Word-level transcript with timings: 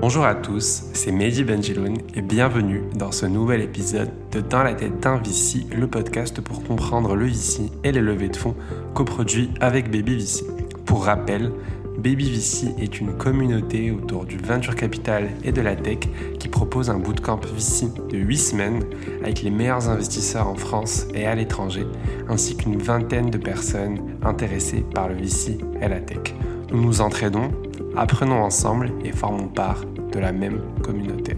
Bonjour 0.00 0.24
à 0.24 0.36
tous, 0.36 0.84
c'est 0.92 1.10
Mehdi 1.10 1.42
Benjiloun 1.42 1.98
et 2.14 2.22
bienvenue 2.22 2.84
dans 2.94 3.10
ce 3.10 3.26
nouvel 3.26 3.62
épisode 3.62 4.10
de 4.30 4.40
Dans 4.40 4.62
la 4.62 4.74
tête 4.74 5.00
d'un 5.00 5.16
VC, 5.16 5.66
le 5.76 5.88
podcast 5.88 6.40
pour 6.40 6.62
comprendre 6.62 7.16
le 7.16 7.26
VC 7.26 7.62
et 7.82 7.90
les 7.90 8.00
levées 8.00 8.28
de 8.28 8.36
fonds 8.36 8.54
coproduits 8.94 9.50
avec 9.60 9.90
Baby 9.90 10.18
VC. 10.18 10.44
Pour 10.86 11.06
rappel, 11.06 11.50
Baby 11.98 12.30
VC 12.30 12.76
est 12.78 13.00
une 13.00 13.16
communauté 13.16 13.90
autour 13.90 14.24
du 14.24 14.36
venture 14.38 14.76
capital 14.76 15.30
et 15.42 15.50
de 15.50 15.60
la 15.60 15.74
tech 15.74 15.98
qui 16.38 16.46
propose 16.46 16.90
un 16.90 16.98
bootcamp 17.00 17.40
VC 17.52 17.88
de 18.08 18.18
8 18.18 18.36
semaines 18.36 18.84
avec 19.24 19.42
les 19.42 19.50
meilleurs 19.50 19.88
investisseurs 19.88 20.46
en 20.46 20.54
France 20.54 21.08
et 21.12 21.26
à 21.26 21.34
l'étranger, 21.34 21.84
ainsi 22.28 22.56
qu'une 22.56 22.78
vingtaine 22.78 23.30
de 23.30 23.38
personnes 23.38 23.98
intéressées 24.22 24.84
par 24.94 25.08
le 25.08 25.16
VC 25.16 25.58
et 25.82 25.88
la 25.88 25.98
tech. 25.98 26.34
Nous 26.70 26.82
nous 26.82 27.00
entraînons 27.00 27.50
apprenons 27.98 28.42
ensemble 28.42 28.92
et 29.04 29.12
formons 29.12 29.48
part 29.48 29.84
de 30.12 30.18
la 30.18 30.32
même 30.32 30.60
communauté. 30.82 31.36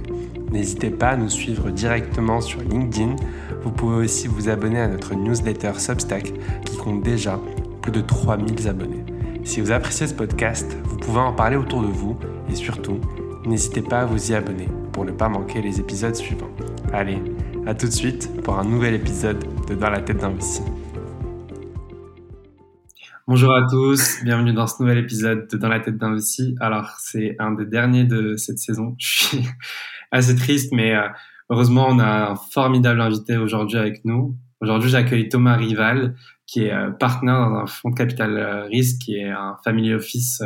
N'hésitez 0.53 0.91
pas 0.91 1.11
à 1.11 1.17
nous 1.17 1.29
suivre 1.29 1.71
directement 1.71 2.41
sur 2.41 2.61
LinkedIn. 2.61 3.17
Vous 3.63 3.71
pouvez 3.71 3.97
aussi 3.97 4.27
vous 4.27 4.49
abonner 4.49 4.81
à 4.81 4.89
notre 4.89 5.15
newsletter 5.15 5.73
Substack 5.79 6.33
qui 6.65 6.77
compte 6.77 7.03
déjà 7.03 7.39
plus 7.83 7.93
de 7.93 8.01
3000 8.01 8.69
abonnés. 8.69 9.05
Si 9.45 9.61
vous 9.61 9.73
appréciez 9.73 10.07
ce 10.07 10.15
podcast, 10.15 10.77
vous 10.85 10.97
pouvez 10.99 11.21
en 11.21 11.33
parler 11.33 11.57
autour 11.57 11.83
de 11.83 11.87
vous 11.87 12.17
et 12.51 12.55
surtout, 12.55 12.99
n'hésitez 13.47 13.81
pas 13.81 14.01
à 14.01 14.05
vous 14.05 14.31
y 14.31 14.35
abonner 14.35 14.69
pour 14.93 15.05
ne 15.05 15.13
pas 15.13 15.29
manquer 15.29 15.63
les 15.63 15.81
épisodes 15.81 16.15
suivants. 16.15 16.51
Allez, 16.93 17.23
à 17.67 17.75
tout 17.75 17.87
de 17.87 17.93
suite 17.93 18.31
pour 18.43 18.59
un 18.59 18.65
nouvel 18.65 18.95
épisode 18.95 19.45
de 19.67 19.75
Dans 19.75 19.91
la 19.91 20.01
tête 20.01 20.19
d'un. 20.19 20.35
Bonjour 23.31 23.55
à 23.55 23.65
tous, 23.65 24.25
bienvenue 24.25 24.53
dans 24.53 24.67
ce 24.67 24.83
nouvel 24.83 24.99
épisode 24.99 25.47
de 25.47 25.57
Dans 25.57 25.69
la 25.69 25.79
tête 25.79 25.97
d'un. 25.97 26.17
Alors, 26.59 26.97
c'est 26.99 27.37
un 27.39 27.53
des 27.53 27.65
derniers 27.65 28.03
de 28.03 28.35
cette 28.35 28.59
saison. 28.59 28.97
Je 28.99 29.07
suis 29.07 29.49
assez 30.11 30.35
triste, 30.35 30.73
mais 30.73 30.97
euh, 30.97 31.07
heureusement, 31.49 31.87
on 31.89 32.01
a 32.01 32.31
un 32.33 32.35
formidable 32.35 33.01
invité 33.01 33.37
aujourd'hui 33.37 33.79
avec 33.79 34.05
nous. 34.05 34.37
Aujourd'hui, 34.61 34.91
j'accueille 34.91 35.29
Thomas 35.29 35.55
Rival, 35.55 36.17
qui 36.45 36.65
est 36.65 36.73
euh, 36.73 36.91
partenaire 36.91 37.37
dans 37.37 37.55
un 37.55 37.67
fonds 37.67 37.91
de 37.91 37.95
capital 37.95 38.37
euh, 38.37 38.65
risque, 38.65 39.01
qui 39.03 39.15
est 39.15 39.31
un 39.31 39.55
family 39.63 39.95
office 39.95 40.43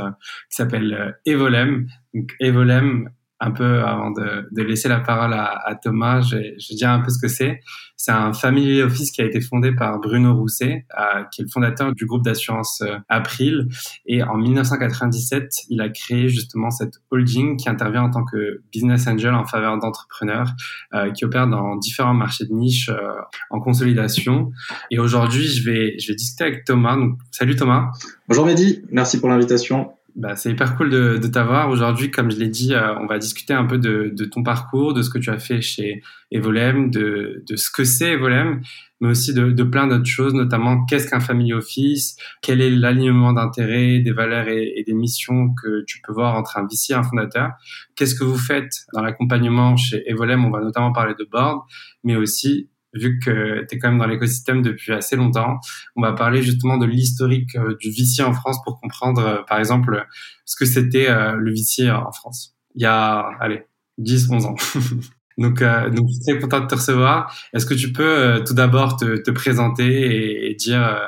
qui 0.51 0.57
s'appelle 0.57 1.17
Evolem. 1.25 1.87
Donc, 2.13 2.35
Evolem, 2.39 3.09
un 3.41 3.51
peu 3.51 3.81
avant 3.81 4.11
de, 4.11 4.49
de 4.51 4.63
laisser 4.63 4.89
la 4.89 5.01
parole 5.01 5.33
à, 5.33 5.61
à 5.67 5.75
Thomas, 5.75 6.21
je, 6.21 6.37
je 6.59 6.75
dire 6.75 6.91
un 6.91 7.01
peu 7.01 7.11
ce 7.11 7.19
que 7.19 7.29
c'est. 7.29 7.61
C'est 7.97 8.13
un 8.13 8.33
family 8.33 8.83
office 8.83 9.11
qui 9.13 9.23
a 9.23 9.25
été 9.25 9.41
fondé 9.41 9.73
par 9.73 9.99
Bruno 9.99 10.35
Rousset, 10.35 10.85
euh, 10.99 11.23
qui 11.33 11.41
est 11.41 11.45
le 11.45 11.51
fondateur 11.51 11.93
du 11.95 12.07
groupe 12.07 12.25
d'assurance 12.25 12.83
euh, 12.83 12.99
April. 13.09 13.69
Et 14.07 14.23
en 14.23 14.37
1997, 14.37 15.51
il 15.71 15.81
a 15.81 15.89
créé 15.89 16.29
justement 16.29 16.71
cette 16.71 16.95
holding 17.11 17.57
qui 17.57 17.69
intervient 17.69 18.03
en 18.03 18.11
tant 18.11 18.25
que 18.25 18.63
business 18.73 19.07
angel 19.07 19.35
en 19.35 19.45
faveur 19.47 19.79
d'entrepreneurs 19.79 20.53
euh, 20.95 21.13
qui 21.13 21.25
opèrent 21.25 21.49
dans 21.49 21.77
différents 21.77 22.15
marchés 22.15 22.45
de 22.47 22.53
niche 22.53 22.89
euh, 22.89 23.15
en 23.51 23.61
consolidation. 23.61 24.51
Et 24.91 24.99
aujourd'hui, 24.99 25.47
je 25.47 25.65
vais, 25.65 25.99
je 25.99 26.09
vais 26.09 26.15
discuter 26.15 26.45
avec 26.45 26.65
Thomas. 26.65 26.97
Donc, 26.97 27.19
salut 27.31 27.57
Thomas. 27.57 27.91
Bonjour 28.29 28.45
Mehdi, 28.45 28.83
merci 28.91 29.21
pour 29.21 29.29
l'invitation. 29.29 29.93
Bah, 30.17 30.37
c'est 30.37 30.53
hyper 30.53 30.77
cool 30.77 30.91
de, 30.91 31.19
de 31.19 31.27
t'avoir 31.27 31.71
aujourd'hui. 31.71 32.13
Comme 32.13 32.31
je 32.31 32.37
l'ai 32.37 32.49
dit, 32.49 32.73
euh, 32.73 32.95
on 33.01 33.07
va 33.07 33.19
discuter 33.19 33.53
un 33.53 33.65
peu 33.65 33.79
de, 33.79 34.13
de, 34.15 34.25
ton 34.25 34.45
parcours, 34.45 34.95
de 34.95 35.03
ce 35.03 35.11
que 35.11 35.19
tu 35.19 35.29
as 35.29 35.39
fait 35.41 35.61
chez 35.61 36.03
Evolem, 36.31 36.93
de, 36.93 37.43
de 37.49 37.57
ce 37.57 37.69
que 37.69 37.83
c'est 37.83 38.13
Evolem, 38.13 38.61
mais 39.01 39.09
aussi 39.09 39.35
de, 39.35 39.51
de 39.51 39.63
plein 39.65 39.89
d'autres 39.89 40.07
choses, 40.07 40.33
notamment 40.33 40.85
qu'est-ce 40.85 41.11
qu'un 41.11 41.19
family 41.19 41.53
office, 41.53 42.17
quel 42.43 42.61
est 42.61 42.71
l'alignement 42.71 43.33
d'intérêts, 43.33 43.99
des 43.99 44.13
valeurs 44.13 44.47
et, 44.47 44.85
des 44.87 44.95
missions 44.95 45.53
que 45.53 45.85
tu 45.85 46.01
peux 46.01 46.13
voir 46.13 46.37
entre 46.37 46.59
un 46.59 46.63
VC 46.63 46.93
et 46.93 46.95
un 46.95 47.03
fondateur. 47.03 47.51
Qu'est-ce 47.97 48.15
que 48.15 48.23
vous 48.23 48.39
faites 48.39 48.73
dans 48.93 49.03
l'accompagnement 49.03 49.77
chez 49.77 50.09
Evolem? 50.09 50.45
On 50.45 50.51
va 50.51 50.61
notamment 50.61 50.93
parler 50.93 51.15
de 51.19 51.27
board, 51.29 51.63
mais 52.05 52.15
aussi 52.15 52.69
vu 52.95 53.19
que 53.19 53.65
tu 53.69 53.77
es 53.77 53.79
quand 53.79 53.91
même 53.91 53.99
dans 53.99 54.07
l'écosystème 54.07 54.63
depuis 54.63 54.93
assez 54.93 55.17
longtemps. 55.17 55.59
On 55.97 56.03
va 56.03 56.13
parler 56.13 56.43
justement 56.43 56.77
de 56.77 56.87
l'historique 56.87 57.57
euh, 57.57 57.77
du 57.81 57.91
VC 57.91 58.23
en 58.23 58.33
France 58.33 58.59
pour 58.65 58.81
comprendre, 58.81 59.25
euh, 59.25 59.43
par 59.47 59.59
exemple, 59.59 60.07
ce 60.45 60.57
que 60.57 60.65
c'était 60.65 61.09
euh, 61.09 61.33
le 61.33 61.53
VC 61.53 61.91
en 61.91 62.13
France. 62.13 62.55
Il 62.75 62.83
y 62.83 62.87
a, 62.87 63.31
allez, 63.41 63.63
10, 63.99 64.31
11 64.31 64.47
ans. 64.47 64.55
donc, 65.39 65.63
donc, 65.63 66.09
je 66.09 66.21
très 66.33 66.39
content 66.41 66.61
de 66.61 66.67
te 66.67 66.75
recevoir. 66.75 67.35
Est-ce 67.53 67.67
que 67.67 67.75
tu 67.75 67.93
peux 67.93 68.43
tout 68.47 68.55
d'abord 68.55 68.97
te, 68.97 69.17
te, 69.17 69.31
présenter 69.31 70.51
et, 70.51 70.55
dire 70.55 71.01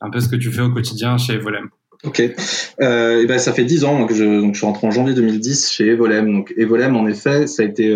un 0.00 0.10
peu 0.10 0.20
ce 0.20 0.28
que 0.28 0.36
tu 0.36 0.52
fais 0.52 0.62
au 0.62 0.72
quotidien 0.72 1.18
chez 1.18 1.34
Evolem 1.34 1.68
Ok, 2.02 2.22
euh, 2.80 3.22
et 3.22 3.26
ben 3.26 3.38
ça 3.38 3.52
fait 3.52 3.64
10 3.64 3.84
ans 3.84 4.06
que 4.06 4.14
je, 4.14 4.24
donc 4.24 4.54
je 4.54 4.58
suis 4.58 4.66
rentré 4.66 4.86
en 4.86 4.90
janvier 4.90 5.14
2010 5.14 5.70
chez 5.70 5.86
Evolem. 5.86 6.32
Donc 6.32 6.54
Evolem, 6.56 6.96
en 6.96 7.06
effet, 7.06 7.46
ça 7.46 7.62
a 7.62 7.66
été 7.66 7.94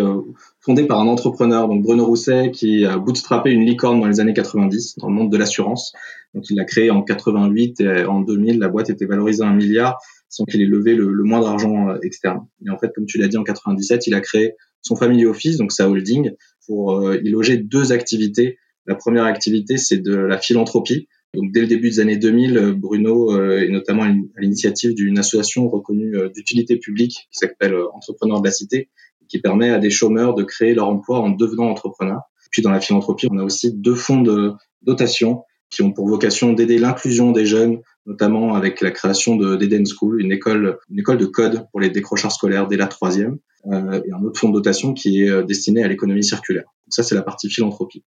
fondé 0.59 0.85
par 0.85 0.99
un 0.99 1.07
entrepreneur, 1.07 1.67
donc 1.67 1.81
Bruno 1.81 2.05
Rousset, 2.05 2.51
qui 2.51 2.85
a 2.85 2.97
bootstrappé 2.97 3.49
une 3.49 3.65
licorne 3.65 3.99
dans 3.99 4.07
les 4.07 4.19
années 4.19 4.33
90 4.33 4.99
dans 4.99 5.07
le 5.07 5.13
monde 5.13 5.31
de 5.31 5.37
l'assurance. 5.37 5.93
Donc 6.35 6.49
il 6.49 6.55
l'a 6.55 6.65
créé 6.65 6.91
en 6.91 7.01
88 7.01 7.81
et 7.81 8.05
en 8.05 8.21
2000, 8.21 8.59
la 8.59 8.67
boîte 8.67 8.91
était 8.91 9.05
valorisée 9.05 9.43
à 9.43 9.47
un 9.47 9.55
milliard 9.55 9.97
sans 10.29 10.43
qu'il 10.43 10.61
ait 10.61 10.65
levé 10.65 10.95
le, 10.95 11.11
le 11.13 11.23
moindre 11.23 11.47
argent 11.47 11.89
euh, 11.89 11.97
externe. 12.03 12.45
Et 12.65 12.69
en 12.69 12.77
fait, 12.77 12.91
comme 12.93 13.05
tu 13.05 13.17
l'as 13.17 13.27
dit, 13.27 13.37
en 13.37 13.43
97, 13.43 14.05
il 14.07 14.13
a 14.13 14.21
créé 14.21 14.53
son 14.81 14.95
family 14.95 15.25
office, 15.25 15.57
donc 15.57 15.71
sa 15.71 15.89
holding, 15.89 16.31
pour 16.67 16.97
euh, 16.99 17.17
y 17.23 17.29
loger 17.29 17.57
deux 17.57 17.91
activités. 17.91 18.57
La 18.85 18.95
première 18.95 19.23
activité, 19.23 19.77
c'est 19.77 19.97
de 19.97 20.15
la 20.15 20.37
philanthropie. 20.37 21.07
Donc 21.35 21.51
dès 21.51 21.61
le 21.61 21.67
début 21.67 21.89
des 21.89 21.99
années 21.99 22.17
2000, 22.17 22.75
Bruno 22.77 23.33
euh, 23.33 23.61
est 23.61 23.69
notamment 23.69 24.03
à 24.03 24.39
l'initiative 24.39 24.93
d'une 24.93 25.19
association 25.19 25.69
reconnue 25.69 26.15
euh, 26.15 26.29
d'utilité 26.29 26.77
publique 26.77 27.27
qui 27.31 27.39
s'appelle 27.39 27.73
euh, 27.73 27.87
Entrepreneurs 27.93 28.41
de 28.41 28.47
la 28.47 28.51
Cité, 28.51 28.89
qui 29.27 29.39
permet 29.39 29.69
à 29.69 29.79
des 29.79 29.89
chômeurs 29.89 30.35
de 30.35 30.43
créer 30.43 30.73
leur 30.73 30.87
emploi 30.87 31.19
en 31.19 31.29
devenant 31.29 31.65
entrepreneurs. 31.65 32.21
Puis 32.51 32.61
dans 32.61 32.71
la 32.71 32.79
philanthropie, 32.79 33.27
on 33.29 33.37
a 33.37 33.43
aussi 33.43 33.73
deux 33.73 33.95
fonds 33.95 34.21
de 34.21 34.53
dotation 34.81 35.43
qui 35.69 35.81
ont 35.81 35.91
pour 35.91 36.07
vocation 36.07 36.53
d'aider 36.53 36.77
l'inclusion 36.77 37.31
des 37.31 37.45
jeunes, 37.45 37.79
notamment 38.05 38.53
avec 38.53 38.81
la 38.81 38.91
création 38.91 39.35
de 39.35 39.55
d'Eden 39.55 39.85
School, 39.85 40.21
une 40.21 40.31
école, 40.31 40.77
une 40.89 40.99
école 40.99 41.17
de 41.17 41.25
code 41.25 41.65
pour 41.71 41.81
les 41.81 41.89
décrocheurs 41.89 42.31
scolaires 42.31 42.67
dès 42.67 42.77
la 42.77 42.87
troisième, 42.87 43.39
euh, 43.71 44.01
et 44.05 44.11
un 44.11 44.23
autre 44.23 44.39
fonds 44.39 44.49
de 44.49 44.53
dotation 44.53 44.93
qui 44.93 45.23
est 45.23 45.29
euh, 45.29 45.43
destiné 45.43 45.83
à 45.83 45.87
l'économie 45.87 46.23
circulaire. 46.23 46.63
Donc 46.63 46.93
ça, 46.93 47.03
c'est 47.03 47.15
la 47.15 47.23
partie 47.23 47.49
philanthropie. 47.49 48.03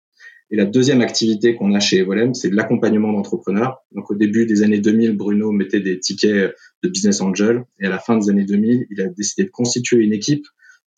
Et 0.50 0.56
la 0.56 0.64
deuxième 0.64 1.02
activité 1.02 1.54
qu'on 1.54 1.74
a 1.74 1.80
chez 1.80 1.98
Evolem, 1.98 2.34
c'est 2.34 2.48
de 2.48 2.56
l'accompagnement 2.56 3.12
d'entrepreneurs. 3.12 3.84
Donc 3.92 4.10
au 4.10 4.14
début 4.14 4.46
des 4.46 4.62
années 4.62 4.80
2000, 4.80 5.16
Bruno 5.16 5.52
mettait 5.52 5.80
des 5.80 6.00
tickets 6.00 6.54
de 6.82 6.88
business 6.88 7.20
angel, 7.20 7.64
et 7.80 7.86
à 7.86 7.90
la 7.90 7.98
fin 7.98 8.16
des 8.16 8.30
années 8.30 8.44
2000, 8.44 8.86
il 8.90 9.00
a 9.00 9.08
décidé 9.08 9.44
de 9.44 9.50
constituer 9.50 9.98
une 9.98 10.12
équipe 10.12 10.46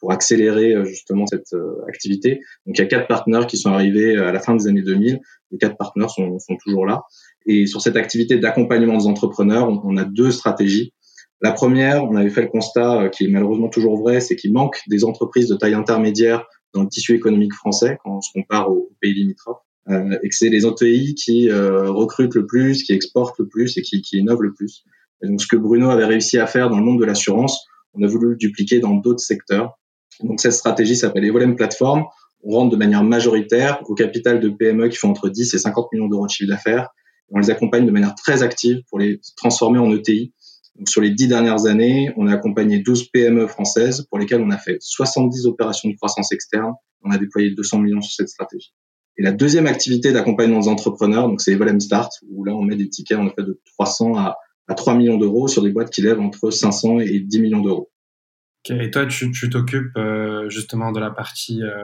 pour 0.01 0.13
accélérer 0.13 0.75
euh, 0.75 0.85
justement 0.85 1.27
cette 1.27 1.53
euh, 1.53 1.85
activité. 1.87 2.41
Donc 2.67 2.79
il 2.79 2.81
y 2.81 2.85
a 2.85 2.87
quatre 2.87 3.07
partenaires 3.07 3.47
qui 3.47 3.59
sont 3.59 3.71
arrivés 3.71 4.17
euh, 4.17 4.29
à 4.29 4.33
la 4.33 4.41
fin 4.41 4.57
des 4.57 4.67
années 4.67 4.83
2000. 4.83 5.21
Les 5.53 5.59
quatre 5.59 5.77
partenaires 5.77 6.11
sont, 6.11 6.39
toujours 6.65 6.87
là. 6.87 7.03
Et 7.47 7.67
sur 7.67 7.81
cette 7.81 7.97
activité 7.97 8.39
d'accompagnement 8.39 8.97
des 8.97 9.07
entrepreneurs, 9.07 9.69
on, 9.69 9.97
a 9.97 10.05
deux 10.05 10.31
stratégies. 10.31 10.93
La 11.41 11.53
première, 11.53 12.05
on 12.05 12.17
avait 12.17 12.31
fait 12.31 12.43
le 12.43 12.49
constat 12.49 13.09
qui 13.11 13.25
est 13.25 13.29
malheureusement 13.29 13.69
toujours 13.69 13.99
vrai, 13.99 14.21
c'est 14.21 14.37
qu'il 14.37 14.53
manque 14.53 14.79
des 14.89 15.05
entreprises 15.05 15.49
de 15.49 15.57
taille 15.57 15.75
intermédiaire 15.75 16.47
dans 16.75 16.83
le 16.83 16.89
tissu 16.89 17.15
économique 17.15 17.55
français 17.55 17.99
quand 18.03 18.19
on 18.19 18.21
se 18.21 18.33
compare 18.33 18.71
aux 18.71 18.91
pays 19.01 19.15
limitrophes. 19.15 19.63
Euh, 19.89 20.19
et 20.23 20.29
que 20.29 20.35
c'est 20.35 20.51
les 20.51 20.67
ETI 20.67 21.15
qui 21.15 21.49
euh, 21.49 21.91
recrutent 21.91 22.35
le 22.35 22.47
plus, 22.47 22.83
qui 22.83 22.93
exportent 22.93 23.39
le 23.39 23.49
plus 23.49 23.77
et 23.79 23.83
qui, 23.83 24.03
qui 24.03 24.19
innovent 24.19 24.43
le 24.43 24.53
plus. 24.53 24.85
Et 25.23 25.27
donc 25.27 25.41
ce 25.41 25.47
que 25.47 25.57
Bruno 25.57 25.91
avait 25.91 26.05
réussi 26.05 26.39
à 26.39 26.47
faire 26.47 26.71
dans 26.71 26.79
le 26.79 26.85
monde 26.85 27.01
de 27.01 27.05
l'assurance, 27.05 27.67
on 27.95 28.03
a 28.03 28.07
voulu 28.07 28.31
le 28.31 28.37
dupliquer 28.37 28.79
dans 28.79 28.95
d'autres 28.95 29.21
secteurs. 29.21 29.79
Donc 30.23 30.41
cette 30.41 30.53
stratégie 30.53 30.97
s'appelle 30.97 31.25
Evolem 31.25 31.57
Platform. 31.57 32.05
On 32.43 32.53
rentre 32.53 32.71
de 32.71 32.77
manière 32.77 33.03
majoritaire 33.03 33.81
au 33.89 33.95
capital 33.95 34.41
de 34.41 34.49
PME 34.49 34.89
qui 34.89 34.97
font 34.97 35.11
entre 35.11 35.29
10 35.29 35.55
et 35.55 35.59
50 35.59 35.93
millions 35.93 36.09
d'euros 36.09 36.27
de 36.27 36.31
chiffre 36.31 36.51
d'affaires. 36.51 36.89
On 37.31 37.39
les 37.39 37.51
accompagne 37.51 37.87
de 37.87 37.91
manière 37.91 38.15
très 38.15 38.43
active 38.43 38.83
pour 38.89 38.99
les 38.99 39.21
transformer 39.37 39.79
en 39.79 39.93
ETI. 39.93 40.33
Sur 40.87 41.03
les 41.03 41.11
dix 41.11 41.29
dernières 41.29 41.67
années, 41.67 42.13
on 42.17 42.27
a 42.27 42.35
accompagné 42.35 42.79
12 42.79 43.11
PME 43.11 43.47
françaises 43.47 44.07
pour 44.09 44.19
lesquelles 44.19 44.41
on 44.41 44.51
a 44.51 44.59
fait 44.59 44.79
70 44.81 45.47
opérations 45.47 45.89
de 45.91 45.97
croissance 45.97 46.33
externe. 46.33 46.73
On 47.03 47.11
a 47.11 47.19
déployé 47.19 47.51
200 47.55 47.79
millions 47.79 48.01
sur 48.01 48.13
cette 48.13 48.29
stratégie. 48.29 48.73
Et 49.19 49.23
la 49.23 49.33
deuxième 49.33 49.67
activité 49.67 50.13
d'accompagnement 50.13 50.61
des 50.61 50.69
entrepreneurs, 50.69 51.29
donc 51.29 51.41
c'est 51.41 51.53
Evolem 51.53 51.81
Start, 51.81 52.13
où 52.31 52.45
là 52.45 52.55
on 52.55 52.63
met 52.63 52.77
des 52.77 52.89
tickets 52.89 53.19
en 53.19 53.27
effet 53.27 53.43
de 53.43 53.61
300 53.77 54.17
à, 54.17 54.37
à 54.69 54.75
3 54.75 54.95
millions 54.95 55.19
d'euros 55.19 55.49
sur 55.49 55.63
des 55.63 55.71
boîtes 55.71 55.91
qui 55.91 56.01
lèvent 56.01 56.21
entre 56.21 56.51
500 56.51 57.01
et 57.01 57.21
10 57.21 57.41
millions 57.41 57.61
d'euros. 57.61 57.91
Et 58.69 58.91
toi, 58.91 59.07
tu 59.07 59.51
t'occupes 59.51 59.97
euh, 59.97 60.49
justement 60.49 60.93
de 60.93 61.01
la 61.01 61.11
partie 61.11 61.63
euh, 61.63 61.83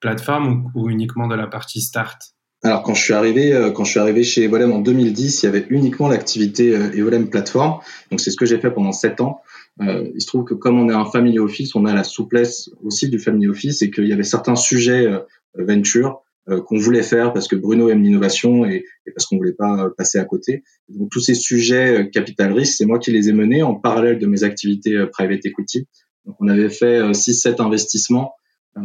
plateforme 0.00 0.70
ou, 0.74 0.90
uniquement 0.90 1.26
de 1.26 1.34
la 1.34 1.46
partie 1.46 1.80
start? 1.80 2.34
Alors 2.64 2.82
quand 2.82 2.94
je 2.94 3.02
suis 3.02 3.14
arrivé, 3.14 3.52
euh, 3.52 3.70
quand 3.70 3.84
je 3.84 3.92
suis 3.92 4.00
arrivé 4.00 4.24
chez 4.24 4.42
Evolem 4.42 4.72
en 4.72 4.80
2010, 4.80 5.42
il 5.42 5.46
y 5.46 5.48
avait 5.48 5.66
uniquement 5.70 6.08
l'activité 6.08 6.74
euh, 6.74 6.90
Evolem 6.92 7.30
plateforme. 7.30 7.78
Donc 8.10 8.20
c'est 8.20 8.30
ce 8.30 8.36
que 8.36 8.46
j'ai 8.46 8.58
fait 8.58 8.70
pendant 8.70 8.90
sept 8.90 9.20
ans. 9.20 9.40
Euh, 9.80 10.10
il 10.12 10.20
se 10.20 10.26
trouve 10.26 10.44
que 10.44 10.54
comme 10.54 10.78
on 10.80 10.90
est 10.90 10.94
un 10.94 11.04
family 11.04 11.38
office, 11.38 11.76
on 11.76 11.84
a 11.84 11.94
la 11.94 12.02
souplesse 12.02 12.70
aussi 12.82 13.08
du 13.08 13.20
family 13.20 13.46
office 13.46 13.82
et 13.82 13.92
qu'il 13.92 14.08
y 14.08 14.12
avait 14.12 14.24
certains 14.24 14.56
sujets 14.56 15.06
euh, 15.06 15.20
venture 15.54 16.22
qu'on 16.66 16.78
voulait 16.78 17.02
faire 17.02 17.34
parce 17.34 17.46
que 17.46 17.56
Bruno 17.56 17.90
aime 17.90 18.02
l'innovation 18.02 18.64
et, 18.64 18.82
et, 19.06 19.10
parce 19.10 19.26
qu'on 19.26 19.36
voulait 19.36 19.52
pas 19.52 19.90
passer 19.98 20.18
à 20.18 20.24
côté. 20.24 20.62
Donc 20.88 21.10
tous 21.10 21.20
ces 21.20 21.34
sujets 21.34 22.08
capital 22.10 22.54
risque, 22.54 22.76
c'est 22.78 22.86
moi 22.86 22.98
qui 22.98 23.10
les 23.10 23.28
ai 23.28 23.34
menés 23.34 23.62
en 23.62 23.74
parallèle 23.74 24.18
de 24.18 24.26
mes 24.26 24.44
activités 24.44 24.98
private 25.12 25.44
equity. 25.44 25.86
Donc, 26.24 26.36
on 26.40 26.48
avait 26.48 26.70
fait 26.70 27.02
6-7 27.02 27.60
investissements. 27.60 28.32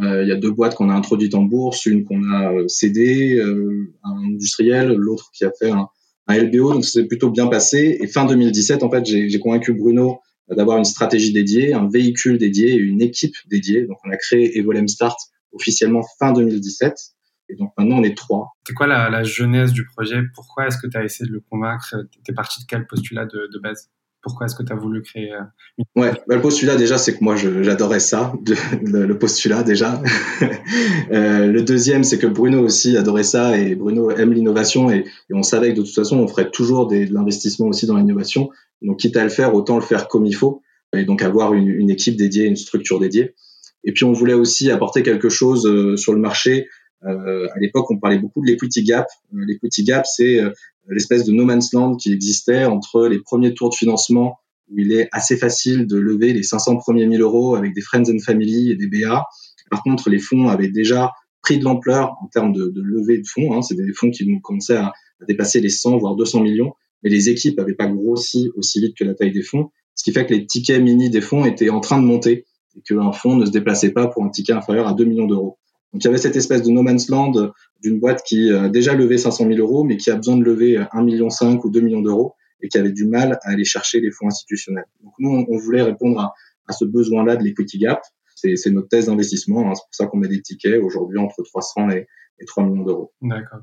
Il 0.02 0.28
y 0.28 0.32
a 0.32 0.36
deux 0.36 0.52
boîtes 0.52 0.76
qu'on 0.76 0.90
a 0.90 0.94
introduites 0.94 1.36
en 1.36 1.44
bourse, 1.44 1.86
une 1.86 2.06
qu'on 2.06 2.24
a 2.32 2.68
cédée, 2.68 3.42
un 4.04 4.18
industriel, 4.26 4.94
l'autre 4.94 5.32
qui 5.34 5.46
a 5.46 5.52
fait 5.58 5.72
un, 5.72 5.88
un 6.28 6.38
LBO. 6.38 6.74
Donc, 6.74 6.86
ça 6.86 6.92
s'est 6.92 7.06
plutôt 7.06 7.30
bien 7.30 7.48
passé. 7.48 7.98
Et 8.00 8.08
fin 8.08 8.26
2017, 8.26 8.84
en 8.84 8.90
fait, 8.90 9.06
j'ai 9.06 9.40
convaincu 9.40 9.74
Bruno 9.74 10.20
d'avoir 10.50 10.78
une 10.78 10.86
stratégie 10.86 11.32
dédiée, 11.32 11.74
un 11.74 11.88
véhicule 11.88 12.38
dédié, 12.38 12.76
une 12.76 13.02
équipe 13.02 13.36
dédiée. 13.50 13.86
Donc, 13.86 13.98
on 14.06 14.12
a 14.12 14.18
créé 14.18 14.58
Evolem 14.58 14.88
Start 14.88 15.18
officiellement 15.54 16.02
fin 16.20 16.34
2017. 16.34 17.14
Et 17.50 17.56
donc 17.56 17.74
maintenant, 17.78 17.98
on 17.98 18.04
est 18.04 18.18
trois. 18.18 18.54
C'est 18.66 18.74
quoi 18.74 18.88
la, 18.88 19.10
la, 19.10 19.24
genèse 19.24 19.74
du 19.74 19.86
projet? 19.86 20.22
Pourquoi 20.34 20.68
est-ce 20.68 20.78
que 20.78 20.88
tu 20.88 20.98
as 20.98 21.04
essayé 21.04 21.28
de 21.28 21.34
le 21.34 21.42
convaincre? 21.42 21.96
Tu 22.12 22.32
es 22.32 22.34
parti 22.34 22.62
de 22.62 22.66
quel 22.68 22.88
postulat 22.88 23.26
de, 23.26 23.50
de 23.52 23.60
base? 23.60 23.90
Pourquoi 24.24 24.48
est-ce 24.48 24.56
que 24.56 24.64
tu 24.64 24.72
as 24.72 24.76
voulu 24.76 25.02
créer 25.02 25.32
euh. 25.34 25.42
Ouais, 25.96 26.12
bah, 26.28 26.36
le 26.36 26.42
postulat 26.42 26.78
déjà, 26.78 26.98
c'est 26.98 27.18
que 27.18 27.24
moi 27.24 27.36
j'adorais 27.36 28.00
ça, 28.00 28.34
le, 28.82 29.14
postulat 29.20 29.64
déjà. 29.64 30.02
euh, 31.12 31.48
le 31.48 31.62
deuxième, 31.62 32.04
c'est 32.04 32.18
que 32.18 32.28
Bruno 32.28 32.62
aussi 32.62 32.98
adorait 32.98 33.24
ça 33.24 33.58
et 33.58 33.76
Bruno 33.76 34.10
aime 34.12 34.34
l'innovation 34.34 34.90
et, 34.90 35.06
on 35.32 35.44
savait 35.44 35.74
que 35.74 35.80
de 35.80 35.86
toute 35.86 35.94
façon 35.94 36.18
on 36.18 36.28
ferait 36.28 36.50
toujours 36.50 36.88
des, 36.88 37.06
de 37.06 37.14
l'investissement 37.14 37.68
aussi 37.68 37.86
dans 37.86 37.98
l'innovation. 37.98 38.50
Donc 38.82 39.00
quitte 39.00 39.18
à 39.18 39.24
le 39.24 39.30
faire, 39.30 39.54
autant 39.54 39.76
le 39.76 39.84
faire 39.84 40.08
comme 40.08 40.26
il 40.26 40.36
faut 40.36 40.62
et 40.96 41.06
donc 41.06 41.22
avoir 41.22 41.54
une, 41.54 41.90
équipe 41.90 42.16
dédiée, 42.16 42.46
une 42.46 42.56
structure 42.56 43.00
dédiée. 43.00 43.34
Et 43.84 43.92
puis 43.92 44.06
on 44.06 44.14
voulait 44.14 44.36
aussi 44.36 44.72
apporter 44.72 45.04
quelque 45.04 45.28
chose 45.28 45.66
euh, 45.68 45.98
sur 45.98 46.14
le 46.14 46.20
marché. 46.20 46.70
À 47.06 47.60
l'époque, 47.60 47.92
on 47.92 48.00
parlait 48.00 48.18
beaucoup 48.18 48.40
de 48.40 48.48
l'equity 48.48 48.82
gap. 48.82 49.08
L'equity 49.34 49.84
gap, 49.84 50.06
c'est 50.06 50.40
l'espèce 50.90 51.24
de 51.24 51.32
no 51.32 51.46
man's 51.46 51.74
land 51.74 51.96
qui 51.96 52.12
existait 52.12 52.66
entre 52.66 53.08
les 53.08 53.20
premiers 53.20 53.54
tours 53.54 53.70
de 53.70 53.76
financement 53.76 54.38
où 54.70 54.80
il 54.80 54.92
est 54.94 55.10
assez 55.12 55.38
facile 55.38 55.88
de 55.88 55.98
lever 55.98 56.34
les 56.34 56.44
500 56.44 56.78
premiers 56.78 57.06
1000 57.06 57.22
euros 57.22 57.56
avec 57.56 57.74
des 57.74 57.82
friends 57.82 58.10
and 58.10 58.20
family 58.20 58.72
et 58.72 58.76
des 58.76 58.88
BA. 58.88 59.26
Par 59.70 59.84
contre, 59.84 60.10
les 60.10 60.20
fonds 60.20 60.48
avaient 60.48 60.70
déjà 60.70 61.12
pris 61.42 61.58
de 61.60 61.64
l'ampleur 61.64 62.16
en 62.22 62.28
termes 62.28 62.54
de, 62.54 62.72
levée 62.76 63.18
de 63.18 63.28
fonds. 63.28 63.54
Hein. 63.54 63.62
C'est 63.62 63.76
des 63.76 63.94
fonds 63.94 64.10
qui 64.10 64.26
commençaient 64.42 64.78
à, 64.78 64.88
à, 64.88 65.26
dépasser 65.28 65.60
les 65.60 65.70
100 65.70 65.98
voire 65.98 66.16
200 66.16 66.42
millions, 66.42 66.74
mais 67.04 67.10
les 67.10 67.30
équipes 67.30 67.58
n'avaient 67.58 67.76
pas 67.76 67.88
grossi 67.88 68.50
aussi 68.56 68.80
vite 68.80 68.96
que 68.98 69.04
la 69.04 69.14
taille 69.14 69.32
des 69.34 69.44
fonds, 69.44 69.70
ce 69.96 70.04
qui 70.04 70.12
fait 70.12 70.26
que 70.26 70.34
les 70.34 70.46
tickets 70.46 70.82
mini 70.82 71.10
des 71.10 71.22
fonds 71.22 71.46
étaient 71.46 71.70
en 71.70 71.82
train 71.82 72.02
de 72.02 72.06
monter 72.06 72.46
et 72.76 72.82
qu'un 72.82 73.12
fonds 73.12 73.36
ne 73.36 73.46
se 73.46 73.52
déplaçait 73.52 73.92
pas 73.92 74.08
pour 74.08 74.24
un 74.24 74.30
ticket 74.30 74.54
inférieur 74.54 74.88
à 74.88 74.94
2 74.94 75.06
millions 75.06 75.28
d'euros. 75.28 75.58
Donc 75.92 76.04
il 76.04 76.06
y 76.06 76.08
avait 76.08 76.18
cette 76.18 76.36
espèce 76.36 76.64
de 76.64 76.72
no 76.72 76.82
man's 76.82 77.10
land 77.10 77.52
d'une 77.84 78.00
boîte 78.00 78.24
qui 78.24 78.52
a 78.52 78.70
déjà 78.70 78.94
levé 78.94 79.18
500 79.18 79.48
000 79.48 79.60
euros, 79.60 79.84
mais 79.84 79.98
qui 79.98 80.10
a 80.10 80.16
besoin 80.16 80.38
de 80.38 80.44
lever 80.44 80.78
1,5 80.78 81.04
million 81.04 81.28
ou 81.64 81.70
2 81.70 81.82
millions 81.82 82.02
d'euros 82.02 82.36
et 82.62 82.70
qui 82.70 82.78
avait 82.78 82.92
du 82.92 83.06
mal 83.06 83.40
à 83.44 83.50
aller 83.50 83.66
chercher 83.66 84.00
les 84.00 84.10
fonds 84.10 84.28
institutionnels. 84.28 84.86
Donc 85.04 85.14
nous, 85.20 85.46
on 85.48 85.58
voulait 85.58 85.82
répondre 85.82 86.20
à, 86.20 86.34
à 86.68 86.74
ce 86.74 86.86
besoin-là 86.86 87.36
de 87.36 87.44
l'equity 87.44 87.78
gap. 87.78 88.02
C'est 88.36 88.72
notre 88.72 88.90
thèse 88.90 89.06
d'investissement. 89.06 89.70
Hein. 89.70 89.76
C'est 89.76 89.84
pour 89.84 89.96
ça 89.96 90.08
qu'on 90.08 90.18
met 90.18 90.28
des 90.28 90.42
tickets 90.42 90.82
aujourd'hui 90.82 91.18
entre 91.18 91.44
300 91.44 91.92
et, 91.92 92.08
et 92.40 92.46
3 92.46 92.66
millions 92.66 92.84
d'euros. 92.84 93.14
D'accord. 93.22 93.60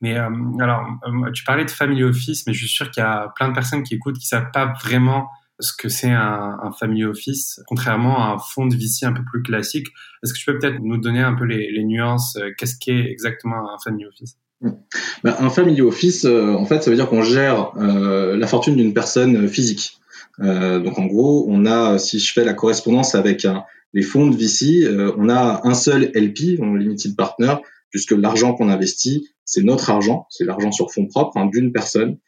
Mais 0.00 0.18
euh, 0.18 0.28
alors, 0.60 0.82
euh, 1.06 1.30
tu 1.32 1.44
parlais 1.44 1.64
de 1.64 1.70
family 1.70 2.04
office, 2.04 2.46
mais 2.46 2.52
je 2.52 2.58
suis 2.58 2.68
sûr 2.68 2.90
qu'il 2.90 3.02
y 3.02 3.06
a 3.06 3.32
plein 3.36 3.48
de 3.48 3.54
personnes 3.54 3.82
qui 3.82 3.94
écoutent 3.94 4.18
qui 4.18 4.26
savent 4.26 4.50
pas 4.52 4.74
vraiment 4.82 5.28
ce 5.60 5.72
que 5.76 5.88
c'est 5.88 6.10
un, 6.10 6.58
un, 6.62 6.72
family 6.72 7.04
office, 7.04 7.60
contrairement 7.66 8.24
à 8.24 8.34
un 8.34 8.38
fonds 8.38 8.66
de 8.66 8.76
VC 8.76 9.04
un 9.04 9.12
peu 9.12 9.22
plus 9.24 9.42
classique. 9.42 9.88
Est-ce 10.22 10.32
que 10.32 10.38
tu 10.38 10.44
peux 10.44 10.58
peut-être 10.58 10.80
nous 10.80 10.98
donner 10.98 11.20
un 11.20 11.34
peu 11.34 11.44
les, 11.44 11.84
nuances 11.84 12.36
euh, 12.36 12.50
Qu'est-ce 12.56 12.76
qu'est 12.78 13.10
exactement 13.10 13.72
un 13.72 13.78
family 13.82 14.06
office? 14.06 14.36
Ben, 14.60 15.36
Un 15.38 15.50
family 15.50 15.80
office, 15.82 16.24
euh, 16.24 16.54
en 16.54 16.64
fait, 16.64 16.82
ça 16.82 16.90
veut 16.90 16.96
dire 16.96 17.08
qu'on 17.08 17.22
gère 17.22 17.72
euh, 17.76 18.36
la 18.36 18.46
fortune 18.46 18.76
d'une 18.76 18.92
personne 18.92 19.48
physique. 19.48 19.98
Euh, 20.40 20.80
donc 20.80 20.98
en 20.98 21.06
gros, 21.06 21.46
on 21.48 21.66
a, 21.66 21.98
si 21.98 22.18
je 22.18 22.32
fais 22.32 22.44
la 22.44 22.54
correspondance 22.54 23.14
avec 23.14 23.46
les 23.92 24.02
fonds 24.02 24.26
de 24.26 24.36
VC, 24.36 24.88
on 25.16 25.28
a 25.28 25.60
un 25.64 25.74
seul 25.74 26.10
LP, 26.14 26.60
un 26.62 26.76
limited 26.76 27.16
partner, 27.16 27.54
puisque 27.90 28.12
l'argent 28.12 28.54
qu'on 28.54 28.68
investit, 28.68 29.28
c'est 29.44 29.62
notre 29.62 29.90
argent, 29.90 30.26
c'est 30.30 30.44
l'argent 30.44 30.70
sur 30.70 30.92
fonds 30.92 31.06
propres 31.06 31.38
hein, 31.38 31.46
d'une 31.46 31.72
personne 31.72 32.18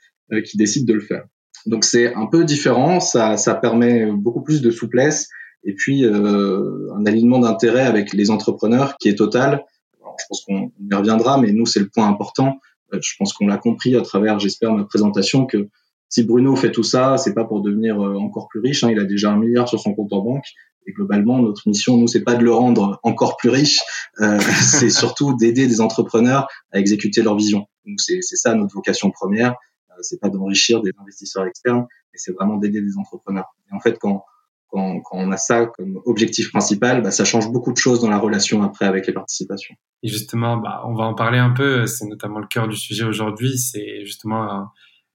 qui 0.44 0.56
décide 0.56 0.86
de 0.86 0.94
le 0.94 1.00
faire. 1.00 1.24
Donc 1.66 1.84
c'est 1.84 2.14
un 2.14 2.26
peu 2.26 2.44
différent, 2.44 3.00
ça, 3.00 3.36
ça 3.36 3.54
permet 3.54 4.06
beaucoup 4.06 4.42
plus 4.42 4.62
de 4.62 4.70
souplesse 4.70 5.28
et 5.64 5.74
puis 5.74 6.04
euh, 6.04 6.92
un 6.94 7.04
alignement 7.06 7.38
d'intérêt 7.38 7.84
avec 7.84 8.12
les 8.12 8.30
entrepreneurs 8.30 8.96
qui 8.98 9.08
est 9.08 9.16
total. 9.16 9.64
Je 9.92 10.24
pense 10.28 10.44
qu'on 10.44 10.72
y 10.80 10.94
reviendra, 10.94 11.38
mais 11.38 11.52
nous 11.52 11.66
c'est 11.66 11.80
le 11.80 11.88
point 11.88 12.08
important. 12.08 12.58
Euh, 12.92 12.98
je 13.02 13.14
pense 13.18 13.32
qu'on 13.32 13.46
l'a 13.46 13.58
compris 13.58 13.96
à 13.96 14.02
travers, 14.02 14.38
j'espère, 14.38 14.72
ma 14.72 14.84
présentation 14.84 15.46
que 15.46 15.68
si 16.08 16.24
Bruno 16.24 16.56
fait 16.56 16.72
tout 16.72 16.82
ça, 16.82 17.16
c'est 17.18 17.34
pas 17.34 17.44
pour 17.44 17.62
devenir 17.62 18.00
euh, 18.00 18.16
encore 18.16 18.48
plus 18.48 18.60
riche. 18.60 18.82
Hein, 18.84 18.90
il 18.90 18.98
a 18.98 19.04
déjà 19.04 19.30
un 19.30 19.38
milliard 19.38 19.68
sur 19.68 19.78
son 19.78 19.94
compte 19.94 20.12
en 20.12 20.20
banque. 20.20 20.46
Et 20.86 20.92
globalement, 20.92 21.38
notre 21.38 21.68
mission, 21.68 21.96
nous, 21.98 22.08
c'est 22.08 22.24
pas 22.24 22.34
de 22.34 22.42
le 22.42 22.52
rendre 22.52 22.98
encore 23.02 23.36
plus 23.36 23.50
riche, 23.50 23.78
euh, 24.20 24.40
c'est 24.62 24.90
surtout 24.90 25.36
d'aider 25.36 25.66
des 25.66 25.80
entrepreneurs 25.80 26.48
à 26.72 26.80
exécuter 26.80 27.22
leur 27.22 27.36
vision. 27.36 27.66
Donc 27.86 28.00
c'est 28.00 28.20
ça 28.22 28.54
notre 28.54 28.74
vocation 28.74 29.10
première 29.10 29.54
c'est 30.02 30.20
pas 30.20 30.28
d'enrichir 30.28 30.82
des 30.82 30.92
investisseurs 31.00 31.44
externes, 31.46 31.86
mais 32.12 32.18
c'est 32.18 32.32
vraiment 32.32 32.56
d'aider 32.56 32.80
des 32.80 32.96
entrepreneurs. 32.98 33.46
Et 33.70 33.74
en 33.74 33.80
fait, 33.80 33.98
quand, 33.98 34.24
quand, 34.68 35.02
on 35.12 35.32
a 35.32 35.36
ça 35.36 35.66
comme 35.66 36.00
objectif 36.04 36.50
principal, 36.50 37.02
bah, 37.02 37.10
ça 37.10 37.24
change 37.24 37.50
beaucoup 37.50 37.72
de 37.72 37.76
choses 37.76 38.00
dans 38.00 38.10
la 38.10 38.18
relation 38.18 38.62
après 38.62 38.86
avec 38.86 39.06
les 39.06 39.12
participations. 39.12 39.74
Et 40.02 40.08
justement, 40.08 40.56
bah, 40.56 40.82
on 40.86 40.94
va 40.94 41.04
en 41.04 41.14
parler 41.14 41.38
un 41.38 41.50
peu. 41.50 41.86
C'est 41.86 42.06
notamment 42.06 42.38
le 42.38 42.46
cœur 42.46 42.68
du 42.68 42.76
sujet 42.76 43.04
aujourd'hui. 43.04 43.58
C'est 43.58 44.04
justement 44.04 44.44
euh, 44.44 44.64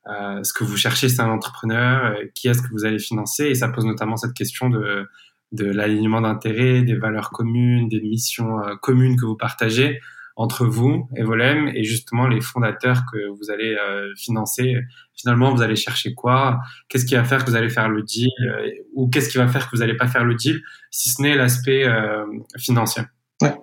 euh 0.08 0.44
ce 0.44 0.54
que 0.54 0.64
vous 0.64 0.78
cherchez, 0.78 1.10
c'est 1.10 1.22
un 1.22 1.30
entrepreneur. 1.30 2.06
Euh, 2.06 2.26
qui 2.34 2.48
est-ce 2.48 2.62
que 2.62 2.70
vous 2.72 2.86
allez 2.86 3.00
financer? 3.00 3.46
Et 3.46 3.56
ça 3.56 3.70
pose 3.70 3.86
notamment 3.86 4.18
cette 4.18 4.34
question 4.34 4.70
de, 4.70 5.08
de 5.52 5.66
l'alignement 5.66 6.22
d'intérêts, 6.22 6.82
des 6.82 6.96
valeurs 6.96 7.32
communes, 7.32 7.88
des 7.88 8.02
missions 8.02 8.60
euh, 8.62 8.76
communes 8.76 9.18
que 9.18 9.26
vous 9.26 9.38
partagez 9.38 10.00
entre 10.36 10.66
vous, 10.66 11.08
et 11.16 11.24
Volem, 11.24 11.70
et 11.74 11.84
justement 11.84 12.28
les 12.28 12.42
fondateurs 12.42 13.04
que 13.12 13.30
vous 13.38 13.52
allez 13.52 13.76
euh, 13.76 14.14
financer. 14.18 14.76
Finalement, 15.16 15.54
vous 15.54 15.62
allez 15.62 15.78
chercher 15.78 16.14
quoi? 16.14 16.60
Qu'est-ce 16.90 17.06
qui 17.06 17.16
va 17.16 17.24
faire 17.24 17.46
que 17.46 17.50
vous 17.50 17.56
allez 17.56 17.70
faire 17.70 17.88
le 17.88 18.04
deal 18.04 18.30
euh, 18.42 18.70
Ou 18.94 19.08
qu'est-ce 19.08 19.30
qui 19.30 19.38
va 19.38 19.48
faire 19.48 19.70
que 19.70 19.76
vous 19.76 19.82
n'allez 19.82 19.96
pas 19.96 20.08
faire 20.08 20.26
le 20.26 20.36
deal, 20.36 20.62
si 20.92 21.10
ce 21.10 21.22
n'est 21.22 21.36
l'aspect 21.36 21.86
euh, 21.86 22.26
financier? 22.58 23.04
Ouais. 23.42 23.54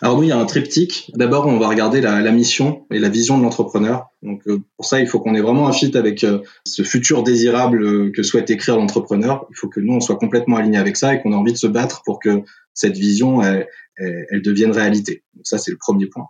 Alors 0.00 0.18
oui, 0.18 0.26
il 0.26 0.28
y 0.30 0.32
a 0.32 0.38
un 0.38 0.46
triptyque. 0.46 1.10
D'abord, 1.14 1.46
on 1.46 1.58
va 1.58 1.68
regarder 1.68 2.00
la, 2.00 2.32
mission 2.32 2.86
et 2.90 2.98
la 2.98 3.08
vision 3.08 3.38
de 3.38 3.44
l'entrepreneur. 3.44 4.08
Donc 4.22 4.42
pour 4.76 4.84
ça, 4.84 4.98
il 4.98 5.06
faut 5.06 5.20
qu'on 5.20 5.36
ait 5.36 5.40
vraiment 5.40 5.68
un 5.68 5.72
fit 5.72 5.96
avec 5.96 6.26
ce 6.66 6.82
futur 6.82 7.22
désirable 7.22 8.10
que 8.10 8.24
souhaite 8.24 8.50
écrire 8.50 8.76
l'entrepreneur. 8.76 9.46
Il 9.50 9.56
faut 9.56 9.68
que 9.68 9.78
nous, 9.78 9.94
on 9.94 10.00
soit 10.00 10.16
complètement 10.16 10.56
alignés 10.56 10.78
avec 10.78 10.96
ça 10.96 11.14
et 11.14 11.22
qu'on 11.22 11.30
ait 11.30 11.36
envie 11.36 11.52
de 11.52 11.58
se 11.58 11.68
battre 11.68 12.02
pour 12.04 12.18
que 12.18 12.42
cette 12.74 12.96
vision, 12.96 13.42
elle, 13.42 13.68
elle 13.96 14.42
devienne 14.42 14.70
réalité. 14.72 15.22
Donc 15.34 15.46
ça, 15.46 15.58
c'est 15.58 15.70
le 15.70 15.76
premier 15.76 16.06
point. 16.06 16.26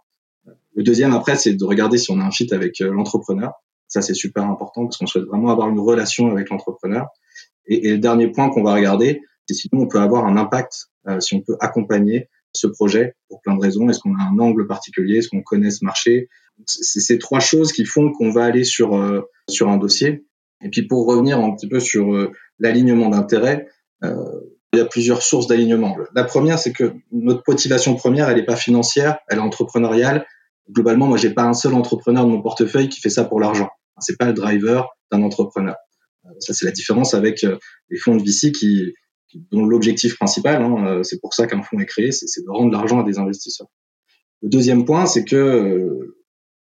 Le 0.75 0.83
deuxième, 0.83 1.12
après, 1.12 1.37
c'est 1.37 1.54
de 1.54 1.64
regarder 1.64 1.99
si 1.99 2.11
on 2.11 2.19
a 2.19 2.25
un 2.25 2.31
fit 2.31 2.52
avec 2.52 2.81
euh, 2.81 2.90
l'entrepreneur. 2.90 3.52
Ça, 3.88 4.00
c'est 4.00 4.14
super 4.14 4.45
important 4.45 4.85
parce 4.85 4.97
qu'on 4.97 5.07
souhaite 5.07 5.25
vraiment 5.25 5.50
avoir 5.50 5.69
une 5.69 5.78
relation 5.78 6.31
avec 6.31 6.49
l'entrepreneur. 6.49 7.09
Et, 7.66 7.88
et, 7.88 7.90
le 7.92 7.99
dernier 7.99 8.28
point 8.28 8.49
qu'on 8.49 8.62
va 8.62 8.75
regarder, 8.75 9.21
c'est 9.47 9.54
si 9.54 9.69
on 9.73 9.87
peut 9.87 10.00
avoir 10.00 10.25
un 10.26 10.37
impact, 10.37 10.88
euh, 11.09 11.21
si 11.21 11.35
on 11.35 11.42
peut 11.42 11.57
accompagner 11.61 12.28
ce 12.52 12.66
projet 12.66 13.14
pour 13.28 13.40
plein 13.42 13.57
de 13.57 13.61
raisons. 13.61 13.88
Est-ce 13.88 14.00
qu'on 14.00 14.14
a 14.14 14.23
un 14.23 14.38
angle 14.38 14.66
particulier? 14.66 15.19
Est-ce 15.19 15.28
qu'on 15.28 15.42
connaît 15.42 15.71
ce 15.71 15.85
marché? 15.85 16.28
C'est 16.66 17.00
ces 17.00 17.19
trois 17.19 17.40
choses 17.40 17.73
qui 17.73 17.85
font 17.85 18.12
qu'on 18.12 18.31
va 18.31 18.45
aller 18.45 18.64
sur 18.64 18.95
euh, 18.97 19.23
sur 19.49 19.69
un 19.69 19.78
dossier. 19.78 20.25
Et 20.62 20.69
puis 20.69 20.83
pour 20.83 21.07
revenir 21.07 21.38
un 21.38 21.54
petit 21.54 21.69
peu 21.69 21.81
sur 21.81 22.14
euh, 22.14 22.33
l'alignement 22.59 23.09
d'intérêt, 23.09 23.69
euh, 24.04 24.40
il 24.73 24.79
y 24.79 24.83
a 24.83 24.87
plusieurs 24.87 25.23
sources 25.23 25.47
d'alignement. 25.47 25.97
La 26.14 26.25
première, 26.25 26.59
c'est 26.59 26.73
que 26.73 26.95
notre 27.11 27.43
motivation 27.47 27.95
première, 27.95 28.31
elle 28.31 28.37
n'est 28.37 28.45
pas 28.45 28.57
financière, 28.57 29.19
elle 29.29 29.38
est 29.38 29.43
entrepreneuriale. 29.43 30.26
Globalement, 30.71 31.07
moi, 31.07 31.19
j'ai 31.19 31.31
pas 31.31 31.45
un 31.45 31.52
seul 31.52 31.75
entrepreneur 31.75 32.25
de 32.25 32.31
mon 32.31 32.41
portefeuille 32.41 32.88
qui 32.88 33.00
fait 33.00 33.11
ça 33.11 33.25
pour 33.25 33.38
l'argent. 33.38 33.69
C'est 33.99 34.17
pas 34.17 34.26
le 34.26 34.33
driver 34.33 34.88
d'un 35.11 35.23
entrepreneur. 35.23 35.76
Euh, 36.25 36.31
ça, 36.38 36.55
c'est 36.55 36.64
la 36.64 36.73
différence 36.73 37.12
avec 37.12 37.45
euh, 37.45 37.59
les 37.91 37.99
fonds 37.99 38.17
de 38.17 38.23
VC 38.23 38.50
qui, 38.52 38.95
dont 39.50 39.67
l'objectif 39.67 40.17
principal, 40.17 40.62
hein, 40.62 40.87
euh, 40.87 41.02
c'est 41.02 41.21
pour 41.21 41.35
ça 41.35 41.47
qu'un 41.47 41.62
fonds 41.62 41.79
est 41.79 41.87
créé, 41.87 42.11
c'est 42.11 42.43
de 42.43 42.50
rendre 42.50 42.73
l'argent 42.73 43.00
à 43.00 43.05
des 43.05 43.19
investisseurs. 43.19 43.69
Le 44.41 44.49
deuxième 44.49 44.87
point, 44.87 45.05
c'est 45.05 45.25
que 45.25 46.17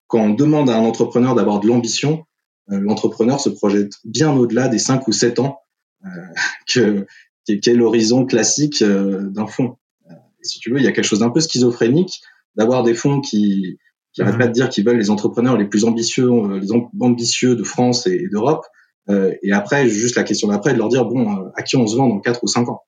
quand 0.07 0.21
on 0.21 0.29
demande 0.31 0.69
à 0.69 0.75
un 0.75 0.83
entrepreneur 0.83 1.35
d'avoir 1.35 1.59
de 1.59 1.67
l'ambition, 1.67 2.25
l'entrepreneur 2.67 3.39
se 3.39 3.49
projette 3.49 3.93
bien 4.03 4.33
au-delà 4.33 4.67
des 4.67 4.77
5 4.77 5.07
ou 5.07 5.13
7 5.13 5.39
ans 5.39 5.61
que, 6.73 7.05
qui 7.45 7.53
est, 7.53 7.73
l'horizon 7.73 8.25
classique 8.25 8.81
euh, 8.81 9.29
d'un 9.29 9.47
fonds. 9.47 9.77
Et 10.09 10.43
si 10.43 10.59
tu 10.59 10.71
veux, 10.71 10.77
il 10.77 10.83
y 10.83 10.87
a 10.87 10.91
quelque 10.91 11.05
chose 11.05 11.19
d'un 11.19 11.29
peu 11.29 11.39
schizophrénique 11.39 12.21
d'avoir 12.55 12.83
des 12.83 12.93
fonds 12.93 13.21
qui 13.21 13.77
qui 14.13 14.21
n'arrêtent 14.21 14.37
pas 14.37 14.47
de 14.47 14.53
dire 14.53 14.69
qu'ils 14.69 14.85
veulent 14.85 14.97
les 14.97 15.09
entrepreneurs 15.09 15.57
les 15.57 15.65
plus 15.65 15.85
ambitieux, 15.85 16.29
euh, 16.29 16.59
les 16.59 16.71
ambitieux 16.71 17.55
de 17.55 17.63
France 17.63 18.07
et, 18.07 18.27
d'Europe. 18.29 18.65
Euh, 19.09 19.33
et 19.41 19.51
après, 19.51 19.87
juste 19.87 20.15
la 20.15 20.23
question 20.23 20.49
d'après, 20.49 20.73
de 20.73 20.77
leur 20.77 20.89
dire 20.89 21.05
bon, 21.05 21.45
euh, 21.45 21.49
à 21.55 21.63
qui 21.63 21.77
on 21.77 21.87
se 21.87 21.95
vend 21.95 22.07
dans 22.07 22.19
4 22.19 22.43
ou 22.43 22.47
5 22.47 22.69
ans 22.69 22.83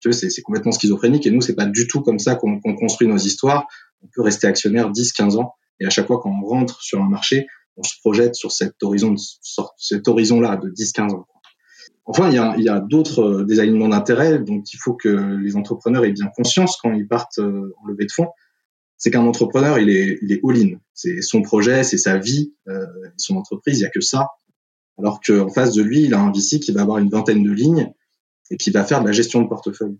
Tu 0.00 0.08
vois, 0.08 0.16
c'est 0.16 0.42
complètement 0.42 0.72
schizophrénique. 0.72 1.26
Et 1.26 1.30
nous, 1.30 1.40
c'est 1.40 1.54
pas 1.54 1.66
du 1.66 1.86
tout 1.88 2.00
comme 2.00 2.18
ça 2.18 2.36
qu'on 2.36 2.60
construit 2.60 3.08
nos 3.08 3.16
histoires. 3.16 3.66
On 4.02 4.08
peut 4.14 4.22
rester 4.22 4.46
actionnaire 4.46 4.90
10, 4.90 5.12
15 5.12 5.36
ans. 5.36 5.54
Et 5.80 5.86
à 5.86 5.90
chaque 5.90 6.06
fois 6.06 6.20
qu'on 6.20 6.40
rentre 6.42 6.80
sur 6.80 7.02
un 7.02 7.08
marché, 7.08 7.46
on 7.76 7.82
se 7.82 7.94
projette 8.00 8.34
sur 8.34 8.52
cet 8.52 8.82
horizon, 8.82 9.14
cet 9.76 10.08
horizon-là 10.08 10.56
de 10.56 10.70
10, 10.70 10.92
15 10.92 11.12
ans. 11.12 11.26
Enfin, 12.06 12.28
il 12.28 12.34
y 12.34 12.38
a, 12.38 12.54
il 12.56 12.62
y 12.62 12.68
a 12.68 12.78
d'autres 12.78 13.42
désalignements 13.42 13.88
d'intérêts, 13.88 14.38
donc 14.38 14.72
il 14.72 14.78
faut 14.78 14.94
que 14.94 15.08
les 15.08 15.56
entrepreneurs 15.56 16.04
aient 16.04 16.12
bien 16.12 16.30
conscience 16.36 16.76
quand 16.80 16.92
ils 16.92 17.06
partent 17.06 17.38
en 17.38 17.86
levée 17.86 18.06
de 18.06 18.12
fonds. 18.12 18.28
C'est 18.96 19.10
qu'un 19.10 19.26
entrepreneur, 19.26 19.78
il 19.78 19.90
est, 19.90 20.18
il 20.22 20.32
est 20.32 20.40
all-in. 20.44 20.78
C'est 20.94 21.20
son 21.20 21.42
projet, 21.42 21.82
c'est 21.82 21.98
sa 21.98 22.16
vie, 22.16 22.54
euh, 22.68 22.86
son 23.18 23.36
entreprise, 23.36 23.80
il 23.80 23.82
y 23.82 23.86
a 23.86 23.90
que 23.90 24.00
ça. 24.00 24.28
Alors 24.98 25.20
qu'en 25.20 25.50
face 25.50 25.74
de 25.74 25.82
lui, 25.82 26.04
il 26.04 26.14
a 26.14 26.20
un 26.20 26.32
VC 26.32 26.60
qui 26.60 26.72
va 26.72 26.82
avoir 26.82 26.98
une 26.98 27.10
vingtaine 27.10 27.42
de 27.42 27.50
lignes 27.50 27.92
et 28.50 28.56
qui 28.56 28.70
va 28.70 28.84
faire 28.84 29.02
de 29.02 29.06
la 29.06 29.12
gestion 29.12 29.42
de 29.42 29.48
portefeuille. 29.48 29.98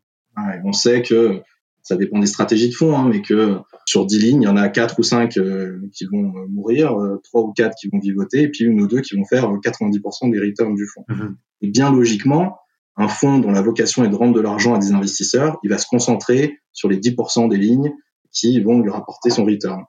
on 0.64 0.72
sait 0.72 1.02
que 1.02 1.42
ça 1.86 1.94
dépend 1.94 2.18
des 2.18 2.26
stratégies 2.26 2.68
de 2.68 2.74
fonds, 2.74 2.98
hein, 2.98 3.08
mais 3.08 3.22
que 3.22 3.58
sur 3.84 4.06
10 4.06 4.18
lignes, 4.18 4.42
il 4.42 4.46
y 4.46 4.48
en 4.48 4.56
a 4.56 4.68
quatre 4.68 4.98
ou 4.98 5.04
cinq 5.04 5.36
euh, 5.36 5.78
qui 5.94 6.04
vont 6.06 6.36
euh, 6.36 6.46
mourir, 6.48 7.00
euh, 7.00 7.20
trois 7.22 7.42
ou 7.42 7.52
quatre 7.52 7.76
qui 7.80 7.86
vont 7.86 8.00
vivoter, 8.00 8.42
et 8.42 8.48
puis 8.48 8.64
une 8.64 8.80
ou 8.80 8.88
deux 8.88 9.02
qui 9.02 9.14
vont 9.14 9.24
faire 9.24 9.48
90% 9.48 10.32
des 10.32 10.40
returns 10.40 10.74
du 10.74 10.84
fonds. 10.84 11.04
Mm-hmm. 11.08 11.34
Et 11.60 11.68
bien 11.68 11.92
logiquement, 11.92 12.58
un 12.96 13.06
fonds 13.06 13.38
dont 13.38 13.52
la 13.52 13.62
vocation 13.62 14.04
est 14.04 14.08
de 14.08 14.16
rendre 14.16 14.34
de 14.34 14.40
l'argent 14.40 14.74
à 14.74 14.78
des 14.78 14.90
investisseurs, 14.90 15.58
il 15.62 15.70
va 15.70 15.78
se 15.78 15.86
concentrer 15.86 16.58
sur 16.72 16.88
les 16.88 16.98
10% 16.98 17.48
des 17.48 17.56
lignes 17.56 17.92
qui 18.32 18.60
vont 18.60 18.80
lui 18.80 18.90
rapporter 18.90 19.30
son 19.30 19.44
return. 19.44 19.84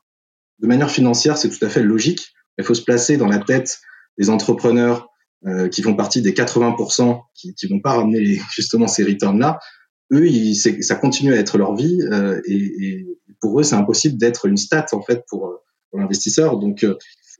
De 0.59 0.67
manière 0.67 0.91
financière, 0.91 1.35
c'est 1.35 1.49
tout 1.49 1.65
à 1.65 1.69
fait 1.69 1.81
logique. 1.81 2.27
Il 2.59 2.63
faut 2.63 2.75
se 2.75 2.83
placer 2.83 3.17
dans 3.17 3.27
la 3.27 3.39
tête 3.39 3.79
des 4.19 4.29
entrepreneurs 4.29 5.09
euh, 5.47 5.67
qui 5.67 5.81
font 5.81 5.95
partie 5.95 6.21
des 6.21 6.33
80% 6.33 7.21
qui 7.33 7.55
ne 7.63 7.69
vont 7.69 7.79
pas 7.79 7.93
ramener 7.93 8.39
justement 8.55 8.87
ces 8.87 9.03
returns-là. 9.03 9.57
Eux, 10.11 10.27
ils, 10.27 10.55
ça 10.55 10.95
continue 10.95 11.33
à 11.33 11.37
être 11.37 11.57
leur 11.57 11.75
vie 11.75 12.01
euh, 12.11 12.41
et, 12.45 12.55
et, 12.55 13.17
pour 13.41 13.59
eux, 13.59 13.63
c'est 13.63 13.75
impossible 13.75 14.17
d'être 14.17 14.47
une 14.47 14.57
stat 14.57 14.87
en 14.93 15.01
fait 15.01 15.23
pour, 15.27 15.61
pour 15.91 15.99
l'investisseur. 15.99 16.57
Donc, 16.57 16.83
euh, 16.83 16.95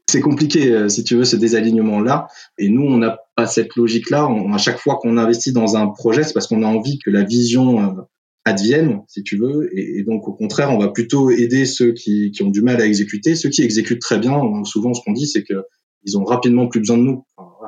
c'est 0.10 0.22
compliqué, 0.22 0.72
euh, 0.72 0.88
si 0.90 1.04
tu 1.04 1.16
veux, 1.16 1.26
ce 1.26 1.36
désalignement-là. 1.36 2.28
Et 2.58 2.70
nous, 2.70 2.84
on 2.84 2.98
n'a 2.98 3.20
pas 3.36 3.46
cette 3.46 3.76
logique-là. 3.76 4.30
À 4.54 4.58
chaque 4.58 4.80
fois 4.80 4.98
qu'on 5.02 5.18
investit 5.18 5.52
dans 5.52 5.76
un 5.76 5.88
projet, 5.88 6.24
c'est 6.24 6.34
parce 6.34 6.48
qu'on 6.48 6.64
a 6.64 6.68
envie 6.68 6.98
que 7.00 7.10
la 7.10 7.24
vision 7.24 7.82
euh, 7.82 8.02
advienne, 8.46 9.02
si 9.08 9.24
tu 9.24 9.38
veux. 9.38 9.70
Et, 9.78 10.04
donc, 10.04 10.28
au 10.28 10.34
contraire, 10.34 10.72
on 10.72 10.78
va 10.78 10.88
plutôt 10.88 11.30
aider 11.30 11.66
ceux 11.66 11.92
qui, 11.92 12.32
qui, 12.32 12.44
ont 12.44 12.50
du 12.50 12.62
mal 12.62 12.82
à 12.82 12.86
exécuter. 12.86 13.36
Ceux 13.36 13.50
qui 13.50 13.64
exécutent 13.64 14.02
très 14.02 14.18
bien, 14.18 14.40
souvent, 14.64 14.94
ce 14.94 15.02
qu'on 15.04 15.12
dit, 15.14 15.28
c'est 15.28 15.44
que 15.44 15.66
ils 16.04 16.18
ont 16.18 16.24
rapidement 16.24 16.68
plus 16.68 16.80
besoin 16.80 16.98
de 16.98 17.04
nous. 17.04 17.26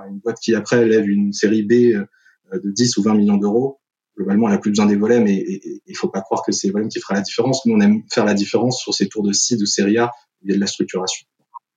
une 0.09 0.19
boîte 0.19 0.37
qui, 0.41 0.55
après, 0.55 0.85
lève 0.85 1.09
une 1.09 1.33
série 1.33 1.63
B 1.63 1.73
euh, 1.73 2.05
de 2.53 2.71
10 2.71 2.95
ou 2.97 3.03
20 3.03 3.15
millions 3.15 3.37
d'euros, 3.37 3.78
globalement, 4.19 4.47
elle 4.47 4.55
n'a 4.55 4.59
plus 4.59 4.71
besoin 4.71 4.85
des 4.85 4.97
volets, 4.97 5.21
mais 5.21 5.35
il 5.37 5.81
ne 5.87 5.95
faut 5.95 6.09
pas 6.09 6.21
croire 6.21 6.43
que 6.45 6.51
c'est 6.51 6.67
les 6.67 6.73
volets 6.73 6.89
qui 6.89 6.99
fera 6.99 7.13
la 7.15 7.21
différence. 7.21 7.65
Nous, 7.65 7.73
on 7.73 7.79
aime 7.79 8.03
faire 8.11 8.25
la 8.25 8.33
différence 8.33 8.79
sur 8.79 8.93
ces 8.93 9.07
tours 9.07 9.23
de 9.23 9.31
C, 9.31 9.55
de 9.55 9.65
série 9.65 9.97
A, 9.97 10.11
il 10.41 10.49
y 10.49 10.53
a 10.53 10.55
de 10.55 10.61
la 10.61 10.67
structuration. 10.67 11.25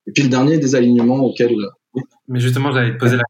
Et 0.07 0.13
puis, 0.13 0.25
le 0.25 0.29
dernier 0.29 0.59
des 0.59 0.75
alignements 0.75 1.25
auxquels... 1.25 1.55
Mais 2.29 2.41
justement, 2.41 2.73
j'allais 2.73 2.95
te 2.95 2.99
poser 2.99 3.17
la... 3.17 3.23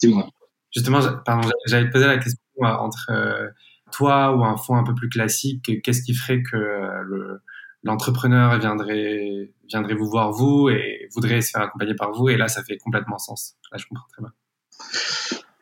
Dis-moi. 0.00 0.28
Justement, 0.74 1.00
pardon, 1.24 1.48
j'allais 1.66 1.88
te 1.88 1.92
poser 1.92 2.06
la 2.06 2.18
question 2.18 2.38
euh, 2.60 2.66
entre 2.66 3.10
toi 3.92 4.34
ou 4.34 4.44
un 4.44 4.56
fonds 4.56 4.76
un 4.76 4.84
peu 4.84 4.94
plus 4.94 5.08
classique, 5.08 5.70
qu'est-ce 5.82 6.02
qui 6.02 6.14
ferait 6.14 6.42
que 6.42 6.56
le, 6.56 7.40
l'entrepreneur 7.82 8.58
viendrait, 8.58 9.52
viendrait 9.68 9.94
vous 9.94 10.08
voir 10.08 10.32
vous 10.32 10.68
et 10.70 11.08
voudrait 11.14 11.40
se 11.42 11.50
faire 11.50 11.62
accompagner 11.62 11.94
par 11.94 12.12
vous? 12.12 12.28
Et 12.30 12.36
là 12.36 12.48
ça 12.48 12.64
fait 12.64 12.78
complètement 12.78 13.18
sens. 13.18 13.56
Là 13.70 13.78
je 13.78 13.86
comprends 13.86 14.06
très 14.12 14.22
bien. 14.22 14.32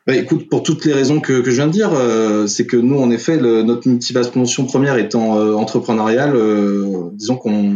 Bah, 0.07 0.15
écoute, 0.15 0.49
pour 0.49 0.63
toutes 0.63 0.85
les 0.85 0.93
raisons 0.93 1.19
que, 1.19 1.41
que 1.41 1.51
je 1.51 1.55
viens 1.57 1.67
de 1.67 1.71
dire, 1.71 1.93
euh, 1.93 2.47
c'est 2.47 2.65
que 2.65 2.77
nous, 2.77 2.99
en 2.99 3.11
effet, 3.11 3.37
le, 3.37 3.61
notre 3.61 3.87
motivation 3.87 4.65
première 4.65 4.97
étant 4.97 5.37
euh, 5.37 5.53
entrepreneuriale, 5.53 6.35
euh, 6.35 7.09
disons 7.13 7.37
qu'on 7.37 7.71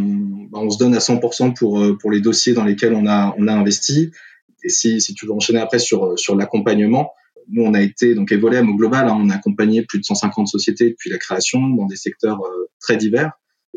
bah, 0.52 0.60
on 0.62 0.70
se 0.70 0.80
donne 0.80 0.96
à 0.96 1.00
100% 1.00 1.54
pour, 1.54 1.98
pour 2.00 2.12
les 2.12 2.22
dossiers 2.22 2.54
dans 2.54 2.64
lesquels 2.64 2.94
on 2.94 3.06
a, 3.06 3.36
on 3.38 3.48
a 3.48 3.54
investi. 3.54 4.12
Et 4.64 4.70
si, 4.70 5.00
si 5.02 5.14
tu 5.14 5.28
veux 5.28 5.34
enchaîner 5.34 5.60
après 5.60 5.78
sur, 5.78 6.18
sur 6.18 6.36
l'accompagnement, 6.36 7.12
nous, 7.50 7.64
on 7.64 7.74
a 7.74 7.82
été, 7.82 8.16
donc 8.16 8.32
Evolem 8.32 8.70
au 8.70 8.76
global, 8.76 9.08
hein, 9.08 9.18
on 9.20 9.30
a 9.30 9.36
accompagné 9.36 9.84
plus 9.84 10.00
de 10.00 10.06
150 10.06 10.48
sociétés 10.48 10.90
depuis 10.90 11.10
la 11.10 11.18
création 11.18 11.68
dans 11.70 11.86
des 11.86 11.96
secteurs 11.96 12.42
euh, 12.44 12.70
très 12.80 12.98
divers. 12.98 13.32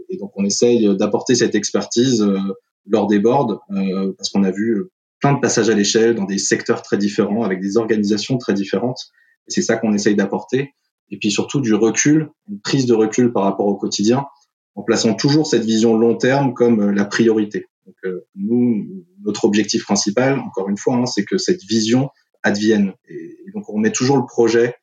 Et 0.08 0.16
donc, 0.16 0.32
on 0.36 0.44
essaye 0.44 0.96
d'apporter 0.96 1.34
cette 1.34 1.54
expertise 1.54 2.22
euh, 2.22 2.38
lors 2.86 3.06
des 3.06 3.18
boards 3.18 3.60
euh, 3.70 4.12
parce 4.16 4.30
qu'on 4.30 4.44
a 4.44 4.50
vu 4.50 4.84
plein 5.20 5.34
de 5.34 5.40
passages 5.40 5.68
à 5.68 5.74
l'échelle 5.74 6.14
dans 6.14 6.24
des 6.24 6.38
secteurs 6.38 6.82
très 6.82 6.98
différents, 6.98 7.42
avec 7.42 7.60
des 7.60 7.76
organisations 7.76 8.38
très 8.38 8.54
différentes. 8.54 9.00
C'est 9.46 9.62
ça 9.62 9.76
qu'on 9.76 9.92
essaye 9.92 10.14
d'apporter. 10.14 10.72
Et 11.10 11.18
puis 11.18 11.30
surtout 11.30 11.60
du 11.60 11.74
recul, 11.74 12.28
une 12.48 12.60
prise 12.60 12.86
de 12.86 12.94
recul 12.94 13.32
par 13.32 13.44
rapport 13.44 13.66
au 13.66 13.76
quotidien, 13.76 14.26
en 14.74 14.82
plaçant 14.82 15.14
toujours 15.14 15.46
cette 15.46 15.64
vision 15.64 15.96
long 15.96 16.16
terme 16.16 16.54
comme 16.54 16.90
la 16.90 17.04
priorité. 17.04 17.66
Donc, 17.86 17.96
nous, 18.36 18.86
notre 19.24 19.44
objectif 19.44 19.84
principal, 19.84 20.38
encore 20.38 20.68
une 20.68 20.76
fois, 20.76 20.96
hein, 20.96 21.06
c'est 21.06 21.24
que 21.24 21.38
cette 21.38 21.62
vision 21.64 22.10
advienne. 22.42 22.92
Et, 23.08 23.36
donc 23.54 23.68
on 23.68 23.78
met 23.78 23.92
toujours 23.92 24.16
le 24.16 24.26
projet 24.26 24.74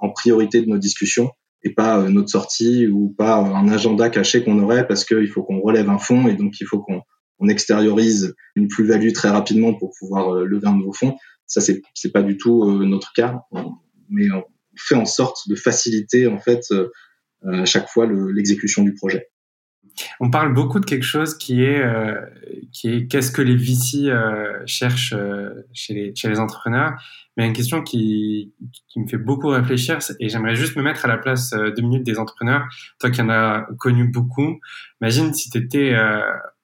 en 0.00 0.10
priorité 0.10 0.60
de 0.60 0.66
nos 0.66 0.78
discussions 0.78 1.30
et 1.62 1.70
pas 1.70 1.98
euh, 1.98 2.08
notre 2.08 2.28
sortie 2.28 2.86
ou 2.86 3.14
pas 3.16 3.36
un 3.36 3.68
agenda 3.68 4.08
caché 4.08 4.44
qu'on 4.44 4.58
aurait 4.60 4.86
parce 4.86 5.04
qu'il 5.04 5.28
faut 5.28 5.42
qu'on 5.42 5.60
relève 5.60 5.88
un 5.90 5.98
fonds 5.98 6.28
et 6.28 6.34
donc 6.34 6.60
il 6.60 6.66
faut 6.66 6.80
qu'on 6.80 7.02
extériorise 7.48 8.34
une 8.56 8.68
plus-value 8.68 9.12
très 9.12 9.28
rapidement 9.28 9.74
pour 9.74 9.92
pouvoir 9.98 10.34
euh, 10.34 10.44
lever 10.44 10.66
un 10.66 10.76
nouveau 10.76 10.92
fonds. 10.92 11.16
Ça, 11.46 11.60
c'est 11.60 11.82
c'est 11.94 12.12
pas 12.12 12.22
du 12.22 12.36
tout 12.36 12.64
euh, 12.64 12.84
notre 12.86 13.12
cas, 13.12 13.42
mais 14.08 14.30
on 14.30 14.44
fait 14.76 14.94
en 14.94 15.06
sorte 15.06 15.48
de 15.48 15.54
faciliter 15.54 16.26
en 16.26 16.38
fait 16.38 16.62
à 17.44 17.64
chaque 17.64 17.88
fois 17.88 18.06
l'exécution 18.06 18.82
du 18.82 18.94
projet. 18.94 19.30
On 20.20 20.30
parle 20.30 20.54
beaucoup 20.54 20.80
de 20.80 20.84
quelque 20.84 21.04
chose 21.04 21.36
qui 21.36 21.62
est 21.62 21.80
euh, 21.80 22.14
qu'est-ce 23.08 23.32
que 23.32 23.42
les 23.42 23.56
VC 23.56 24.08
euh, 24.08 24.62
cherchent 24.66 25.14
euh, 25.16 25.66
chez 25.72 25.94
les 25.94 26.14
chez 26.14 26.28
les 26.28 26.38
entrepreneurs. 26.38 26.92
Mais 27.36 27.46
une 27.46 27.52
question 27.52 27.82
qui 27.82 28.52
qui 28.88 29.00
me 29.00 29.06
fait 29.06 29.18
beaucoup 29.18 29.48
réfléchir 29.48 29.98
et 30.18 30.28
j'aimerais 30.28 30.54
juste 30.54 30.76
me 30.76 30.82
mettre 30.82 31.04
à 31.04 31.08
la 31.08 31.18
place 31.18 31.50
deux 31.50 31.82
minutes 31.82 32.04
des 32.04 32.18
entrepreneurs. 32.18 32.68
Toi 32.98 33.10
qui 33.10 33.20
en 33.22 33.28
as 33.28 33.66
connu 33.78 34.04
beaucoup, 34.04 34.60
imagine 35.00 35.32
si 35.34 35.50
tu 35.50 35.58
étais 35.58 35.94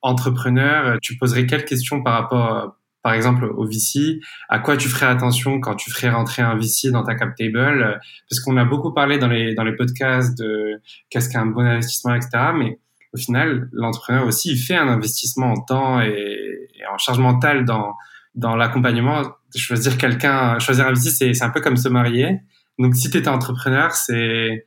entrepreneur, 0.07 0.99
tu 1.03 1.17
poserais 1.17 1.47
quelles 1.47 1.65
questions 1.65 2.03
par 2.03 2.15
rapport 2.15 2.77
par 3.03 3.15
exemple 3.15 3.45
au 3.45 3.65
VC, 3.65 4.19
à 4.49 4.59
quoi 4.59 4.77
tu 4.77 4.89
ferais 4.89 5.07
attention 5.07 5.61
quand 5.61 5.77
tu 5.77 5.93
ferais 5.93 6.11
rentrer 6.11 6.43
un 6.43 6.57
VC 6.57 6.91
dans 6.91 7.05
ta 7.05 7.15
cap 7.15 7.37
table? 7.37 8.01
Parce 8.29 8.41
qu'on 8.41 8.57
a 8.57 8.65
beaucoup 8.65 8.93
parlé 8.93 9.19
dans 9.19 9.29
les 9.29 9.55
dans 9.55 9.63
les 9.63 9.77
podcasts 9.77 10.37
de 10.37 10.81
qu'est-ce 11.09 11.29
qu'un 11.29 11.47
bon 11.47 11.61
investissement, 11.61 12.17
etc. 12.17 12.31
Mais 12.59 12.81
au 13.17 13.19
final, 13.19 13.69
l'entrepreneur 13.73 14.27
aussi, 14.27 14.51
il 14.51 14.59
fait 14.59 14.77
un 14.77 14.89
investissement 14.89 15.53
en 15.53 15.61
temps 15.61 16.01
et, 16.01 16.69
en 16.93 16.99
charge 16.99 17.19
mentale 17.19 17.65
dans, 17.65 17.95
dans 18.35 18.57
l'accompagnement. 18.57 19.23
Choisir 19.55 19.97
quelqu'un, 19.97 20.59
choisir 20.59 20.87
un 20.87 20.93
VC, 20.93 21.33
c'est, 21.35 21.43
un 21.43 21.51
peu 21.51 21.61
comme 21.61 21.77
se 21.77 21.89
marier. 21.89 22.41
Donc, 22.79 22.95
si 22.95 23.09
tu 23.11 23.17
étais 23.17 23.29
entrepreneur, 23.29 23.93
c'est 23.93 24.67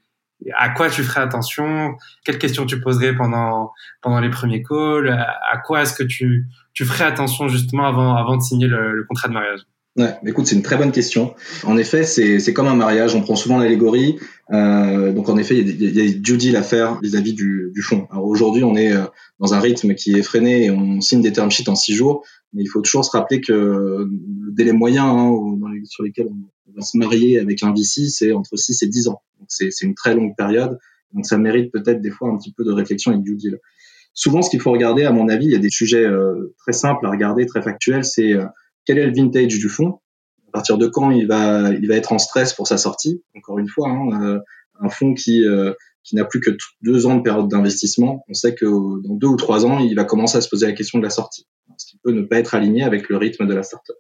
à 0.55 0.69
quoi 0.69 0.89
tu 0.89 1.03
ferais 1.03 1.21
attention, 1.21 1.97
quelles 2.23 2.39
questions 2.39 2.65
tu 2.65 2.79
poserais 2.79 3.15
pendant, 3.15 3.71
pendant 4.01 4.19
les 4.19 4.29
premiers 4.29 4.63
calls, 4.63 5.09
à, 5.09 5.57
quoi 5.57 5.81
est-ce 5.81 5.93
que 5.93 6.03
tu, 6.03 6.47
tu 6.73 6.85
ferais 6.85 7.05
attention 7.05 7.47
justement 7.47 7.85
avant, 7.87 8.15
avant 8.15 8.37
de 8.37 8.41
signer 8.41 8.67
le 8.67 9.05
contrat 9.07 9.27
de 9.27 9.33
mariage? 9.33 9.61
Ouais, 9.99 10.15
écoute, 10.25 10.47
c'est 10.47 10.55
une 10.55 10.61
très 10.61 10.77
bonne 10.77 10.93
question. 10.93 11.35
En 11.65 11.77
effet, 11.77 12.03
c'est 12.03 12.53
comme 12.53 12.67
un 12.67 12.75
mariage. 12.75 13.15
On 13.15 13.21
prend 13.21 13.35
souvent 13.35 13.57
l'allégorie. 13.57 14.17
Euh, 14.49 15.11
donc, 15.11 15.27
en 15.27 15.37
effet, 15.37 15.57
il 15.57 15.67
y, 15.67 15.85
a, 15.85 15.89
il 15.89 16.11
y 16.11 16.15
a 16.15 16.17
du 16.17 16.37
deal 16.37 16.55
à 16.55 16.63
faire 16.63 17.01
vis-à-vis 17.01 17.33
du, 17.33 17.71
du 17.73 17.81
fond. 17.81 18.07
Alors 18.09 18.23
aujourd'hui, 18.23 18.63
on 18.63 18.77
est 18.77 18.93
euh, 18.93 19.03
dans 19.41 19.53
un 19.53 19.59
rythme 19.59 19.95
qui 19.95 20.13
est 20.13 20.23
freiné 20.23 20.63
et 20.63 20.71
on 20.71 21.01
signe 21.01 21.21
des 21.21 21.33
term 21.33 21.51
sheets 21.51 21.67
en 21.67 21.75
six 21.75 21.93
jours. 21.93 22.23
Mais 22.53 22.63
il 22.63 22.67
faut 22.67 22.79
toujours 22.79 23.03
se 23.03 23.11
rappeler 23.11 23.41
que 23.41 23.51
le 23.51 24.51
délai 24.53 24.71
moyen 24.71 25.05
hein, 25.05 25.37
sur 25.83 26.05
lesquels 26.05 26.29
on 26.29 26.71
va 26.77 26.81
se 26.81 26.97
marier 26.97 27.37
avec 27.37 27.61
un 27.61 27.73
VC, 27.73 28.07
c'est 28.07 28.31
entre 28.31 28.55
6 28.55 28.81
et 28.83 28.87
10 28.87 29.09
ans. 29.09 29.21
Donc, 29.37 29.47
c'est 29.49 29.81
une 29.81 29.95
très 29.95 30.15
longue 30.15 30.33
période. 30.37 30.79
Donc, 31.11 31.25
ça 31.25 31.37
mérite 31.37 31.73
peut-être 31.73 31.99
des 31.99 32.11
fois 32.11 32.29
un 32.29 32.37
petit 32.37 32.53
peu 32.53 32.63
de 32.63 32.71
réflexion 32.71 33.11
et 33.11 33.17
de 33.17 33.21
due 33.21 33.35
deal. 33.35 33.59
Souvent, 34.13 34.41
ce 34.41 34.49
qu'il 34.49 34.61
faut 34.61 34.71
regarder, 34.71 35.03
à 35.03 35.11
mon 35.11 35.27
avis, 35.27 35.47
il 35.47 35.51
y 35.51 35.55
a 35.55 35.59
des 35.59 35.69
sujets 35.69 36.05
euh, 36.05 36.55
très 36.57 36.71
simples 36.73 37.05
à 37.05 37.09
regarder, 37.09 37.45
très 37.45 37.61
factuels. 37.61 38.05
C'est 38.05 38.33
euh, 38.33 38.45
quel 38.85 38.97
est 38.97 39.05
le 39.05 39.13
vintage 39.13 39.57
du 39.57 39.69
fonds, 39.69 39.99
à 40.49 40.51
partir 40.51 40.77
de 40.77 40.87
quand 40.87 41.11
il 41.11 41.27
va, 41.27 41.71
il 41.71 41.87
va 41.87 41.95
être 41.95 42.11
en 42.11 42.17
stress 42.17 42.53
pour 42.53 42.67
sa 42.67 42.77
sortie? 42.77 43.23
Encore 43.35 43.59
une 43.59 43.67
fois, 43.67 43.89
hein, 43.89 44.21
euh, 44.23 44.39
un 44.81 44.89
fonds 44.89 45.13
qui, 45.13 45.45
euh, 45.45 45.73
qui 46.03 46.15
n'a 46.15 46.25
plus 46.25 46.39
que 46.39 46.51
deux 46.81 47.05
ans 47.05 47.15
de 47.15 47.21
période 47.21 47.47
d'investissement, 47.47 48.23
on 48.27 48.33
sait 48.33 48.55
que 48.55 48.65
dans 48.65 49.15
deux 49.15 49.27
ou 49.27 49.35
trois 49.35 49.65
ans, 49.65 49.79
il 49.79 49.95
va 49.95 50.05
commencer 50.05 50.37
à 50.37 50.41
se 50.41 50.49
poser 50.49 50.65
la 50.65 50.73
question 50.73 50.99
de 50.99 51.03
la 51.03 51.09
sortie, 51.09 51.45
ce 51.77 51.85
qui 51.85 51.97
peut 52.03 52.11
ne 52.11 52.23
pas 52.23 52.37
être 52.37 52.55
aligné 52.55 52.83
avec 52.83 53.09
le 53.09 53.17
rythme 53.17 53.47
de 53.47 53.53
la 53.53 53.63
startup. 53.63 53.95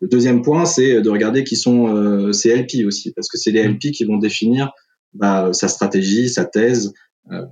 Le 0.00 0.08
deuxième 0.08 0.42
point, 0.42 0.64
c'est 0.64 1.02
de 1.02 1.10
regarder 1.10 1.44
qui 1.44 1.56
sont 1.56 1.94
euh, 1.94 2.32
ces 2.32 2.54
LP 2.56 2.86
aussi, 2.86 3.12
parce 3.12 3.28
que 3.28 3.36
c'est 3.36 3.50
les 3.50 3.62
LP 3.62 3.92
qui 3.92 4.04
vont 4.04 4.16
définir 4.16 4.72
bah, 5.12 5.52
sa 5.52 5.68
stratégie, 5.68 6.28
sa 6.28 6.46
thèse 6.46 6.92
euh, 7.30 7.44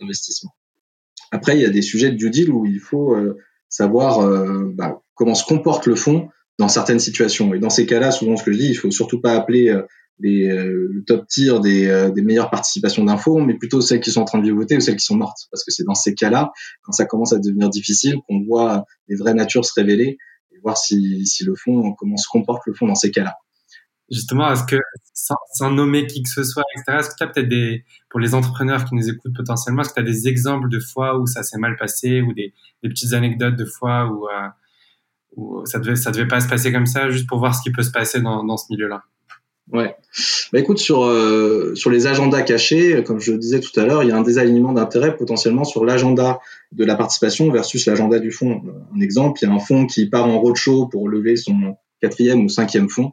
d'investissement. 0.00 0.52
Après, 1.30 1.56
il 1.56 1.62
y 1.62 1.66
a 1.66 1.70
des 1.70 1.82
sujets 1.82 2.10
de 2.10 2.16
due 2.16 2.30
deal 2.30 2.50
où 2.50 2.66
il 2.66 2.80
faut 2.80 3.16
savoir 3.68 4.28
bah, 4.74 5.00
comment 5.20 5.34
se 5.34 5.44
comporte 5.44 5.86
le 5.86 5.96
fonds 5.96 6.30
dans 6.58 6.68
certaines 6.68 6.98
situations. 6.98 7.52
Et 7.52 7.58
dans 7.58 7.68
ces 7.68 7.84
cas-là, 7.84 8.10
souvent, 8.10 8.38
ce 8.38 8.42
que 8.42 8.52
je 8.52 8.58
dis, 8.58 8.68
il 8.68 8.74
faut 8.74 8.90
surtout 8.90 9.20
pas 9.20 9.34
appeler 9.34 9.68
euh, 9.68 9.82
les, 10.18 10.48
euh, 10.48 10.88
le 10.90 11.04
top 11.04 11.28
tier 11.28 11.60
des, 11.60 11.88
euh, 11.88 12.08
des 12.08 12.22
meilleures 12.22 12.48
participations 12.48 13.04
d'infos, 13.04 13.38
mais 13.40 13.52
plutôt 13.52 13.82
celles 13.82 14.00
qui 14.00 14.10
sont 14.10 14.22
en 14.22 14.24
train 14.24 14.38
de 14.38 14.44
vivoter 14.44 14.78
ou 14.78 14.80
celles 14.80 14.96
qui 14.96 15.04
sont 15.04 15.16
mortes. 15.16 15.40
Parce 15.50 15.62
que 15.62 15.72
c'est 15.72 15.84
dans 15.84 15.94
ces 15.94 16.14
cas-là, 16.14 16.52
quand 16.80 16.92
ça 16.92 17.04
commence 17.04 17.34
à 17.34 17.38
devenir 17.38 17.68
difficile, 17.68 18.16
qu'on 18.26 18.40
voit 18.44 18.86
les 19.08 19.16
vraies 19.16 19.34
natures 19.34 19.62
se 19.62 19.74
révéler 19.74 20.16
et 20.52 20.58
voir 20.62 20.78
si, 20.78 21.26
si 21.26 21.44
le 21.44 21.54
fond, 21.54 21.92
comment 21.98 22.16
se 22.16 22.28
comporte 22.30 22.62
le 22.64 22.72
fond 22.72 22.86
dans 22.86 22.94
ces 22.94 23.10
cas-là. 23.10 23.34
justement, 24.10 24.50
est-ce 24.50 24.64
que, 24.64 24.80
sans, 25.12 25.70
nommer 25.70 26.06
qui 26.06 26.22
que 26.22 26.30
ce 26.30 26.44
soit, 26.44 26.64
etc., 26.74 26.98
est-ce 27.00 27.10
que 27.10 27.14
tu 27.18 27.24
as 27.24 27.26
peut-être 27.26 27.48
des, 27.48 27.84
pour 28.08 28.20
les 28.20 28.34
entrepreneurs 28.34 28.86
qui 28.86 28.94
nous 28.94 29.10
écoutent 29.10 29.36
potentiellement, 29.36 29.82
est-ce 29.82 29.92
que 29.92 30.00
tu 30.00 30.06
des 30.06 30.28
exemples 30.28 30.70
de 30.70 30.80
fois 30.80 31.18
où 31.18 31.26
ça 31.26 31.42
s'est 31.42 31.58
mal 31.58 31.76
passé 31.76 32.22
ou 32.22 32.32
des, 32.32 32.54
petites 32.82 33.12
anecdotes 33.12 33.56
de 33.56 33.66
fois 33.66 34.06
où, 34.06 34.26
où 35.36 35.64
ça 35.66 35.78
devait, 35.78 35.94
devait 35.94 36.28
pas 36.28 36.40
se 36.40 36.48
passer 36.48 36.72
comme 36.72 36.86
ça, 36.86 37.10
juste 37.10 37.28
pour 37.28 37.38
voir 37.38 37.54
ce 37.54 37.62
qui 37.62 37.70
peut 37.70 37.82
se 37.82 37.90
passer 37.90 38.20
dans, 38.20 38.56
ce 38.56 38.64
milieu-là? 38.70 39.02
Ouais. 39.72 39.94
Bah 40.52 40.58
écoute, 40.58 40.78
sur, 40.78 41.04
euh, 41.04 41.74
sur 41.76 41.90
les 41.90 42.08
agendas 42.08 42.42
cachés, 42.42 43.04
comme 43.04 43.20
je 43.20 43.30
le 43.30 43.38
disais 43.38 43.60
tout 43.60 43.78
à 43.78 43.84
l'heure, 43.84 44.02
il 44.02 44.08
y 44.08 44.12
a 44.12 44.16
un 44.16 44.22
désalignement 44.22 44.72
d'intérêt 44.72 45.16
potentiellement 45.16 45.64
sur 45.64 45.84
l'agenda 45.84 46.40
de 46.72 46.84
la 46.84 46.96
participation 46.96 47.50
versus 47.52 47.86
l'agenda 47.86 48.18
du 48.18 48.32
fonds. 48.32 48.62
Un 48.94 49.00
exemple, 49.00 49.38
il 49.42 49.48
y 49.48 49.50
a 49.50 49.54
un 49.54 49.60
fonds 49.60 49.86
qui 49.86 50.06
part 50.06 50.26
en 50.26 50.40
roadshow 50.40 50.88
pour 50.88 51.08
lever 51.08 51.36
son 51.36 51.76
quatrième 52.00 52.44
ou 52.44 52.48
cinquième 52.48 52.88
fonds. 52.88 53.12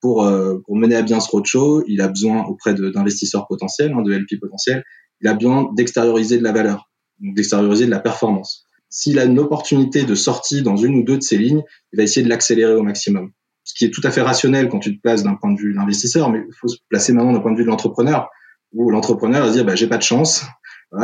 Pour, 0.00 0.24
euh, 0.24 0.58
pour 0.66 0.74
mener 0.74 0.96
à 0.96 1.02
bien 1.02 1.20
ce 1.20 1.30
roadshow, 1.30 1.84
il 1.86 2.00
a 2.00 2.08
besoin 2.08 2.42
auprès 2.46 2.74
d'investisseurs 2.74 3.46
potentiels, 3.46 3.92
hein, 3.92 4.02
de 4.02 4.12
LP 4.12 4.40
potentiels, 4.40 4.82
il 5.20 5.28
a 5.28 5.34
besoin 5.34 5.70
d'extérioriser 5.74 6.38
de 6.38 6.42
la 6.42 6.50
valeur, 6.50 6.90
d'extérioriser 7.20 7.86
de 7.86 7.92
la 7.92 8.00
performance. 8.00 8.66
S'il 8.92 9.18
a 9.18 9.24
une 9.24 9.40
opportunité 9.40 10.04
de 10.04 10.14
sortie 10.14 10.62
dans 10.62 10.76
une 10.76 10.94
ou 10.94 11.02
deux 11.02 11.16
de 11.16 11.22
ces 11.22 11.38
lignes, 11.38 11.64
il 11.92 11.96
va 11.96 12.04
essayer 12.04 12.22
de 12.22 12.28
l'accélérer 12.28 12.74
au 12.74 12.82
maximum 12.82 13.32
ce 13.64 13.74
qui 13.74 13.84
est 13.84 13.90
tout 13.90 14.00
à 14.04 14.10
fait 14.10 14.22
rationnel 14.22 14.68
quand 14.68 14.78
tu 14.78 14.96
te 14.96 15.00
places 15.00 15.22
d'un 15.22 15.34
point 15.34 15.52
de 15.52 15.58
vue 15.58 15.74
d'investisseur, 15.74 16.30
mais 16.30 16.44
il 16.46 16.54
faut 16.54 16.68
se 16.68 16.78
placer 16.88 17.12
maintenant 17.12 17.32
d'un 17.32 17.40
point 17.40 17.52
de 17.52 17.56
vue 17.56 17.64
de 17.64 17.68
l'entrepreneur, 17.68 18.28
où 18.72 18.90
l'entrepreneur 18.90 19.42
va 19.42 19.48
se 19.48 19.54
dire 19.54 19.64
bah, 19.64 19.74
j'ai 19.74 19.86
pas 19.86 19.98
de 19.98 20.02
chance, 20.02 20.44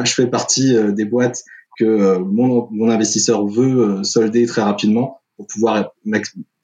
je 0.04 0.12
fais 0.12 0.26
partie 0.26 0.76
euh, 0.76 0.92
des 0.92 1.04
boîtes 1.04 1.42
que 1.78 1.84
euh, 1.84 2.18
mon, 2.18 2.90
investisseur 2.90 3.46
veut 3.46 3.98
euh, 3.98 4.02
solder 4.02 4.46
très 4.46 4.62
rapidement 4.62 5.20
pour 5.36 5.46
pouvoir 5.46 5.92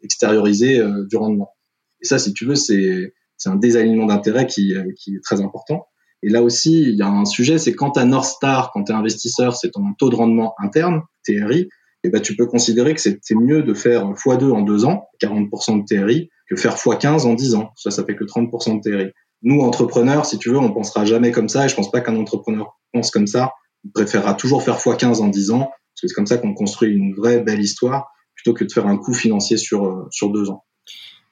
extérioriser 0.03 0.83
du 1.09 1.17
rendement. 1.17 1.55
Et 2.03 2.07
ça, 2.07 2.19
si 2.19 2.35
tu 2.35 2.45
veux, 2.45 2.57
c'est 2.57 3.13
un 3.47 3.55
désalignement 3.55 4.07
d'intérêt 4.07 4.47
qui 4.47 4.73
est 4.73 5.23
très 5.23 5.41
important. 5.41 5.87
Et 6.25 6.31
là 6.31 6.43
aussi, 6.43 6.81
il 6.81 6.97
y 6.97 7.03
a 7.03 7.09
un 7.09 7.27
sujet, 7.27 7.59
c'est 7.59 7.75
quand 7.75 7.93
tu 7.93 8.01
as 8.01 8.07
North 8.07 8.25
Star, 8.25 8.71
quand 8.73 8.85
tu 8.85 8.93
es 8.93 8.95
investisseur, 8.95 9.55
c'est 9.55 9.71
ton 9.71 9.93
taux 9.99 10.09
de 10.09 10.17
rendement 10.17 10.55
interne, 10.59 11.03
TRI, 11.23 11.69
et 12.03 12.09
ben, 12.09 12.21
tu 12.21 12.35
peux 12.35 12.47
considérer 12.47 12.95
que 12.95 13.01
c'est 13.01 13.35
mieux 13.35 13.63
de 13.63 13.75
faire 13.75 14.07
x2 14.07 14.51
en 14.51 14.63
deux 14.63 14.87
ans, 14.87 15.09
40% 15.23 15.83
de 15.83 15.85
TRI, 15.85 16.31
que 16.49 16.57
faire 16.57 16.77
x15 16.77 17.27
en 17.27 17.35
10 17.35 17.55
ans. 17.57 17.73
Ça, 17.77 17.91
ça 17.91 18.05
fait 18.05 18.17
que 18.17 18.25
30% 18.25 18.83
de 18.83 18.91
TRI. 18.91 19.11
Nous, 19.43 19.61
entrepreneurs, 19.61 20.25
si 20.25 20.39
tu 20.39 20.49
veux, 20.49 20.59
on 20.59 20.73
pensera 20.73 21.05
jamais 21.05 21.31
comme 21.31 21.51
ça, 21.51 21.67
et 21.67 21.69
je 21.69 21.75
pense 21.75 21.91
pas 21.91 22.01
qu'un 22.01 22.17
entrepreneur 22.17 22.79
pense 22.93 23.11
comme 23.11 23.27
ça. 23.27 23.53
On 23.85 23.91
préférera 23.91 24.33
toujours 24.33 24.63
faire 24.63 24.79
x15 24.79 25.21
en 25.21 25.29
10 25.29 25.51
ans, 25.51 25.59
parce 25.59 26.01
que 26.01 26.09
c'est 26.09 26.15
comme 26.15 26.27
ça 26.27 26.39
qu'on 26.39 26.55
construit 26.55 26.91
une 26.91 27.15
vraie 27.15 27.41
belle 27.41 27.61
histoire, 27.61 28.09
plutôt 28.35 28.55
que 28.55 28.65
de 28.65 28.73
faire 28.73 28.87
un 28.87 28.97
coût 28.97 29.13
financier 29.13 29.59
sur, 29.59 29.85
euh, 29.85 30.09
sur 30.11 30.31
deux 30.31 30.49
ans. 30.49 30.65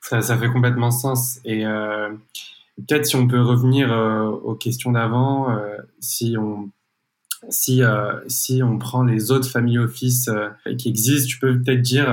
Ça, 0.03 0.21
ça 0.21 0.37
fait 0.37 0.51
complètement 0.51 0.91
sens. 0.91 1.39
Et 1.47 1.65
euh, 1.65 2.11
peut-être 2.77 3.07
si 3.07 3.17
on 3.17 3.27
peut 3.27 3.41
revenir 3.41 3.93
euh, 3.93 4.25
aux 4.29 4.55
questions 4.55 4.93
d'avant, 4.93 5.51
euh, 5.51 5.77
si 6.01 6.37
on 6.39 6.71
si, 7.49 7.83
euh, 7.83 8.21
si 8.29 8.63
on 8.63 8.79
prend 8.79 9.03
les 9.03 9.33
autres 9.33 9.49
family 9.49 9.77
office 9.77 10.31
qui 10.79 10.89
existent, 10.89 11.29
tu 11.29 11.41
peux 11.41 11.61
peut-être 11.61 11.83
dire, 11.83 12.09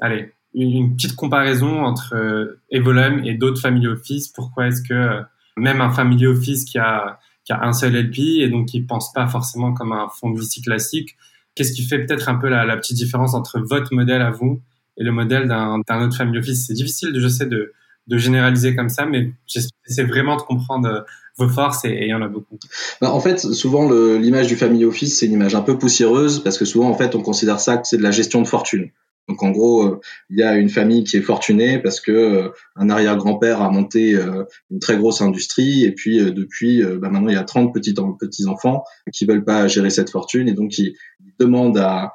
allez, 0.00 0.32
une, 0.52 0.96
petite 0.96 1.14
comparaison 1.14 1.84
entre 1.84 2.58
Evolum 2.68 3.24
et 3.24 3.34
d'autres 3.34 3.60
family 3.60 3.86
office. 3.86 4.26
Pourquoi 4.26 4.66
est-ce 4.66 4.82
que 4.82 5.22
même 5.56 5.80
un 5.80 5.92
family 5.92 6.26
office 6.26 6.64
qui 6.64 6.76
a, 6.78 7.20
qui 7.44 7.52
a 7.52 7.62
un 7.62 7.72
seul 7.72 7.94
LP 7.94 8.18
et 8.40 8.48
donc 8.48 8.66
qui 8.66 8.80
pense 8.80 9.12
pas 9.12 9.28
forcément 9.28 9.72
comme 9.72 9.92
un 9.92 10.08
fonds 10.08 10.30
de 10.30 10.40
VC 10.40 10.60
classique, 10.60 11.16
qu'est-ce 11.54 11.72
qui 11.72 11.84
fait 11.84 12.04
peut-être 12.04 12.28
un 12.28 12.34
peu 12.34 12.48
la, 12.48 12.64
la, 12.64 12.76
petite 12.76 12.96
différence 12.96 13.34
entre 13.34 13.60
votre 13.60 13.94
modèle 13.94 14.22
à 14.22 14.32
vous 14.32 14.60
et 14.96 15.04
le 15.04 15.12
modèle 15.12 15.46
d'un 15.46 15.78
autre 15.78 16.16
family 16.16 16.38
office? 16.38 16.66
C'est 16.66 16.74
difficile, 16.74 17.12
je 17.14 17.28
sais, 17.28 17.46
de, 17.46 17.72
de 18.08 18.16
généraliser 18.18 18.74
comme 18.74 18.88
ça, 18.88 19.06
mais 19.06 19.32
j'essaie 19.46 20.04
vraiment 20.04 20.36
de 20.36 20.42
comprendre 20.42 21.04
vos 21.36 21.48
forces 21.48 21.84
et 21.84 21.98
il 22.02 22.08
y 22.08 22.14
en 22.14 22.22
a 22.22 22.28
beaucoup 22.28 22.58
bah, 23.00 23.12
En 23.12 23.20
fait, 23.20 23.38
souvent 23.38 23.88
l'image 23.90 24.48
du 24.48 24.56
family 24.56 24.84
office, 24.84 25.18
c'est 25.18 25.26
une 25.26 25.32
image 25.32 25.54
un 25.54 25.62
peu 25.62 25.78
poussiéreuse 25.78 26.42
parce 26.42 26.58
que 26.58 26.64
souvent 26.64 26.88
en 26.88 26.94
fait 26.94 27.14
on 27.14 27.22
considère 27.22 27.60
ça 27.60 27.76
que 27.76 27.86
c'est 27.86 27.98
de 27.98 28.02
la 28.02 28.10
gestion 28.10 28.42
de 28.42 28.46
fortune. 28.46 28.90
Donc 29.28 29.42
en 29.42 29.50
gros, 29.50 29.82
euh, 29.82 30.00
il 30.30 30.38
y 30.38 30.42
a 30.42 30.56
une 30.56 30.70
famille 30.70 31.04
qui 31.04 31.18
est 31.18 31.22
fortunée 31.22 31.78
parce 31.78 32.00
que 32.00 32.12
euh, 32.12 32.48
un 32.76 32.88
arrière-grand-père 32.88 33.60
a 33.60 33.70
monté 33.70 34.14
euh, 34.14 34.44
une 34.70 34.78
très 34.78 34.96
grosse 34.96 35.20
industrie 35.20 35.84
et 35.84 35.92
puis 35.92 36.18
depuis 36.32 36.82
bah, 36.82 37.10
maintenant 37.10 37.28
il 37.28 37.34
y 37.34 37.38
a 37.38 37.44
30 37.44 37.74
petits 37.74 37.94
petits 38.18 38.46
enfants 38.46 38.84
qui 39.12 39.26
veulent 39.26 39.44
pas 39.44 39.68
gérer 39.68 39.90
cette 39.90 40.10
fortune 40.10 40.48
et 40.48 40.54
donc 40.54 40.78
ils, 40.78 40.94
demandent 41.38 41.78
à, 41.78 42.14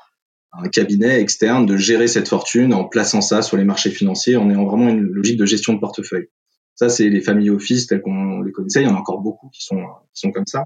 un 0.53 0.69
cabinet 0.69 1.19
externe 1.19 1.65
de 1.65 1.77
gérer 1.77 2.07
cette 2.07 2.27
fortune 2.27 2.73
en 2.73 2.85
plaçant 2.85 3.21
ça 3.21 3.41
sur 3.41 3.57
les 3.57 3.63
marchés 3.63 3.89
financiers 3.89 4.35
en 4.35 4.49
ayant 4.49 4.65
vraiment 4.65 4.89
une 4.89 5.01
logique 5.01 5.37
de 5.37 5.45
gestion 5.45 5.73
de 5.73 5.79
portefeuille. 5.79 6.27
Ça, 6.75 6.89
c'est 6.89 7.09
les 7.09 7.21
familles 7.21 7.49
office 7.49 7.87
telles 7.87 8.01
qu'on 8.01 8.41
les 8.41 8.51
connaissait. 8.51 8.81
Il 8.81 8.87
y 8.87 8.89
en 8.89 8.95
a 8.95 8.99
encore 8.99 9.21
beaucoup 9.21 9.49
qui 9.49 9.63
sont, 9.63 9.81
qui 10.13 10.21
sont 10.21 10.31
comme 10.31 10.47
ça. 10.47 10.63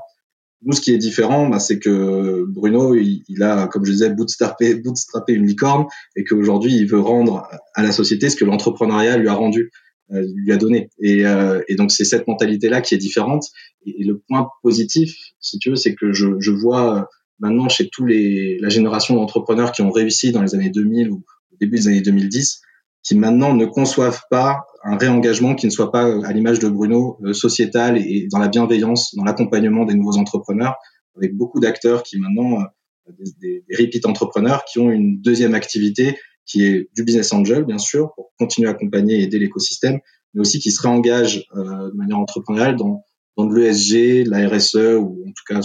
Nous, 0.64 0.74
ce 0.74 0.82
qui 0.82 0.94
est 0.94 0.98
différent, 0.98 1.48
bah, 1.48 1.60
c'est 1.60 1.80
que 1.80 2.46
Bruno, 2.48 2.96
il, 2.96 3.44
a, 3.44 3.68
comme 3.68 3.86
je 3.86 3.92
disais, 3.92 4.10
bootstrappé 4.10 4.82
une 5.30 5.46
licorne 5.46 5.86
et 6.16 6.24
qu'aujourd'hui, 6.24 6.76
il 6.76 6.88
veut 6.88 7.00
rendre 7.00 7.48
à 7.76 7.84
la 7.84 7.92
société 7.92 8.30
ce 8.30 8.36
que 8.36 8.46
l'entrepreneuriat 8.46 9.18
lui 9.18 9.28
a 9.28 9.34
rendu, 9.34 9.70
euh, 10.12 10.26
lui 10.36 10.52
a 10.52 10.58
donné. 10.58 10.90
Et, 11.00 11.28
euh, 11.28 11.62
et 11.68 11.76
donc, 11.76 11.92
c'est 11.92 12.06
cette 12.06 12.28
mentalité-là 12.28 12.82
qui 12.82 12.96
est 12.96 12.98
différente. 12.98 13.46
Et, 13.86 14.04
le 14.04 14.18
point 14.18 14.50
positif, 14.64 15.16
si 15.40 15.60
tu 15.60 15.70
veux, 15.70 15.76
c'est 15.76 15.94
que 15.94 16.12
je, 16.12 16.40
je 16.40 16.52
vois 16.52 17.08
maintenant 17.40 17.70
chez 17.70 17.90
tous 17.90 18.06
les 18.06 18.58
la 18.60 18.70
génération 18.70 19.16
d'entrepreneurs 19.16 19.72
qui 19.72 19.82
ont 19.82 19.92
réussi 19.92 20.32
dans 20.32 20.42
les 20.42 20.56
années 20.56 20.70
2000 20.70 21.12
ou 21.12 21.24
au 21.54 21.56
début 21.60 21.78
des 21.78 21.88
années 21.88 22.02
2010, 22.02 22.62
qui 23.04 23.16
maintenant 23.16 23.54
ne 23.54 23.66
conçoivent 23.66 24.22
pas 24.30 24.66
un 24.84 24.98
réengagement 24.98 25.56
qui 25.56 25.66
ne 25.66 25.72
soit 25.72 25.92
pas, 25.92 26.06
à 26.26 26.34
l'image 26.34 26.60
de 26.60 26.70
Bruno, 26.70 27.18
euh, 27.24 27.34
sociétal 27.34 27.98
et 27.98 28.28
dans 28.32 28.40
la 28.40 28.48
bienveillance, 28.48 29.16
dans 29.16 29.24
l'accompagnement 29.24 29.86
des 29.86 29.94
nouveaux 29.94 30.18
entrepreneurs, 30.18 30.76
avec 31.16 31.36
beaucoup 31.36 31.60
d'acteurs 31.60 32.04
qui 32.04 32.20
maintenant, 32.20 32.62
euh, 32.62 33.12
des, 33.40 33.64
des, 33.68 33.76
repeat 33.76 34.06
entrepreneurs, 34.06 34.66
qui 34.66 34.80
ont 34.80 34.92
une 34.92 35.20
deuxième 35.22 35.56
activité 35.56 36.18
qui 36.46 36.66
est 36.66 36.90
du 36.96 37.04
business 37.04 37.34
angel, 37.34 37.66
bien 37.66 37.78
sûr, 37.78 38.14
pour 38.16 38.32
continuer 38.40 38.70
à 38.70 38.72
accompagner 38.72 39.20
et 39.20 39.24
aider 39.24 39.40
l'écosystème, 39.40 40.00
mais 40.34 40.42
aussi 40.42 40.60
qui 40.60 40.72
se 40.72 40.82
réengagent 40.82 41.46
euh, 41.56 41.92
de 41.92 41.96
manière 41.96 42.20
entrepreneuriale 42.20 42.78
dans, 42.78 43.04
dans 43.38 43.46
de 43.46 43.56
l'ESG, 43.56 44.28
la 44.28 44.50
RSE, 44.50 44.98
ou 45.00 45.24
en 45.28 45.32
tout 45.32 45.44
cas, 45.48 45.60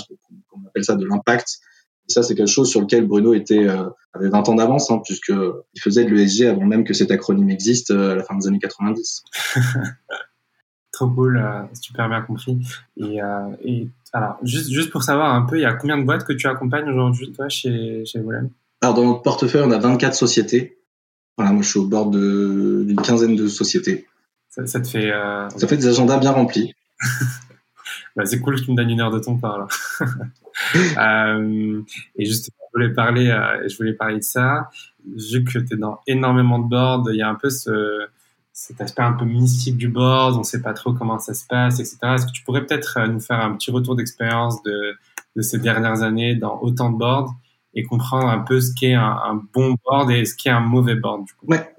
on 0.53 0.67
appelle 0.67 0.85
ça 0.85 0.95
de 0.95 1.07
l'impact, 1.07 1.61
et 2.09 2.13
ça, 2.13 2.23
c'est 2.23 2.35
quelque 2.35 2.49
chose 2.49 2.69
sur 2.69 2.81
lequel 2.81 3.07
Bruno 3.07 3.33
était 3.33 3.69
euh, 3.69 3.85
avait 4.13 4.29
20 4.29 4.49
ans 4.49 4.55
d'avance, 4.57 4.91
hein, 4.91 5.01
puisqu'il 5.05 5.81
faisait 5.81 6.05
de 6.05 6.11
l'ESG 6.11 6.47
avant 6.47 6.65
même 6.65 6.85
que 6.85 6.95
cet 6.95 7.11
acronyme 7.11 7.51
existe 7.51 7.91
euh, 7.91 8.13
à 8.13 8.15
la 8.17 8.25
fin 8.25 8.37
des 8.37 8.49
années 8.49 8.59
90. 8.59 9.23
Trop 10.93 11.09
cool, 11.09 11.39
euh, 11.39 11.63
super 11.81 12.09
bien 12.09 12.21
compris. 12.23 12.59
Et, 12.97 13.19
et, 13.65 13.89
alors, 14.13 14.37
juste, 14.43 14.71
juste 14.71 14.91
pour 14.91 15.03
savoir 15.03 15.35
un 15.35 15.43
peu, 15.43 15.59
il 15.59 15.63
y 15.63 15.65
a 15.65 15.73
combien 15.73 15.97
de 15.97 16.05
boîtes 16.05 16.25
que 16.25 16.33
tu 16.33 16.47
accompagnes 16.47 16.89
aujourd'hui, 16.89 17.33
toi, 17.33 17.49
chez, 17.49 18.05
chez 18.05 18.21
Volem 18.21 18.51
Alors, 18.83 18.95
dans 18.95 19.05
notre 19.05 19.23
portefeuille, 19.23 19.63
on 19.65 19.71
a 19.71 19.79
24 19.79 20.15
sociétés. 20.15 20.79
Voilà, 21.39 21.53
moi, 21.53 21.63
je 21.63 21.69
suis 21.69 21.79
au 21.79 21.87
bord 21.87 22.11
d'une 22.11 23.01
quinzaine 23.03 23.37
de 23.37 23.47
sociétés. 23.47 24.07
Ça, 24.51 24.67
ça 24.67 24.81
te 24.81 24.89
fait... 24.89 25.11
Ça 25.57 25.67
fait 25.67 25.79
des 25.79 25.87
agendas 25.87 26.19
bien 26.19 26.33
remplis. 26.33 26.75
bah, 28.17 28.25
c'est 28.27 28.41
cool 28.41 28.57
que 28.57 28.65
tu 28.65 28.71
me 28.71 28.77
donnes 28.77 28.91
une 28.91 29.01
heure 29.01 29.11
de 29.11 29.19
ton 29.19 29.39
temps, 29.39 29.53
alors. 29.53 29.69
euh, 30.99 31.83
et 32.17 32.25
justement, 32.25 32.57
je 32.73 32.79
voulais 32.79 32.95
parler, 32.95 33.29
euh, 33.29 33.69
je 33.69 33.77
voulais 33.77 33.95
parler 33.95 34.19
de 34.19 34.25
ça. 34.25 34.69
Vu 35.07 35.45
que 35.45 35.59
tu 35.59 35.75
es 35.75 35.77
dans 35.77 36.01
énormément 36.07 36.59
de 36.59 36.69
boards, 36.69 37.05
il 37.11 37.17
y 37.17 37.23
a 37.23 37.29
un 37.29 37.35
peu 37.35 37.51
ce, 37.51 38.07
cet 38.53 38.81
aspect 38.81 39.03
un 39.03 39.15
peu 39.15 39.25
mystique 39.25 39.77
du 39.77 39.89
board, 39.89 40.37
on 40.37 40.41
ne 40.41 40.45
sait 40.45 40.63
pas 40.63 40.75
trop 40.75 40.93
comment 40.93 41.19
ça 41.19 41.35
se 41.35 41.47
passe, 41.47 41.81
etc. 41.81 41.99
Est-ce 42.15 42.27
que 42.27 42.33
tu 42.33 42.45
pourrais 42.45 42.65
peut-être 42.67 42.99
euh, 42.99 43.07
nous 43.07 43.21
faire 43.21 43.41
un 43.41 43.55
petit 43.55 43.71
retour 43.71 43.97
d'expérience 43.97 44.63
de, 44.63 44.95
de 45.37 45.43
ces 45.43 45.59
dernières 45.59 46.03
années 46.03 46.35
dans 46.35 46.61
autant 46.61 46.91
de 46.91 46.99
boards 46.99 47.35
et 47.75 47.83
comprendre 47.83 48.29
un 48.29 48.41
peu 48.41 48.61
ce 48.61 48.73
qu'est 48.75 48.93
un, 48.93 49.19
un 49.25 49.43
bon 49.55 49.77
board 49.85 50.11
et 50.11 50.27
ce 50.27 50.35
qu'est 50.37 50.51
un 50.51 50.61
mauvais 50.61 50.95
board 50.95 51.25
du 51.25 51.33
coup? 51.33 51.47
Ouais. 51.47 51.75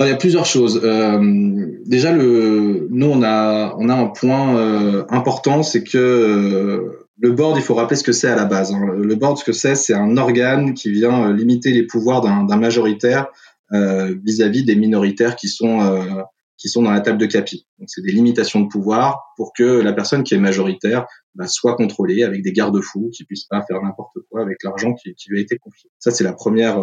Il 0.00 0.08
y 0.08 0.10
a 0.10 0.16
plusieurs 0.16 0.46
choses. 0.46 0.80
Euh, 0.84 1.78
déjà, 1.86 2.12
le, 2.12 2.86
nous, 2.90 3.06
on 3.06 3.22
a, 3.22 3.74
on 3.78 3.88
a 3.88 3.94
un 3.94 4.06
point 4.08 4.56
euh, 4.56 5.04
important, 5.08 5.62
c'est 5.62 5.82
que 5.82 5.96
euh, 5.96 7.06
le 7.18 7.32
board, 7.32 7.56
il 7.56 7.62
faut 7.62 7.74
rappeler 7.74 7.96
ce 7.96 8.04
que 8.04 8.12
c'est 8.12 8.28
à 8.28 8.36
la 8.36 8.44
base. 8.44 8.72
Hein. 8.72 8.94
Le 8.94 9.14
board, 9.14 9.38
ce 9.38 9.44
que 9.44 9.52
c'est, 9.52 9.74
c'est 9.74 9.94
un 9.94 10.16
organe 10.16 10.74
qui 10.74 10.90
vient 10.90 11.28
euh, 11.28 11.32
limiter 11.32 11.70
les 11.70 11.84
pouvoirs 11.84 12.20
d'un 12.20 12.56
majoritaire 12.56 13.26
euh, 13.72 14.14
vis-à-vis 14.24 14.64
des 14.64 14.76
minoritaires 14.76 15.36
qui 15.36 15.48
sont 15.48 15.80
euh, 15.80 16.22
qui 16.58 16.68
sont 16.70 16.82
dans 16.82 16.90
la 16.90 17.00
table 17.00 17.18
de 17.18 17.26
capi. 17.26 17.66
Donc, 17.78 17.88
c'est 17.90 18.00
des 18.00 18.12
limitations 18.12 18.60
de 18.60 18.68
pouvoir 18.68 19.34
pour 19.36 19.52
que 19.52 19.62
la 19.62 19.92
personne 19.92 20.24
qui 20.24 20.34
est 20.34 20.38
majoritaire 20.38 21.06
bah, 21.34 21.46
soit 21.46 21.76
contrôlée 21.76 22.22
avec 22.22 22.42
des 22.42 22.52
garde-fous, 22.52 23.10
qui 23.14 23.24
puissent 23.24 23.44
pas 23.44 23.62
faire 23.62 23.82
n'importe 23.82 24.16
quoi 24.30 24.40
avec 24.40 24.62
l'argent 24.62 24.94
qui, 24.94 25.14
qui, 25.14 25.28
lui 25.28 25.38
a 25.38 25.42
été 25.42 25.58
confié. 25.58 25.90
Ça, 25.98 26.10
c'est 26.10 26.24
la 26.24 26.32
première 26.32 26.78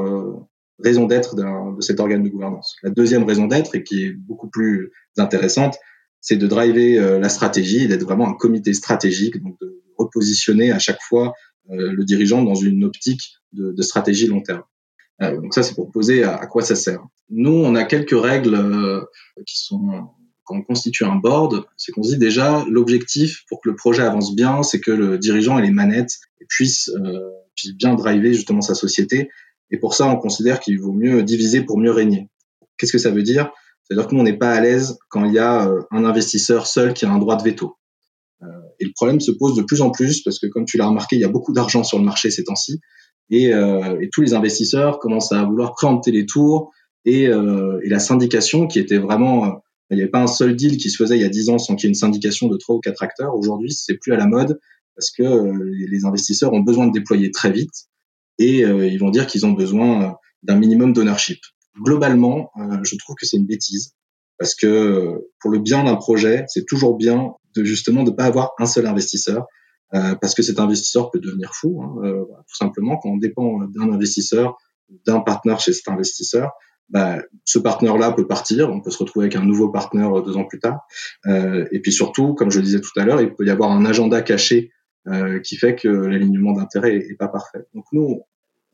raison 0.80 1.06
d'être 1.06 1.36
de 1.36 1.82
cet 1.82 2.00
organe 2.00 2.24
de 2.24 2.30
gouvernance. 2.30 2.76
La 2.84 2.90
deuxième 2.90 3.24
raison 3.24 3.48
d'être, 3.48 3.76
et 3.76 3.84
qui 3.84 4.06
est 4.06 4.12
beaucoup 4.12 4.50
plus 4.50 4.92
intéressante, 5.18 5.78
c'est 6.20 6.38
de 6.38 6.48
driver 6.48 7.20
la 7.20 7.30
stratégie, 7.30 7.88
d'être 7.88 8.04
vraiment 8.04 8.28
un 8.30 8.34
comité 8.34 8.74
stratégique, 8.74 9.42
donc 9.42 9.60
de 9.62 9.82
repositionner 9.98 10.72
à 10.72 10.80
chaque 10.80 11.02
fois 11.02 11.34
euh, 11.70 11.92
le 11.92 12.04
dirigeant 12.04 12.44
dans 12.44 12.56
une 12.56 12.84
optique 12.84 13.36
de, 13.54 13.72
de 13.72 13.82
stratégie 13.82 14.28
long 14.28 14.42
terme. 14.42 14.64
Euh, 15.22 15.40
donc 15.40 15.54
ça, 15.54 15.64
c'est 15.64 15.76
pour 15.76 15.92
poser 15.92 16.24
à, 16.24 16.46
quoi 16.48 16.62
ça 16.62 16.76
sert. 16.76 17.06
Nous, 17.30 17.52
on 17.52 17.76
a 17.76 17.84
quelques 17.84 18.20
règles 18.20 18.56
euh, 18.56 19.02
qui 19.46 19.60
sont 19.60 20.10
quand 20.46 20.58
on 20.58 20.62
constitue 20.62 21.06
un 21.06 21.16
board, 21.16 21.64
c'est 21.78 21.94
qu'on 21.94 22.02
dit 22.02 22.18
déjà 22.18 22.66
l'objectif 22.70 23.46
pour 23.48 23.62
que 23.62 23.70
le 23.70 23.78
projet 23.78 24.04
avance 24.04 24.36
bien, 24.36 24.62
c'est 24.62 24.82
que 24.82 24.92
le 24.92 25.18
dirigeant 25.18 25.58
ait 25.58 25.62
les 25.62 25.72
manettes 25.72 26.20
et 26.42 26.44
euh, 26.44 27.30
puisse 27.56 27.76
bien 27.76 27.96
driver 27.96 28.34
justement 28.34 28.60
sa 28.60 28.76
société. 28.76 29.30
Et 29.72 29.78
pour 29.78 29.94
ça, 29.94 30.08
on 30.08 30.18
considère 30.18 30.60
qu'il 30.60 30.80
vaut 30.80 30.94
mieux 30.94 31.24
diviser 31.24 31.62
pour 31.62 31.78
mieux 31.78 31.92
régner. 31.92 32.30
Qu'est-ce 32.78 32.92
que 32.92 32.98
ça 32.98 33.12
veut 33.12 33.24
dire? 33.24 33.52
C'est-à-dire 33.84 34.08
que 34.08 34.16
nous, 34.16 34.22
on 34.22 34.24
n'est 34.24 34.38
pas 34.38 34.52
à 34.52 34.62
l'aise 34.62 34.98
quand 35.10 35.26
il 35.26 35.34
y 35.34 35.40
a 35.40 35.68
euh, 35.68 35.82
un 35.92 36.06
investisseur 36.06 36.68
seul 36.68 36.94
qui 36.94 37.06
a 37.06 37.12
un 37.12 37.20
droit 37.20 37.36
de 37.36 37.44
veto. 37.44 37.76
Euh, 38.42 38.48
et 38.80 38.86
le 38.86 38.92
problème 38.96 39.20
se 39.20 39.32
pose 39.32 39.56
de 39.56 39.62
plus 39.64 39.82
en 39.82 39.92
plus 39.92 40.22
parce 40.22 40.40
que, 40.40 40.48
comme 40.48 40.66
tu 40.66 40.78
l'as 40.78 40.88
remarqué, 40.88 41.16
il 41.16 41.22
y 41.22 41.26
a 41.26 41.30
beaucoup 41.30 41.54
d'argent 41.54 41.84
sur 41.84 41.98
le 41.98 42.06
marché 42.06 42.30
ces 42.30 42.44
temps-ci. 42.44 42.80
Et, 43.30 43.54
euh, 43.54 44.00
et, 44.02 44.10
tous 44.12 44.22
les 44.22 44.34
investisseurs 44.34 45.00
commencent 45.00 45.32
à 45.32 45.44
vouloir 45.44 45.74
préempter 45.74 46.12
les 46.12 46.26
tours 46.26 46.72
et, 47.06 47.28
euh, 47.28 47.80
et 47.84 47.90
la 47.90 48.00
syndication 48.00 48.68
qui 48.68 48.80
était 48.80 48.98
vraiment, 48.98 49.46
euh, 49.46 49.50
il 49.90 49.98
n'y 49.98 50.04
avait 50.04 50.12
pas 50.12 50.22
un 50.22 50.28
seul 50.28 50.56
deal 50.56 50.78
qui 50.78 50.90
se 50.90 50.98
faisait 50.98 51.18
il 51.18 51.22
y 51.22 51.26
a 51.26 51.30
10 51.30 51.50
ans 51.50 51.58
sans 51.58 51.76
qu'il 51.76 51.88
y 51.88 51.88
ait 51.88 51.94
une 51.94 51.96
syndication 51.96 52.48
de 52.48 52.58
trois 52.58 52.76
ou 52.76 52.80
quatre 52.80 53.02
acteurs. 53.02 53.36
Aujourd'hui, 53.36 53.72
c'est 53.72 53.96
plus 53.96 54.14
à 54.14 54.18
la 54.18 54.28
mode 54.28 54.60
parce 54.96 55.10
que 55.10 55.24
les 55.90 56.06
investisseurs 56.06 56.54
ont 56.54 56.60
besoin 56.60 56.86
de 56.86 56.92
déployer 56.92 57.32
très 57.32 57.52
vite 57.52 57.88
et 58.40 58.66
euh, 58.66 58.88
ils 58.88 59.00
vont 59.00 59.10
dire 59.10 59.28
qu'ils 59.28 59.46
ont 59.46 59.52
besoin 59.52 60.16
d'un 60.44 60.56
minimum 60.56 60.94
d'ownership. 60.94 61.40
Globalement, 61.82 62.52
je 62.84 62.96
trouve 62.98 63.16
que 63.16 63.26
c'est 63.26 63.38
une 63.38 63.48
bêtise 63.48 63.96
parce 64.38 64.56
que 64.56 65.28
pour 65.40 65.50
le 65.50 65.60
bien 65.60 65.84
d'un 65.86 65.96
projet, 65.96 66.46
c'est 66.48 66.66
toujours 66.66 66.98
bien 66.98 67.34
de 67.56 67.64
justement 67.64 68.04
de 68.04 68.12
pas 68.12 68.26
avoir 68.26 68.52
un 68.60 68.66
seul 68.66 68.86
investisseur 68.86 69.48
euh, 69.94 70.16
parce 70.16 70.34
que 70.34 70.42
cet 70.42 70.60
investisseur 70.60 71.12
peut 71.12 71.20
devenir 71.20 71.52
fou, 71.54 71.82
hein, 71.84 71.96
euh, 72.04 72.26
tout 72.48 72.56
simplement 72.56 72.98
quand 72.98 73.10
on 73.10 73.18
dépend 73.18 73.60
d'un 73.66 73.94
investisseur, 73.94 74.58
d'un 75.06 75.20
partenaire 75.20 75.60
chez 75.60 75.72
cet 75.72 75.88
investisseur. 75.88 76.52
Bah, 76.90 77.20
ce 77.46 77.60
partenaire-là 77.60 78.12
peut 78.12 78.28
partir, 78.28 78.70
on 78.70 78.82
peut 78.82 78.92
se 78.92 78.98
retrouver 78.98 79.26
avec 79.26 79.36
un 79.36 79.46
nouveau 79.46 79.70
partenaire 79.70 80.22
deux 80.22 80.36
ans 80.36 80.46
plus 80.46 80.60
tard. 80.60 80.82
Euh, 81.28 81.66
et 81.72 81.80
puis 81.80 81.94
surtout, 81.94 82.34
comme 82.34 82.52
je 82.52 82.58
le 82.58 82.66
disais 82.66 82.82
tout 82.82 83.00
à 83.00 83.06
l'heure, 83.06 83.22
il 83.22 83.34
peut 83.34 83.46
y 83.46 83.50
avoir 83.50 83.72
un 83.72 83.86
agenda 83.86 84.22
caché 84.22 84.72
euh, 85.08 85.40
qui 85.40 85.58
fait 85.58 85.76
que 85.76 85.88
l'alignement 85.88 86.54
d'intérêt 86.54 86.96
est, 86.96 87.18
pas 87.18 87.28
parfait. 87.28 87.66
Donc 87.74 87.86
nous, 87.92 88.22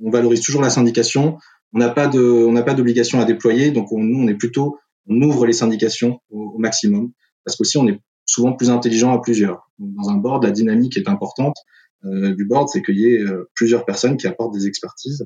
on 0.04 0.12
valorise 0.12 0.42
toujours 0.42 0.62
la 0.62 0.70
syndication. 0.70 1.38
On 1.74 1.80
n'a 1.80 1.90
pas 1.90 2.08
de, 2.08 2.20
on 2.20 2.52
n'a 2.52 2.64
pas 2.64 2.74
d'obligation 2.74 3.20
à 3.20 3.26
déployer, 3.26 3.72
donc 3.72 3.92
on, 3.92 4.00
nous, 4.00 4.20
on 4.24 4.28
est 4.28 4.36
plutôt, 4.36 4.80
on 5.08 5.22
ouvre 5.22 5.46
les 5.46 5.54
syndications 5.54 6.20
au, 6.30 6.54
au 6.56 6.58
maximum, 6.58 7.12
parce 7.46 7.56
qu'aussi 7.56 7.78
on 7.78 7.88
est 7.88 8.00
souvent 8.26 8.54
plus 8.54 8.70
intelligent 8.70 9.14
à 9.14 9.22
plusieurs. 9.22 9.70
Dans 9.80 10.10
un 10.10 10.16
board, 10.16 10.44
la 10.44 10.52
dynamique 10.52 10.98
est 10.98 11.08
importante 11.08 11.58
euh, 12.06 12.34
du 12.36 12.46
board, 12.46 12.70
c'est 12.70 12.82
qu'il 12.82 12.98
y 12.98 13.14
ait 13.14 13.22
euh, 13.22 13.50
plusieurs 13.56 13.86
personnes 13.86 14.18
qui 14.18 14.28
apportent 14.28 14.54
des 14.54 14.68
expertises. 14.68 15.26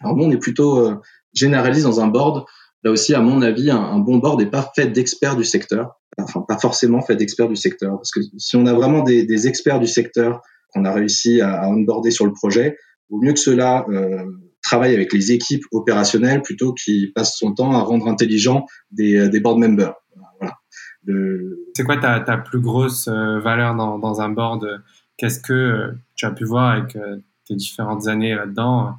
Alors 0.00 0.16
nous, 0.16 0.24
on 0.24 0.30
est 0.30 0.38
plutôt 0.38 0.78
euh, 0.78 0.96
généraliste 1.32 1.84
dans 1.84 2.00
un 2.00 2.08
board. 2.08 2.44
Là 2.84 2.90
aussi, 2.90 3.14
à 3.14 3.20
mon 3.20 3.42
avis, 3.42 3.70
un, 3.70 3.98
bon 3.98 4.18
board 4.18 4.40
n'est 4.40 4.50
pas 4.50 4.70
fait 4.76 4.86
d'experts 4.86 5.36
du 5.36 5.44
secteur. 5.44 6.00
Enfin, 6.18 6.44
pas 6.46 6.58
forcément 6.58 7.00
fait 7.00 7.16
d'experts 7.16 7.48
du 7.48 7.56
secteur. 7.56 7.96
Parce 7.96 8.10
que 8.10 8.20
si 8.36 8.56
on 8.56 8.66
a 8.66 8.72
vraiment 8.72 9.02
des, 9.02 9.24
des 9.24 9.48
experts 9.48 9.80
du 9.80 9.86
secteur 9.86 10.42
qu'on 10.72 10.84
a 10.84 10.92
réussi 10.92 11.40
à, 11.40 11.62
à 11.62 11.68
onboarder 11.68 12.10
sur 12.10 12.26
le 12.26 12.32
projet, 12.32 12.76
vaut 13.10 13.20
mieux 13.20 13.32
que 13.32 13.40
cela 13.40 13.84
euh, 13.88 14.24
travaille 14.62 14.94
avec 14.94 15.12
les 15.12 15.32
équipes 15.32 15.64
opérationnelles 15.72 16.42
plutôt 16.42 16.72
qu'il 16.72 17.12
passe 17.12 17.36
son 17.36 17.52
temps 17.52 17.72
à 17.72 17.80
rendre 17.80 18.06
intelligent 18.06 18.66
des, 18.90 19.28
des 19.28 19.40
board 19.40 19.58
members. 19.58 19.94
C'est 21.74 21.84
quoi 21.84 21.96
ta, 21.96 22.20
ta, 22.20 22.38
plus 22.38 22.60
grosse 22.60 23.08
euh, 23.08 23.38
valeur 23.40 23.74
dans, 23.74 23.98
dans 23.98 24.20
un 24.20 24.30
board? 24.30 24.82
Qu'est-ce 25.16 25.40
que 25.40 25.52
euh, 25.52 25.92
tu 26.16 26.26
as 26.26 26.30
pu 26.30 26.44
voir 26.44 26.72
avec 26.72 26.96
euh, 26.96 27.18
tes 27.46 27.54
différentes 27.54 28.08
années 28.08 28.34
là-dedans? 28.34 28.94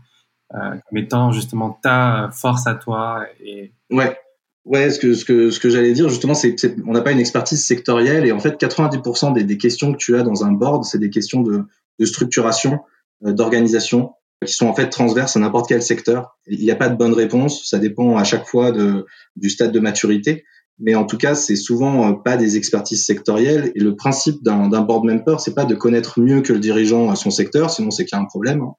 Comme 0.51 0.97
étant 0.97 1.31
justement 1.31 1.79
ta 1.81 2.29
force 2.31 2.67
à 2.67 2.75
toi 2.75 3.25
et... 3.43 3.73
Ouais, 3.89 4.17
ouais. 4.65 4.89
Ce 4.89 4.99
que 4.99 5.13
ce 5.13 5.25
que 5.25 5.49
ce 5.49 5.59
que 5.59 5.69
j'allais 5.69 5.93
dire 5.93 6.09
justement, 6.09 6.33
c'est 6.33 6.55
on 6.87 6.93
n'a 6.93 7.01
pas 7.01 7.11
une 7.11 7.19
expertise 7.19 7.65
sectorielle 7.65 8.25
et 8.25 8.31
en 8.31 8.39
fait 8.39 8.59
90% 8.61 9.33
des, 9.33 9.43
des, 9.43 9.57
questions 9.57 9.91
que 9.91 9.97
tu 9.97 10.15
as 10.15 10.23
dans 10.23 10.45
un 10.45 10.51
board, 10.51 10.85
c'est 10.85 10.99
des 10.99 11.09
questions 11.09 11.41
de, 11.41 11.63
de 11.99 12.05
structuration, 12.05 12.79
d'organisation 13.21 14.13
qui 14.45 14.53
sont 14.53 14.67
en 14.67 14.75
fait 14.75 14.89
transverses 14.89 15.35
à 15.35 15.39
n'importe 15.39 15.67
quel 15.67 15.81
secteur. 15.81 16.37
Il 16.47 16.59
n'y 16.59 16.71
a 16.71 16.75
pas 16.75 16.89
de 16.89 16.95
bonne 16.95 17.13
réponse, 17.13 17.67
ça 17.67 17.79
dépend 17.79 18.17
à 18.17 18.23
chaque 18.23 18.45
fois 18.45 18.71
de, 18.71 19.05
du 19.35 19.49
stade 19.49 19.71
de 19.71 19.79
maturité 19.79 20.45
mais 20.79 20.95
en 20.95 21.05
tout 21.05 21.17
cas, 21.17 21.35
c'est 21.35 21.55
souvent 21.55 22.09
euh, 22.09 22.13
pas 22.13 22.37
des 22.37 22.57
expertises 22.57 23.05
sectorielles. 23.05 23.71
Et 23.75 23.79
le 23.79 23.95
principe 23.95 24.43
d'un 24.43 24.67
board 24.81 25.05
member, 25.05 25.39
c'est 25.39 25.55
pas 25.55 25.65
de 25.65 25.75
connaître 25.75 26.19
mieux 26.19 26.41
que 26.41 26.53
le 26.53 26.59
dirigeant 26.59 27.11
euh, 27.11 27.15
son 27.15 27.31
secteur, 27.31 27.69
sinon 27.69 27.91
c'est 27.91 28.05
qu'il 28.05 28.17
y 28.17 28.19
a 28.19 28.21
un 28.21 28.25
problème. 28.25 28.61
Hein. 28.61 28.73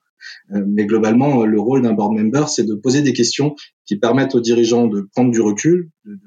Euh, 0.52 0.62
mais 0.66 0.86
globalement, 0.86 1.44
le 1.44 1.60
rôle 1.60 1.82
d'un 1.82 1.92
board 1.92 2.12
member, 2.12 2.48
c'est 2.48 2.64
de 2.64 2.74
poser 2.74 3.02
des 3.02 3.12
questions 3.12 3.54
qui 3.84 3.96
permettent 3.96 4.34
au 4.34 4.40
dirigeant 4.40 4.86
de 4.86 5.08
prendre 5.12 5.30
du 5.30 5.40
recul, 5.40 5.90
de, 6.04 6.18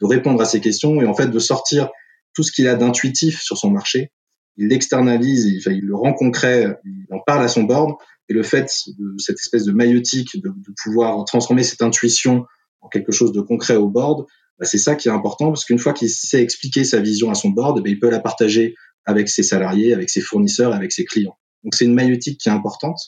de 0.00 0.06
répondre 0.06 0.40
à 0.40 0.44
ces 0.44 0.60
questions 0.60 1.00
et 1.00 1.06
en 1.06 1.14
fait 1.14 1.28
de 1.28 1.38
sortir 1.38 1.88
tout 2.34 2.42
ce 2.42 2.52
qu'il 2.52 2.68
a 2.68 2.74
d'intuitif 2.74 3.40
sur 3.40 3.56
son 3.56 3.70
marché. 3.70 4.12
Il 4.56 4.68
l'externalise, 4.68 5.44
il, 5.46 5.72
il, 5.72 5.84
le 5.84 5.96
rend 5.96 6.12
concret, 6.12 6.76
il 6.84 7.06
en 7.14 7.20
parle 7.20 7.44
à 7.44 7.48
son 7.48 7.64
board. 7.64 7.94
Et 8.28 8.34
le 8.34 8.42
fait 8.42 8.70
de 8.98 9.14
cette 9.18 9.38
espèce 9.38 9.64
de 9.64 9.72
maïotique, 9.72 10.42
de, 10.42 10.48
de 10.48 10.74
pouvoir 10.82 11.24
transformer 11.24 11.62
cette 11.62 11.82
intuition 11.82 12.44
en 12.80 12.88
quelque 12.88 13.12
chose 13.12 13.32
de 13.32 13.40
concret 13.40 13.76
au 13.76 13.88
board, 13.88 14.26
bah, 14.58 14.66
c'est 14.66 14.78
ça 14.78 14.94
qui 14.94 15.08
est 15.08 15.12
important 15.12 15.48
parce 15.48 15.64
qu'une 15.64 15.78
fois 15.78 15.92
qu'il 15.92 16.08
sait 16.08 16.42
expliquer 16.42 16.84
sa 16.84 17.00
vision 17.00 17.30
à 17.30 17.34
son 17.34 17.50
board, 17.50 17.82
bah, 17.82 17.88
il 17.88 17.98
peut 17.98 18.10
la 18.10 18.20
partager 18.20 18.74
avec 19.04 19.28
ses 19.28 19.42
salariés, 19.42 19.92
avec 19.92 20.10
ses 20.10 20.20
fournisseurs, 20.20 20.74
avec 20.74 20.92
ses 20.92 21.04
clients. 21.04 21.36
Donc 21.62 21.74
c'est 21.74 21.84
une 21.84 21.94
maïotique 21.94 22.40
qui 22.40 22.48
est 22.48 22.52
importante. 22.52 22.98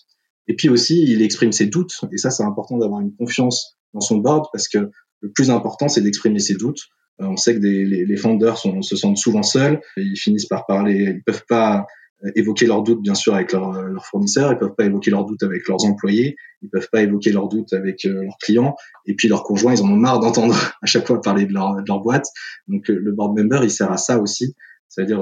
Et 0.49 0.57
puis 0.57 0.69
aussi, 0.69 1.05
il 1.07 1.23
exprime 1.23 1.53
ses 1.53 1.67
doutes. 1.67 2.01
Et 2.13 2.19
ça, 2.19 2.31
c'est 2.31 2.43
important 2.43 2.79
d'avoir 2.79 3.01
une 3.01 3.15
confiance 3.15 3.79
dans 3.95 4.01
son 4.01 4.17
board 4.17 4.47
parce 4.53 4.69
que 4.69 4.91
le 5.21 5.31
plus 5.33 5.51
important, 5.51 5.89
c'est 5.89 6.01
d'exprimer 6.01 6.39
ses 6.39 6.55
doutes. 6.55 6.81
Euh, 7.21 7.27
on 7.27 7.37
sait 7.37 7.55
que 7.55 7.61
des, 7.61 7.85
les, 7.85 8.05
les 8.05 8.17
founders 8.17 8.57
sont, 8.57 8.83
se 8.83 8.97
sentent 8.97 9.19
souvent 9.19 9.43
seuls. 9.43 9.81
ils 9.97 10.17
finissent 10.17 10.47
par 10.47 10.67
parler. 10.67 11.15
Ils 11.17 11.23
peuvent 11.23 11.45
pas 11.49 11.87
euh, 12.25 12.31
évoquer 12.35 12.67
leurs 12.67 12.83
doutes 12.83 13.01
bien 13.01 13.15
sûr 13.15 13.35
avec 13.35 13.53
leurs 13.53 13.81
leur 13.83 14.05
fournisseurs, 14.05 14.53
ils 14.53 14.59
peuvent 14.59 14.75
pas 14.75 14.85
évoquer 14.85 15.11
leurs 15.11 15.25
doutes 15.25 15.45
avec 15.45 15.69
leurs 15.69 15.85
employés, 15.85 16.37
ils 16.63 16.69
peuvent 16.69 16.89
pas 16.91 17.03
évoquer 17.03 17.31
leurs 17.31 17.49
doutes 17.49 17.73
avec 17.73 18.05
euh, 18.07 18.25
leurs 18.25 18.39
clients, 18.39 18.75
et 19.07 19.15
puis 19.15 19.29
leurs 19.29 19.45
conjoints, 19.45 19.75
ils 19.75 19.83
en 19.83 19.89
ont 19.89 19.97
marre 19.97 20.19
d'entendre 20.19 20.55
à 20.83 20.87
chaque 20.87 21.07
fois 21.07 21.21
parler 21.21 21.47
de 21.47 21.53
leur, 21.53 21.77
de 21.77 21.85
leur 21.87 22.01
boîte. 22.01 22.27
Donc 22.67 22.91
euh, 22.91 22.99
le 23.01 23.13
board 23.13 23.39
member, 23.39 23.61
il 23.63 23.71
sert 23.71 23.93
à 23.93 23.99
ça 23.99 24.19
aussi, 24.19 24.57
c'est-à-dire 24.89 25.21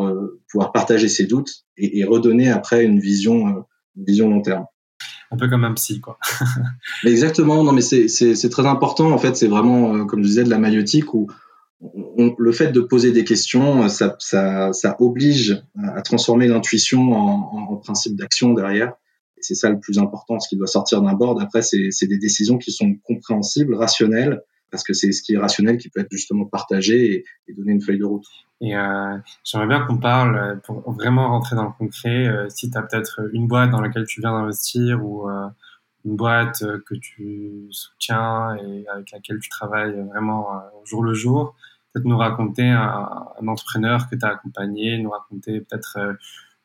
pouvoir 0.51 0.73
partager 0.73 1.09
ses 1.09 1.27
doutes 1.27 1.51
et, 1.77 1.99
et, 1.99 2.05
redonner 2.05 2.49
après 2.49 2.85
une 2.85 2.99
vision, 2.99 3.65
une 3.97 4.05
vision 4.05 4.31
long 4.31 4.41
terme. 4.41 4.65
Un 5.31 5.37
peu 5.37 5.49
comme 5.49 5.65
un 5.65 5.75
psy, 5.75 6.01
quoi. 6.01 6.19
exactement, 7.05 7.65
non 7.65 7.73
mais 7.73 7.81
c'est 7.83 8.49
très 8.51 8.67
important, 8.67 9.11
en 9.11 9.19
fait, 9.19 9.37
c'est 9.37 9.49
vraiment, 9.49 10.07
comme 10.07 10.23
je 10.23 10.29
disais, 10.29 10.45
de 10.45 10.51
la 10.51 10.59
maïotique 10.59 11.15
où 11.15 11.29
le 12.39 12.53
fait 12.53 12.73
de 12.73 12.81
poser 12.81 13.13
des 13.13 13.25
questions, 13.25 13.89
ça, 13.89 14.17
ça, 14.19 14.73
ça 14.73 14.97
oblige 14.99 15.63
à 15.95 16.01
transformer 16.03 16.49
l'intuition 16.49 17.13
en, 17.13 17.71
en, 17.73 17.77
principe 17.77 18.17
d'action 18.17 18.55
derrière. 18.55 18.95
Et 19.37 19.43
c'est 19.43 19.55
ça 19.55 19.69
le 19.69 19.79
plus 19.79 19.99
important, 19.99 20.41
ce 20.41 20.49
qui 20.49 20.57
doit 20.57 20.67
sortir 20.67 21.03
d'un 21.03 21.13
board. 21.13 21.41
Après, 21.41 21.61
c'est 21.63 22.07
des 22.07 22.19
décisions 22.19 22.57
qui 22.57 22.73
sont 22.73 22.95
compréhensibles, 23.05 23.75
rationnelles, 23.75 24.41
parce 24.77 24.85
que 24.85 24.93
c'est 24.93 25.11
ce 25.13 25.23
qui 25.23 25.33
est 25.33 25.39
rationnel 25.39 25.79
qui 25.79 25.89
peut 25.89 26.01
être 26.01 26.11
justement 26.11 26.45
partagé 26.45 27.25
et, 27.49 27.55
donner 27.55 27.73
une 27.73 27.81
feuille 27.81 27.99
de 27.99 28.05
route. 28.05 28.27
Et 28.61 28.77
euh, 28.77 29.17
j'aimerais 29.43 29.69
bien 29.69 29.81
qu'on 29.87 29.97
parle, 29.97 30.61
pour 30.65 30.93
vraiment 30.93 31.29
rentrer 31.29 31.57
dans 31.57 31.65
le 31.65 31.73
concret, 31.79 32.27
euh, 32.27 32.47
si 32.51 32.71
tu 32.71 32.77
as 32.77 32.83
peut-être 32.83 33.23
une 33.33 33.49
boîte 33.49 33.71
dans 33.71 33.81
laquelle 33.81 34.05
tu 34.05 34.21
viens 34.21 34.33
d'investir 34.33 35.03
ou 35.03 35.31
euh, 35.31 35.49
une 36.05 36.15
boîte 36.15 36.63
que 36.85 36.95
tu 36.95 37.69
soutiens 37.71 38.55
et 38.57 38.87
avec 38.89 39.13
laquelle 39.13 39.39
tu 39.39 39.49
travailles 39.49 39.99
vraiment 40.11 40.49
au 40.83 40.85
jour 40.85 41.03
le 41.03 41.15
jour, 41.15 41.57
peut-être 41.95 42.07
nous 42.07 42.19
raconter 42.19 42.69
un, 42.69 43.09
un 43.41 43.49
entrepreneur 43.49 44.11
que 44.11 44.15
tu 44.15 44.27
as 44.27 44.29
accompagné, 44.29 44.99
nous 44.99 45.11
raconter 45.11 45.63
peut-être 45.63 45.99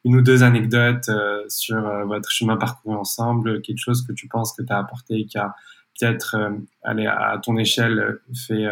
une 0.04 0.18
ou 0.18 0.22
deux 0.22 0.44
anecdotes 0.44 1.10
sur 1.48 1.82
votre 2.08 2.30
chemin 2.30 2.58
parcouru 2.58 2.98
ensemble, 2.98 3.62
quelque 3.62 3.80
chose 3.80 4.06
que 4.06 4.12
tu 4.12 4.28
penses 4.28 4.54
que 4.54 4.64
tu 4.64 4.74
as 4.74 4.80
apporté 4.80 5.16
et 5.16 5.26
qui 5.26 5.38
a 5.38 5.56
peut-être, 6.00 6.36
aller 6.84 7.08
à 7.08 7.40
ton 7.44 7.58
échelle, 7.58 8.20
fait 8.48 8.66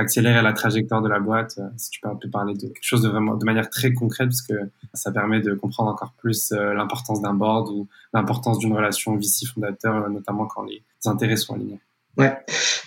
accélérer 0.00 0.42
la 0.42 0.52
trajectoire 0.52 1.02
de 1.02 1.08
la 1.08 1.20
boîte. 1.20 1.56
Euh, 1.58 1.68
si 1.76 1.90
tu 1.90 2.00
peux 2.00 2.08
un 2.08 2.16
peu 2.16 2.28
parler 2.28 2.54
de 2.54 2.60
quelque 2.60 2.78
chose 2.82 3.02
de 3.02 3.44
manière 3.44 3.70
très 3.70 3.92
concrète, 3.92 4.28
parce 4.28 4.42
que 4.42 4.54
ça 4.94 5.12
permet 5.12 5.40
de 5.40 5.54
comprendre 5.54 5.90
encore 5.90 6.14
plus 6.18 6.52
euh, 6.52 6.74
l'importance 6.74 7.20
d'un 7.20 7.34
board 7.34 7.68
ou 7.68 7.88
l'importance 8.12 8.58
d'une 8.58 8.72
relation 8.72 9.16
VC-fondateur, 9.16 10.04
euh, 10.04 10.08
notamment 10.08 10.46
quand 10.46 10.64
les 10.64 10.82
intérêts 11.06 11.36
sont 11.36 11.54
alignés. 11.54 11.80
Ouais, 12.16 12.36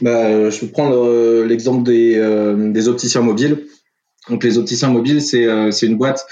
bah, 0.01 0.49
je 0.49 0.59
vais 0.59 0.67
prendre 0.67 1.43
l'exemple 1.45 1.83
des, 1.83 2.19
des 2.71 2.87
opticiens 2.89 3.21
mobiles. 3.21 3.65
Donc 4.29 4.43
les 4.43 4.57
opticiens 4.57 4.89
mobiles, 4.89 5.21
c'est 5.21 5.71
c'est 5.71 5.87
une 5.87 5.97
boîte 5.97 6.27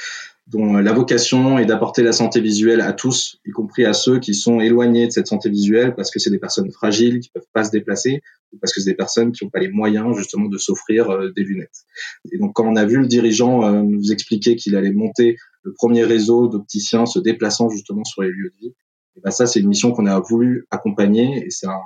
dont 0.51 0.73
la 0.73 0.91
vocation 0.91 1.57
est 1.59 1.65
d'apporter 1.65 2.03
la 2.03 2.11
santé 2.11 2.41
visuelle 2.41 2.81
à 2.81 2.91
tous, 2.91 3.39
y 3.45 3.51
compris 3.51 3.85
à 3.85 3.93
ceux 3.93 4.19
qui 4.19 4.33
sont 4.33 4.59
éloignés 4.59 5.07
de 5.07 5.11
cette 5.11 5.27
santé 5.27 5.49
visuelle 5.49 5.95
parce 5.95 6.11
que 6.11 6.19
c'est 6.19 6.29
des 6.29 6.39
personnes 6.39 6.69
fragiles 6.71 7.21
qui 7.21 7.29
peuvent 7.29 7.47
pas 7.53 7.63
se 7.63 7.71
déplacer 7.71 8.21
ou 8.51 8.57
parce 8.57 8.73
que 8.73 8.81
c'est 8.81 8.89
des 8.89 8.95
personnes 8.95 9.31
qui 9.31 9.45
n'ont 9.45 9.49
pas 9.49 9.59
les 9.59 9.69
moyens 9.69 10.17
justement 10.17 10.49
de 10.49 10.57
s'offrir 10.57 11.09
euh, 11.09 11.31
des 11.35 11.43
lunettes. 11.43 11.85
Et 12.33 12.37
donc 12.37 12.53
quand 12.53 12.67
on 12.67 12.75
a 12.75 12.83
vu 12.83 12.97
le 12.97 13.07
dirigeant 13.07 13.63
euh, 13.63 13.81
nous 13.81 14.11
expliquer 14.11 14.57
qu'il 14.57 14.75
allait 14.75 14.91
monter 14.91 15.37
le 15.63 15.73
premier 15.73 16.03
réseau 16.03 16.49
d'opticiens 16.49 17.05
se 17.05 17.19
déplaçant 17.19 17.69
justement 17.69 18.03
sur 18.03 18.23
les 18.23 18.29
lieux 18.29 18.51
de 18.53 18.67
vie, 18.67 18.75
et 19.15 19.21
ben 19.23 19.31
ça 19.31 19.45
c'est 19.45 19.61
une 19.61 19.69
mission 19.69 19.93
qu'on 19.93 20.05
a 20.05 20.19
voulu 20.19 20.67
accompagner 20.69 21.45
et 21.45 21.49
c'est 21.49 21.67
un, 21.67 21.81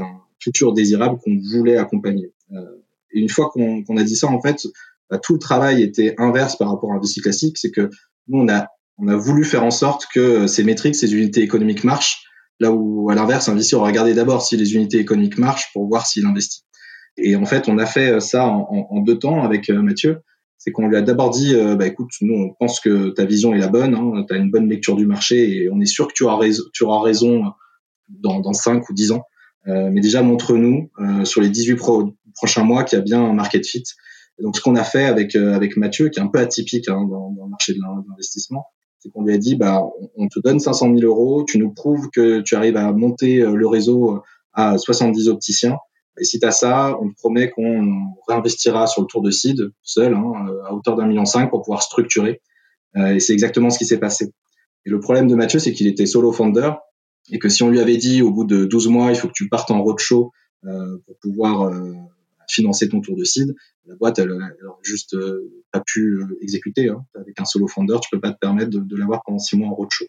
un 0.00 0.20
futur 0.38 0.74
désirable 0.74 1.18
qu'on 1.24 1.38
voulait 1.38 1.78
accompagner. 1.78 2.30
Euh, 2.52 2.82
et 3.12 3.20
une 3.20 3.28
fois 3.28 3.50
qu'on 3.50 3.96
a 3.96 4.02
dit 4.02 4.16
ça, 4.16 4.26
en 4.26 4.40
fait, 4.40 4.66
bah, 5.12 5.20
tout 5.22 5.34
le 5.34 5.38
travail 5.38 5.82
était 5.82 6.14
inverse 6.18 6.56
par 6.56 6.70
rapport 6.70 6.92
à 6.92 6.96
un 6.96 6.98
VC 6.98 7.20
classique. 7.20 7.58
C'est 7.58 7.70
que 7.70 7.90
nous, 8.28 8.40
on 8.40 8.48
a, 8.48 8.66
on 8.98 9.08
a 9.08 9.16
voulu 9.16 9.44
faire 9.44 9.62
en 9.62 9.70
sorte 9.70 10.06
que 10.12 10.46
ces 10.46 10.64
métriques, 10.64 10.96
ces 10.96 11.14
unités 11.14 11.42
économiques 11.42 11.84
marchent, 11.84 12.24
là 12.58 12.72
où, 12.72 13.10
à 13.10 13.14
l'inverse, 13.14 13.48
un 13.48 13.54
VC 13.54 13.74
aura 13.74 13.88
regardé 13.88 14.14
d'abord 14.14 14.42
si 14.42 14.56
les 14.56 14.74
unités 14.74 14.98
économiques 14.98 15.38
marchent 15.38 15.72
pour 15.72 15.86
voir 15.86 16.06
s'il 16.06 16.26
investit. 16.26 16.62
Et 17.16 17.36
en 17.36 17.44
fait, 17.44 17.68
on 17.68 17.78
a 17.78 17.86
fait 17.86 18.20
ça 18.20 18.46
en, 18.46 19.00
deux 19.02 19.18
temps 19.18 19.44
avec 19.44 19.68
Mathieu. 19.68 20.22
C'est 20.56 20.70
qu'on 20.70 20.88
lui 20.88 20.96
a 20.96 21.02
d'abord 21.02 21.30
dit, 21.30 21.54
bah, 21.76 21.86
écoute, 21.86 22.10
nous, 22.22 22.34
on 22.34 22.54
pense 22.58 22.80
que 22.80 23.10
ta 23.10 23.26
vision 23.26 23.52
est 23.52 23.58
la 23.58 23.68
bonne, 23.68 23.94
hein, 23.94 24.24
tu 24.26 24.34
as 24.34 24.38
une 24.38 24.50
bonne 24.50 24.68
lecture 24.68 24.96
du 24.96 25.06
marché 25.06 25.56
et 25.56 25.70
on 25.70 25.80
est 25.80 25.86
sûr 25.86 26.08
que 26.08 26.14
tu 26.14 26.24
auras 26.24 27.02
raison, 27.02 27.52
dans, 28.08 28.40
dans 28.40 28.52
5 28.52 28.88
ou 28.88 28.94
10 28.94 29.12
ans. 29.12 29.24
Euh, 29.68 29.90
mais 29.92 30.00
déjà, 30.00 30.22
montre-nous 30.22 30.90
euh, 30.98 31.24
sur 31.24 31.40
les 31.40 31.48
18 31.48 31.78
prochains 32.34 32.64
mois 32.64 32.84
qu'il 32.84 32.98
y 32.98 33.00
a 33.00 33.04
bien 33.04 33.22
un 33.22 33.32
market 33.32 33.66
fit. 33.66 33.84
Donc, 34.40 34.56
ce 34.56 34.62
qu'on 34.62 34.76
a 34.76 34.84
fait 34.84 35.04
avec 35.04 35.36
euh, 35.36 35.54
avec 35.54 35.76
Mathieu, 35.76 36.08
qui 36.08 36.18
est 36.18 36.22
un 36.22 36.28
peu 36.28 36.38
atypique 36.38 36.88
hein, 36.88 37.06
dans, 37.08 37.30
dans, 37.30 37.44
le 37.44 37.50
marché 37.50 37.74
de 37.74 37.80
l'investissement, 37.80 38.66
c'est 38.98 39.10
qu'on 39.10 39.24
lui 39.24 39.34
a 39.34 39.38
dit, 39.38 39.56
bah, 39.56 39.82
on, 40.16 40.28
te 40.28 40.40
donne 40.40 40.60
500 40.60 40.96
000 40.96 41.00
euros, 41.00 41.44
tu 41.44 41.58
nous 41.58 41.72
prouves 41.72 42.08
que 42.10 42.40
tu 42.40 42.54
arrives 42.54 42.76
à 42.76 42.92
monter 42.92 43.40
le 43.40 43.66
réseau 43.66 44.22
à 44.52 44.78
70 44.78 45.28
opticiens. 45.28 45.76
Et 46.20 46.24
si 46.24 46.38
tu 46.38 46.46
as 46.46 46.52
ça, 46.52 46.96
on 47.00 47.08
te 47.08 47.14
promet 47.14 47.50
qu'on 47.50 48.14
réinvestira 48.28 48.86
sur 48.86 49.02
le 49.02 49.06
tour 49.08 49.22
de 49.22 49.30
seed 49.30 49.72
seul, 49.82 50.14
hein, 50.14 50.32
à 50.66 50.72
hauteur 50.72 50.94
d'un 50.96 51.06
million 51.06 51.24
cinq 51.24 51.50
pour 51.50 51.62
pouvoir 51.62 51.82
structurer. 51.82 52.40
et 52.94 53.18
c'est 53.18 53.32
exactement 53.32 53.70
ce 53.70 53.78
qui 53.78 53.86
s'est 53.86 53.98
passé. 53.98 54.32
Et 54.86 54.90
le 54.90 55.00
problème 55.00 55.26
de 55.26 55.34
Mathieu, 55.34 55.58
c'est 55.58 55.72
qu'il 55.72 55.86
était 55.86 56.06
solo 56.06 56.32
founder 56.32 56.70
et 57.30 57.38
que 57.38 57.48
si 57.48 57.62
on 57.62 57.70
lui 57.70 57.80
avait 57.80 57.96
dit 57.96 58.22
au 58.22 58.30
bout 58.30 58.44
de 58.44 58.64
12 58.64 58.88
mois, 58.88 59.10
il 59.10 59.16
faut 59.16 59.28
que 59.28 59.32
tu 59.34 59.48
partes 59.48 59.70
en 59.70 59.82
roadshow 59.82 60.32
euh, 60.64 60.98
pour 61.06 61.16
pouvoir 61.18 61.62
euh, 61.62 61.92
financer 62.48 62.88
ton 62.88 63.00
tour 63.00 63.16
de 63.16 63.24
seed, 63.24 63.54
la 63.86 63.96
boîte, 63.96 64.18
elle, 64.18 64.32
juste 64.82 65.14
euh, 65.14 65.50
pas 65.72 65.82
pu 65.84 66.18
euh, 66.18 66.38
exécuter. 66.40 66.88
Hein. 66.88 67.04
Avec 67.14 67.40
un 67.40 67.44
solo 67.44 67.66
founder, 67.66 67.96
tu 68.00 68.08
peux 68.10 68.20
pas 68.20 68.32
te 68.32 68.38
permettre 68.38 68.70
de, 68.70 68.96
l'avoir 68.96 69.22
pendant 69.24 69.38
6 69.38 69.56
mois 69.56 69.68
en 69.68 69.74
roadshow. 69.74 70.04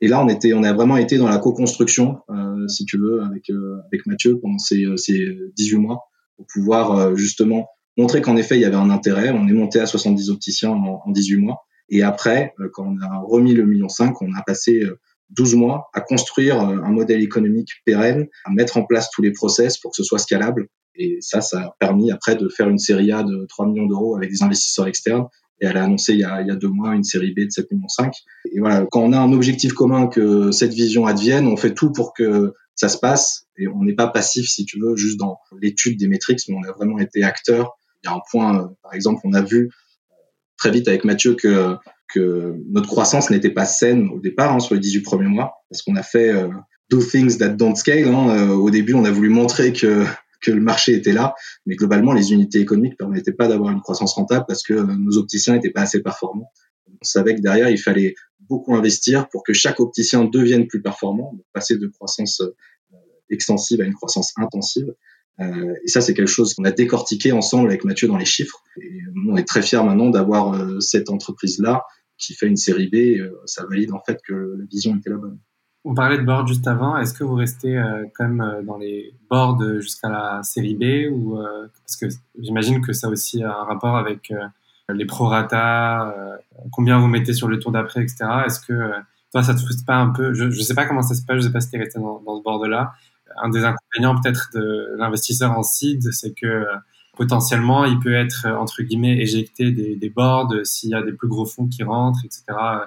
Et 0.00 0.08
là, 0.08 0.22
on 0.22 0.28
était, 0.28 0.54
on 0.54 0.62
a 0.62 0.72
vraiment 0.72 0.96
été 0.96 1.18
dans 1.18 1.28
la 1.28 1.38
co-construction, 1.38 2.20
euh, 2.30 2.66
si 2.68 2.84
tu 2.84 2.96
veux, 2.98 3.22
avec 3.22 3.50
avec 3.88 4.06
Mathieu 4.06 4.38
pendant 4.40 4.58
ces, 4.58 4.86
ces 4.96 5.36
18 5.56 5.76
mois 5.76 6.04
pour 6.36 6.46
pouvoir 6.46 7.14
justement 7.16 7.68
montrer 7.98 8.22
qu'en 8.22 8.36
effet 8.38 8.56
il 8.56 8.62
y 8.62 8.64
avait 8.64 8.76
un 8.76 8.88
intérêt. 8.88 9.30
On 9.30 9.46
est 9.46 9.52
monté 9.52 9.78
à 9.78 9.86
70 9.86 10.30
opticiens 10.30 10.70
en, 10.70 11.02
en 11.04 11.10
18 11.10 11.36
mois. 11.36 11.66
Et 11.90 12.02
après, 12.02 12.54
quand 12.72 12.86
on 12.86 12.98
a 13.02 13.18
remis 13.18 13.52
le 13.52 13.66
million 13.66 13.90
5, 13.90 14.22
on 14.22 14.32
a 14.34 14.42
passé 14.42 14.86
12 15.30 15.54
mois 15.54 15.90
à 15.92 16.00
construire 16.00 16.60
euh, 16.60 16.78
un 16.82 16.90
modèle 16.90 17.22
économique 17.22 17.70
pérenne, 17.84 18.28
à 18.44 18.50
mettre 18.50 18.76
en 18.76 18.84
place 18.84 19.10
tous 19.10 19.22
les 19.22 19.32
process 19.32 19.78
pour 19.78 19.92
que 19.92 19.96
ce 19.96 20.02
soit 20.02 20.18
scalable. 20.18 20.68
Et 20.94 21.18
ça, 21.20 21.40
ça 21.40 21.60
a 21.60 21.76
permis 21.78 22.10
après 22.10 22.36
de 22.36 22.48
faire 22.48 22.68
une 22.68 22.78
série 22.78 23.12
A 23.12 23.22
de 23.22 23.46
3 23.48 23.66
millions 23.66 23.86
d'euros 23.86 24.16
avec 24.16 24.30
des 24.30 24.42
investisseurs 24.42 24.86
externes. 24.86 25.26
Et 25.60 25.66
elle 25.66 25.76
a 25.76 25.84
annoncé 25.84 26.14
il 26.14 26.20
y 26.20 26.24
a, 26.24 26.40
il 26.40 26.48
y 26.48 26.50
a 26.50 26.56
deux 26.56 26.68
mois 26.68 26.94
une 26.94 27.04
série 27.04 27.32
B 27.32 27.40
de 27.40 27.50
7 27.50 27.70
millions 27.70 27.88
5. 27.88 28.12
Et 28.52 28.60
voilà, 28.60 28.86
quand 28.90 29.02
on 29.02 29.12
a 29.12 29.18
un 29.18 29.32
objectif 29.32 29.72
commun 29.72 30.06
que 30.06 30.50
cette 30.50 30.72
vision 30.72 31.06
advienne, 31.06 31.46
on 31.46 31.56
fait 31.56 31.74
tout 31.74 31.92
pour 31.92 32.14
que 32.14 32.54
ça 32.74 32.88
se 32.88 32.98
passe. 32.98 33.46
Et 33.58 33.68
on 33.68 33.82
n'est 33.82 33.94
pas 33.94 34.08
passif, 34.08 34.48
si 34.48 34.64
tu 34.64 34.78
veux, 34.80 34.96
juste 34.96 35.18
dans 35.18 35.38
l'étude 35.60 35.98
des 35.98 36.08
métriques, 36.08 36.40
mais 36.48 36.54
on 36.54 36.68
a 36.68 36.72
vraiment 36.72 36.98
été 36.98 37.22
acteur. 37.22 37.76
Il 38.02 38.08
y 38.08 38.12
a 38.12 38.16
un 38.16 38.20
point, 38.30 38.58
euh, 38.58 38.68
par 38.82 38.94
exemple, 38.94 39.20
on 39.24 39.34
a 39.34 39.42
vu 39.42 39.70
très 40.56 40.70
vite 40.70 40.88
avec 40.88 41.04
Mathieu 41.04 41.34
que 41.34 41.76
que 42.12 42.56
notre 42.68 42.88
croissance 42.88 43.30
n'était 43.30 43.50
pas 43.50 43.64
saine 43.64 44.08
au 44.08 44.20
départ 44.20 44.52
hein, 44.52 44.60
sur 44.60 44.74
les 44.74 44.80
18 44.80 45.02
premiers 45.02 45.28
mois, 45.28 45.54
parce 45.70 45.82
qu'on 45.82 45.96
a 45.96 46.02
fait 46.02 46.30
euh, 46.30 46.48
do 46.90 47.00
things 47.02 47.38
that 47.38 47.50
don't 47.50 47.76
scale. 47.76 48.08
Hein. 48.08 48.30
Euh, 48.30 48.54
au 48.54 48.70
début, 48.70 48.94
on 48.94 49.04
a 49.04 49.10
voulu 49.10 49.28
montrer 49.28 49.72
que 49.72 50.04
que 50.40 50.50
le 50.50 50.60
marché 50.60 50.94
était 50.94 51.12
là, 51.12 51.34
mais 51.66 51.76
globalement, 51.76 52.12
les 52.12 52.32
unités 52.32 52.60
économiques 52.60 52.92
ne 52.92 52.96
permettaient 52.96 53.32
pas 53.32 53.48
d'avoir 53.48 53.70
une 53.70 53.80
croissance 53.80 54.14
rentable 54.14 54.44
parce 54.46 54.62
que 54.62 54.74
nos 54.74 55.18
opticiens 55.18 55.54
n'étaient 55.54 55.70
pas 55.70 55.82
assez 55.82 56.02
performants. 56.02 56.50
On 56.88 57.04
savait 57.04 57.34
que 57.34 57.40
derrière, 57.40 57.70
il 57.70 57.78
fallait 57.78 58.14
beaucoup 58.40 58.74
investir 58.74 59.28
pour 59.28 59.42
que 59.42 59.52
chaque 59.52 59.80
opticien 59.80 60.24
devienne 60.24 60.66
plus 60.66 60.82
performant, 60.82 61.34
passer 61.52 61.76
de 61.76 61.86
croissance 61.86 62.40
euh, 62.40 62.96
extensive 63.30 63.80
à 63.80 63.84
une 63.84 63.94
croissance 63.94 64.32
intensive. 64.36 64.92
Euh, 65.40 65.74
et 65.84 65.88
ça, 65.88 66.00
c'est 66.00 66.14
quelque 66.14 66.28
chose 66.28 66.54
qu'on 66.54 66.64
a 66.64 66.72
décortiqué 66.72 67.32
ensemble 67.32 67.68
avec 67.68 67.84
Mathieu 67.84 68.08
dans 68.08 68.18
les 68.18 68.24
chiffres. 68.24 68.62
Et 68.82 69.00
on 69.28 69.36
est 69.36 69.46
très 69.46 69.62
fiers 69.62 69.82
maintenant 69.82 70.10
d'avoir 70.10 70.80
cette 70.80 71.10
entreprise-là 71.10 71.82
qui 72.20 72.34
fait 72.34 72.46
une 72.46 72.56
série 72.56 72.88
B, 72.88 73.20
euh, 73.20 73.32
ça 73.46 73.64
valide 73.66 73.92
en 73.92 74.00
fait 74.06 74.20
que 74.26 74.34
la 74.34 74.64
vision 74.70 74.94
était 74.96 75.10
la 75.10 75.16
bonne. 75.16 75.40
On 75.84 75.94
parlait 75.94 76.18
de 76.18 76.22
board 76.22 76.46
juste 76.46 76.66
avant. 76.66 76.98
Est-ce 76.98 77.14
que 77.14 77.24
vous 77.24 77.34
restez 77.34 77.78
euh, 77.78 78.04
quand 78.14 78.28
même 78.28 78.40
euh, 78.40 78.62
dans 78.62 78.76
les 78.76 79.14
boards 79.30 79.58
jusqu'à 79.80 80.08
la 80.08 80.42
série 80.42 80.74
B 80.74 81.10
ou 81.12 81.38
parce 81.86 81.96
que 81.96 82.06
j'imagine 82.38 82.84
que 82.84 82.92
ça 82.92 83.06
a 83.06 83.10
aussi 83.10 83.42
un 83.42 83.52
rapport 83.52 83.96
avec 83.96 84.32
les 84.92 85.06
prorata, 85.06 86.14
combien 86.72 86.98
vous 86.98 87.06
mettez 87.06 87.32
sur 87.32 87.48
le 87.48 87.58
tour 87.58 87.70
d'après, 87.70 88.02
etc. 88.02 88.24
Est-ce 88.46 88.60
que 88.60 88.90
toi 89.32 89.42
ça 89.42 89.54
te 89.54 89.60
frustre 89.60 89.84
pas 89.84 89.96
un 89.96 90.10
peu? 90.10 90.34
Je 90.34 90.44
ne 90.44 90.50
sais 90.50 90.74
pas 90.74 90.86
comment 90.86 91.02
ça 91.02 91.14
se 91.14 91.22
passe. 91.22 91.36
Je 91.36 91.42
sais 91.42 91.52
pas 91.52 91.60
si 91.60 91.70
tu 91.70 91.76
es 91.76 91.78
resté 91.78 91.98
dans, 91.98 92.20
dans 92.20 92.36
ce 92.36 92.42
board-là. 92.42 92.92
Un 93.40 93.48
des 93.48 93.64
inconvénients 93.64 94.20
peut-être 94.20 94.50
de 94.54 94.96
l'investisseur 94.98 95.56
en 95.56 95.62
seed, 95.62 96.12
c'est 96.12 96.34
que 96.34 96.66
potentiellement, 97.20 97.84
il 97.84 97.98
peut 98.00 98.14
être, 98.14 98.46
euh, 98.46 98.56
entre 98.56 98.82
guillemets, 98.82 99.18
éjecté 99.18 99.72
des, 99.72 99.94
des 99.94 100.08
boards 100.08 100.54
s'il 100.64 100.88
y 100.88 100.94
a 100.94 101.02
des 101.02 101.12
plus 101.12 101.28
gros 101.28 101.44
fonds 101.44 101.66
qui 101.66 101.82
rentrent, 101.82 102.24
etc., 102.24 102.44
euh, 102.48 102.78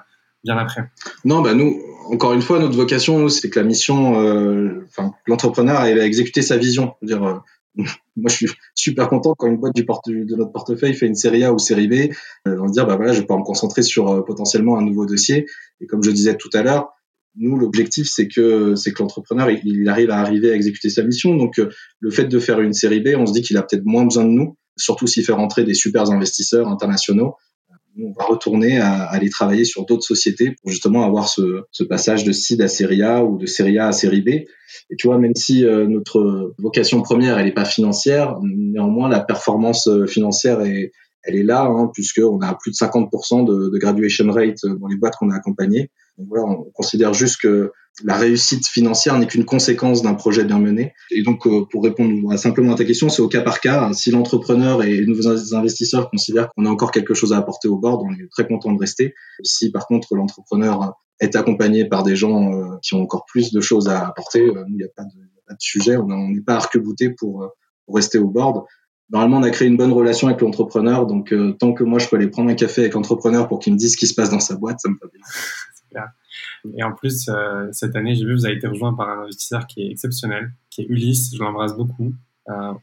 bien 0.43 0.57
après. 0.57 0.89
Non, 1.25 1.41
bah 1.41 1.53
nous, 1.53 1.81
encore 2.09 2.33
une 2.33 2.41
fois, 2.41 2.59
notre 2.59 2.75
vocation, 2.75 3.29
c'est 3.29 3.49
que 3.49 3.59
la 3.59 3.65
mission, 3.65 4.21
euh, 4.21 4.85
l'entrepreneur 5.27 5.77
arrive 5.77 5.97
à 5.97 6.05
exécuter 6.05 6.41
sa 6.41 6.57
vision. 6.57 6.95
dire, 7.01 7.41
moi, 7.75 8.29
je 8.29 8.35
suis 8.35 8.49
super 8.75 9.09
content 9.09 9.35
quand 9.37 9.47
une 9.47 9.57
boîte 9.57 9.75
du 9.75 9.83
de 9.83 10.35
notre 10.35 10.51
portefeuille 10.51 10.93
fait 10.93 11.07
une 11.07 11.15
série 11.15 11.43
A 11.43 11.53
ou 11.53 11.59
série 11.59 11.87
B, 11.87 12.13
euh, 12.47 12.57
on 12.61 12.67
se 12.67 12.73
dire, 12.73 12.85
bah 12.85 12.95
voilà, 12.95 13.13
je 13.13 13.19
vais 13.19 13.25
pouvoir 13.25 13.39
me 13.39 13.45
concentrer 13.45 13.83
sur 13.83 14.25
potentiellement 14.25 14.77
un 14.77 14.81
nouveau 14.83 15.05
dossier. 15.05 15.45
Et 15.81 15.87
comme 15.87 16.03
je 16.03 16.11
disais 16.11 16.35
tout 16.35 16.49
à 16.53 16.61
l'heure, 16.61 16.89
nous, 17.35 17.57
l'objectif, 17.57 18.07
c'est 18.09 18.27
que 18.27 18.75
c'est 18.75 18.91
que 18.91 19.01
l'entrepreneur 19.01 19.49
il, 19.49 19.87
arrive 19.89 20.11
à 20.11 20.19
arriver 20.19 20.51
à 20.51 20.55
exécuter 20.55 20.89
sa 20.89 21.03
mission. 21.03 21.35
Donc, 21.35 21.59
euh, 21.59 21.69
le 21.99 22.11
fait 22.11 22.25
de 22.25 22.39
faire 22.39 22.61
une 22.61 22.73
série 22.73 22.99
B, 22.99 23.09
on 23.17 23.25
se 23.25 23.33
dit 23.33 23.41
qu'il 23.41 23.57
a 23.57 23.63
peut-être 23.63 23.85
moins 23.85 24.03
besoin 24.03 24.25
de 24.25 24.29
nous, 24.29 24.57
surtout 24.77 25.07
s'il 25.07 25.25
fait 25.25 25.33
rentrer 25.33 25.63
des 25.63 25.73
super 25.73 26.09
investisseurs 26.11 26.67
internationaux. 26.67 27.35
On 27.99 28.11
va 28.11 28.25
retourner 28.25 28.79
à, 28.79 29.03
aller 29.03 29.29
travailler 29.29 29.65
sur 29.65 29.85
d'autres 29.85 30.03
sociétés 30.03 30.55
pour 30.61 30.71
justement 30.71 31.03
avoir 31.03 31.29
ce, 31.29 31.61
ce, 31.71 31.83
passage 31.83 32.23
de 32.23 32.31
seed 32.31 32.61
à 32.61 32.67
série 32.67 33.03
A 33.03 33.23
ou 33.23 33.37
de 33.37 33.45
série 33.45 33.77
A 33.77 33.87
à 33.87 33.91
série 33.91 34.21
B. 34.21 34.29
Et 34.29 34.95
tu 34.97 35.07
vois, 35.07 35.19
même 35.19 35.35
si 35.35 35.65
euh, 35.65 35.85
notre 35.87 36.53
vocation 36.57 37.01
première, 37.01 37.37
elle 37.37 37.45
n'est 37.45 37.53
pas 37.53 37.65
financière, 37.65 38.37
néanmoins, 38.41 39.09
la 39.09 39.19
performance 39.19 39.87
euh, 39.87 40.07
financière 40.07 40.61
est, 40.61 40.91
elle 41.23 41.35
est 41.35 41.43
là, 41.43 41.65
hein, 41.65 41.89
puisqu'on 41.93 42.39
a 42.41 42.55
plus 42.55 42.71
de 42.71 42.75
50% 42.75 43.45
de, 43.45 43.69
de 43.69 43.77
graduation 43.77 44.29
rate 44.31 44.65
dans 44.65 44.87
les 44.87 44.97
boîtes 44.97 45.15
qu'on 45.15 45.29
a 45.29 45.35
accompagnées. 45.35 45.89
Donc 46.17 46.27
voilà, 46.29 46.45
on 46.45 46.71
considère 46.71 47.13
juste 47.13 47.41
que 47.41 47.71
la 48.01 48.17
réussite 48.17 48.67
financière 48.67 49.17
n'est 49.19 49.27
qu'une 49.27 49.45
conséquence 49.45 50.01
d'un 50.01 50.15
projet 50.15 50.43
bien 50.43 50.59
mené. 50.59 50.93
Et 51.11 51.21
donc, 51.21 51.45
euh, 51.45 51.65
pour 51.69 51.83
répondre 51.83 52.35
simplement 52.37 52.73
à 52.73 52.75
ta 52.75 52.85
question, 52.85 53.09
c'est 53.09 53.21
au 53.21 53.27
cas 53.27 53.41
par 53.41 53.59
cas. 53.59 53.93
Si 53.93 54.09
l'entrepreneur 54.09 54.81
et 54.81 54.97
les 54.97 55.05
nouveaux 55.05 55.27
investisseurs 55.55 56.09
considèrent 56.09 56.49
qu'on 56.53 56.65
a 56.65 56.69
encore 56.69 56.91
quelque 56.91 57.13
chose 57.13 57.33
à 57.33 57.37
apporter 57.37 57.67
au 57.67 57.77
board, 57.77 58.01
on 58.03 58.11
est 58.13 58.27
très 58.31 58.47
content 58.47 58.71
de 58.71 58.79
rester. 58.79 59.13
Si 59.43 59.71
par 59.71 59.85
contre 59.85 60.15
l'entrepreneur 60.15 60.95
est 61.19 61.35
accompagné 61.35 61.85
par 61.85 62.01
des 62.01 62.15
gens 62.15 62.53
euh, 62.53 62.77
qui 62.81 62.95
ont 62.95 63.01
encore 63.01 63.25
plus 63.25 63.51
de 63.51 63.61
choses 63.61 63.87
à 63.87 64.07
apporter, 64.07 64.41
euh, 64.41 64.65
il 64.69 64.75
n'y 64.75 64.83
a 64.83 64.89
pas 64.95 65.03
de, 65.03 65.19
pas 65.47 65.53
de 65.53 65.61
sujet. 65.61 65.95
On 65.95 66.29
n'est 66.29 66.41
pas 66.41 66.55
arc-bouté 66.55 67.11
pour, 67.11 67.47
pour 67.85 67.95
rester 67.95 68.17
au 68.17 68.27
board 68.27 68.65
normalement, 69.11 69.37
on 69.37 69.43
a 69.43 69.51
créé 69.51 69.67
une 69.67 69.77
bonne 69.77 69.91
relation 69.91 70.27
avec 70.27 70.41
l'entrepreneur. 70.41 71.05
Donc, 71.05 71.31
tant 71.59 71.73
que 71.73 71.83
moi, 71.83 71.99
je 71.99 72.07
peux 72.07 72.15
aller 72.15 72.29
prendre 72.29 72.49
un 72.49 72.55
café 72.55 72.81
avec 72.81 72.95
l'entrepreneur 72.95 73.47
pour 73.47 73.59
qu'il 73.59 73.73
me 73.73 73.77
dise 73.77 73.91
ce 73.91 73.97
qui 73.97 74.07
se 74.07 74.15
passe 74.15 74.31
dans 74.31 74.39
sa 74.39 74.55
boîte, 74.55 74.79
ça 74.79 74.89
me 74.89 74.95
va 74.95 75.07
bien. 75.13 76.01
Et 76.75 76.83
en 76.83 76.93
plus, 76.93 77.27
euh, 77.29 77.67
cette 77.71 77.95
année, 77.95 78.15
j'ai 78.15 78.25
vu, 78.25 78.33
vous 78.33 78.45
avez 78.45 78.55
été 78.55 78.67
rejoint 78.67 78.93
par 78.93 79.09
un 79.09 79.23
investisseur 79.23 79.67
qui 79.67 79.81
est 79.81 79.91
exceptionnel, 79.91 80.53
qui 80.69 80.81
est 80.81 80.85
Ulysse. 80.85 81.35
Je 81.35 81.39
l'embrasse 81.39 81.75
beaucoup. 81.75 82.13
Euh, 82.49 82.73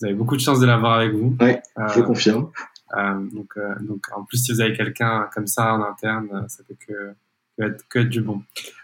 vous 0.00 0.06
avez 0.06 0.14
beaucoup 0.14 0.36
de 0.36 0.40
chance 0.40 0.60
de 0.60 0.66
l'avoir 0.66 0.94
avec 0.94 1.12
vous. 1.12 1.36
Oui, 1.40 1.52
je 1.94 2.00
confirme. 2.00 2.50
Euh, 2.96 3.26
donc, 3.32 3.54
donc, 3.82 4.06
en 4.16 4.24
plus, 4.24 4.38
si 4.38 4.52
vous 4.52 4.60
avez 4.60 4.72
quelqu'un 4.72 5.28
comme 5.32 5.46
ça 5.46 5.74
en 5.74 5.82
interne, 5.82 6.46
ça 6.48 6.64
peut 6.66 6.74
que, 6.86 7.14
que, 7.56 7.64
être, 7.64 7.88
que 7.88 7.98
être, 8.00 8.08
du 8.08 8.22
bon. 8.22 8.42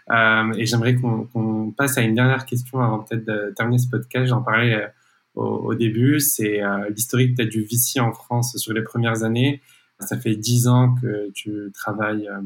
et 0.09 0.65
j'aimerais 0.65 0.95
qu'on 0.95 1.73
passe 1.75 1.97
à 1.97 2.01
une 2.01 2.15
dernière 2.15 2.45
question 2.45 2.79
avant 2.79 2.99
peut-être 2.99 3.25
de 3.25 3.53
terminer 3.55 3.79
ce 3.79 3.89
podcast. 3.89 4.27
J'en 4.27 4.43
parlais 4.43 4.87
au, 5.33 5.43
au, 5.43 5.75
début. 5.75 6.19
C'est 6.19 6.61
l'historique 6.89 7.35
peut-être 7.35 7.49
du 7.49 7.63
VC 7.63 7.99
en 7.99 8.13
France 8.13 8.55
sur 8.57 8.73
les 8.73 8.83
premières 8.83 9.23
années. 9.23 9.61
Ça 9.99 10.17
fait 10.17 10.35
dix 10.35 10.67
ans 10.67 10.93
que 10.95 11.31
tu 11.31 11.71
travailles 11.73 12.27
euh, 12.27 12.41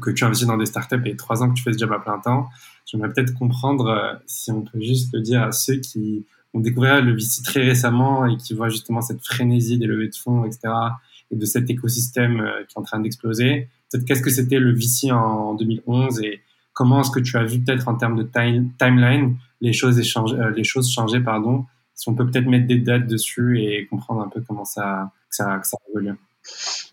que 0.00 0.10
tu 0.10 0.24
investis 0.24 0.46
dans 0.46 0.56
des 0.56 0.66
startups 0.66 1.02
et 1.04 1.16
trois 1.16 1.42
ans 1.42 1.48
que 1.48 1.54
tu 1.54 1.62
fais 1.62 1.72
ce 1.72 1.78
job 1.78 1.92
à 1.92 1.98
plein 1.98 2.18
temps. 2.18 2.48
J'aimerais 2.86 3.12
peut-être 3.12 3.34
comprendre 3.34 3.88
euh, 3.88 4.14
si 4.26 4.50
on 4.50 4.62
peut 4.62 4.80
juste 4.80 5.12
le 5.12 5.20
dire 5.20 5.42
à 5.42 5.52
ceux 5.52 5.76
qui 5.76 6.24
ont 6.54 6.60
découvert 6.60 7.02
le 7.02 7.12
VC 7.12 7.42
très 7.42 7.62
récemment 7.62 8.26
et 8.26 8.36
qui 8.36 8.54
voient 8.54 8.70
justement 8.70 9.02
cette 9.02 9.24
frénésie 9.24 9.78
des 9.78 9.86
levées 9.86 10.08
de 10.08 10.16
fonds, 10.16 10.44
etc., 10.44 10.72
et 11.30 11.36
de 11.36 11.44
cet 11.44 11.68
écosystème 11.68 12.40
euh, 12.40 12.64
qui 12.66 12.74
est 12.74 12.78
en 12.78 12.82
train 12.82 13.00
d'exploser. 13.00 13.68
Peut-être 13.90 14.06
qu'est-ce 14.06 14.22
que 14.22 14.30
c'était 14.30 14.58
le 14.58 14.72
VC 14.72 15.12
en 15.12 15.54
2011 15.54 16.22
et 16.22 16.40
comment 16.72 17.02
est-ce 17.02 17.10
que 17.10 17.20
tu 17.20 17.36
as 17.36 17.44
vu 17.44 17.60
peut-être 17.60 17.88
en 17.88 17.96
termes 17.96 18.16
de 18.16 18.28
timeline 18.78 19.36
les 19.60 19.72
choses, 19.72 19.98
échanger, 19.98 20.36
les 20.54 20.64
choses 20.64 20.90
changer, 20.90 21.20
pardon? 21.20 21.66
Si 21.94 22.08
on 22.08 22.14
peut 22.14 22.24
peut-être 22.24 22.46
mettre 22.46 22.66
des 22.66 22.78
dates 22.78 23.06
dessus 23.06 23.60
et 23.60 23.86
comprendre 23.86 24.22
un 24.22 24.28
peu 24.28 24.40
comment 24.40 24.64
ça, 24.64 25.10
ça, 25.28 25.60
ça 25.64 25.76
évolue. 25.90 26.14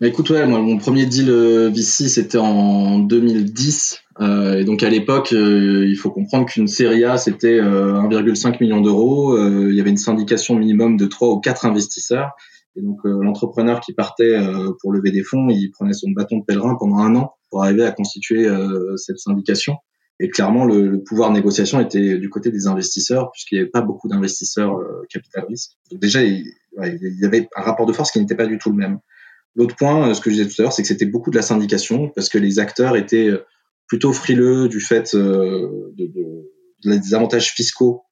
Écoute, 0.00 0.30
ouais, 0.30 0.46
moi, 0.46 0.60
mon 0.60 0.78
premier 0.78 1.06
deal 1.06 1.30
VC, 1.30 2.08
c'était 2.08 2.38
en 2.38 2.98
2010. 2.98 4.00
et 4.20 4.64
donc 4.64 4.82
à 4.82 4.90
l'époque, 4.90 5.32
il 5.32 5.96
faut 5.96 6.10
comprendre 6.10 6.46
qu'une 6.46 6.68
série 6.68 7.04
A, 7.04 7.18
c'était 7.18 7.60
1,5 7.60 8.58
million 8.60 8.80
d'euros. 8.80 9.36
il 9.68 9.74
y 9.74 9.80
avait 9.80 9.90
une 9.90 9.96
syndication 9.96 10.56
minimum 10.56 10.96
de 10.96 11.06
3 11.06 11.28
ou 11.28 11.40
4 11.40 11.66
investisseurs. 11.66 12.30
Et 12.76 12.82
donc 12.82 12.98
l'entrepreneur 13.04 13.80
qui 13.80 13.94
partait 13.94 14.38
pour 14.80 14.92
lever 14.92 15.10
des 15.10 15.22
fonds, 15.22 15.48
il 15.48 15.70
prenait 15.70 15.94
son 15.94 16.10
bâton 16.10 16.38
de 16.38 16.44
pèlerin 16.44 16.76
pendant 16.78 16.98
un 16.98 17.14
an 17.16 17.34
pour 17.50 17.62
arriver 17.62 17.84
à 17.84 17.92
constituer 17.92 18.48
cette 18.96 19.18
syndication. 19.18 19.76
Et 20.18 20.30
clairement, 20.30 20.64
le, 20.64 21.02
pouvoir 21.02 21.30
de 21.30 21.34
négociation 21.34 21.78
était 21.80 22.18
du 22.18 22.30
côté 22.30 22.50
des 22.50 22.66
investisseurs, 22.66 23.30
puisqu'il 23.32 23.56
n'y 23.56 23.60
avait 23.60 23.70
pas 23.70 23.82
beaucoup 23.82 24.08
d'investisseurs 24.08 24.78
euh, 24.78 25.02
capital 25.10 25.44
risque. 25.46 25.72
Donc 25.90 26.00
déjà, 26.00 26.22
il, 26.22 26.46
y 26.72 27.24
avait 27.24 27.48
un 27.54 27.62
rapport 27.62 27.86
de 27.86 27.92
force 27.92 28.10
qui 28.10 28.20
n'était 28.20 28.34
pas 28.34 28.46
du 28.46 28.58
tout 28.58 28.70
le 28.70 28.76
même. 28.76 28.98
L'autre 29.56 29.74
point, 29.74 30.10
euh, 30.10 30.14
ce 30.14 30.20
que 30.20 30.30
je 30.30 30.36
disais 30.36 30.48
tout 30.48 30.54
à 30.60 30.62
l'heure, 30.62 30.72
c'est 30.72 30.82
que 30.82 30.88
c'était 30.88 31.06
beaucoup 31.06 31.30
de 31.30 31.36
la 31.36 31.42
syndication, 31.42 32.10
parce 32.10 32.28
que 32.28 32.38
les 32.38 32.58
acteurs 32.58 32.94
étaient 32.96 33.28
euh, 33.28 33.44
plutôt 33.88 34.12
frileux 34.12 34.68
du 34.68 34.80
fait 34.80 35.14
euh, 35.14 35.92
de, 35.96 36.06
de, 36.06 36.96
des 36.96 37.14
avantages 37.14 37.52
fiscaux 37.52 38.02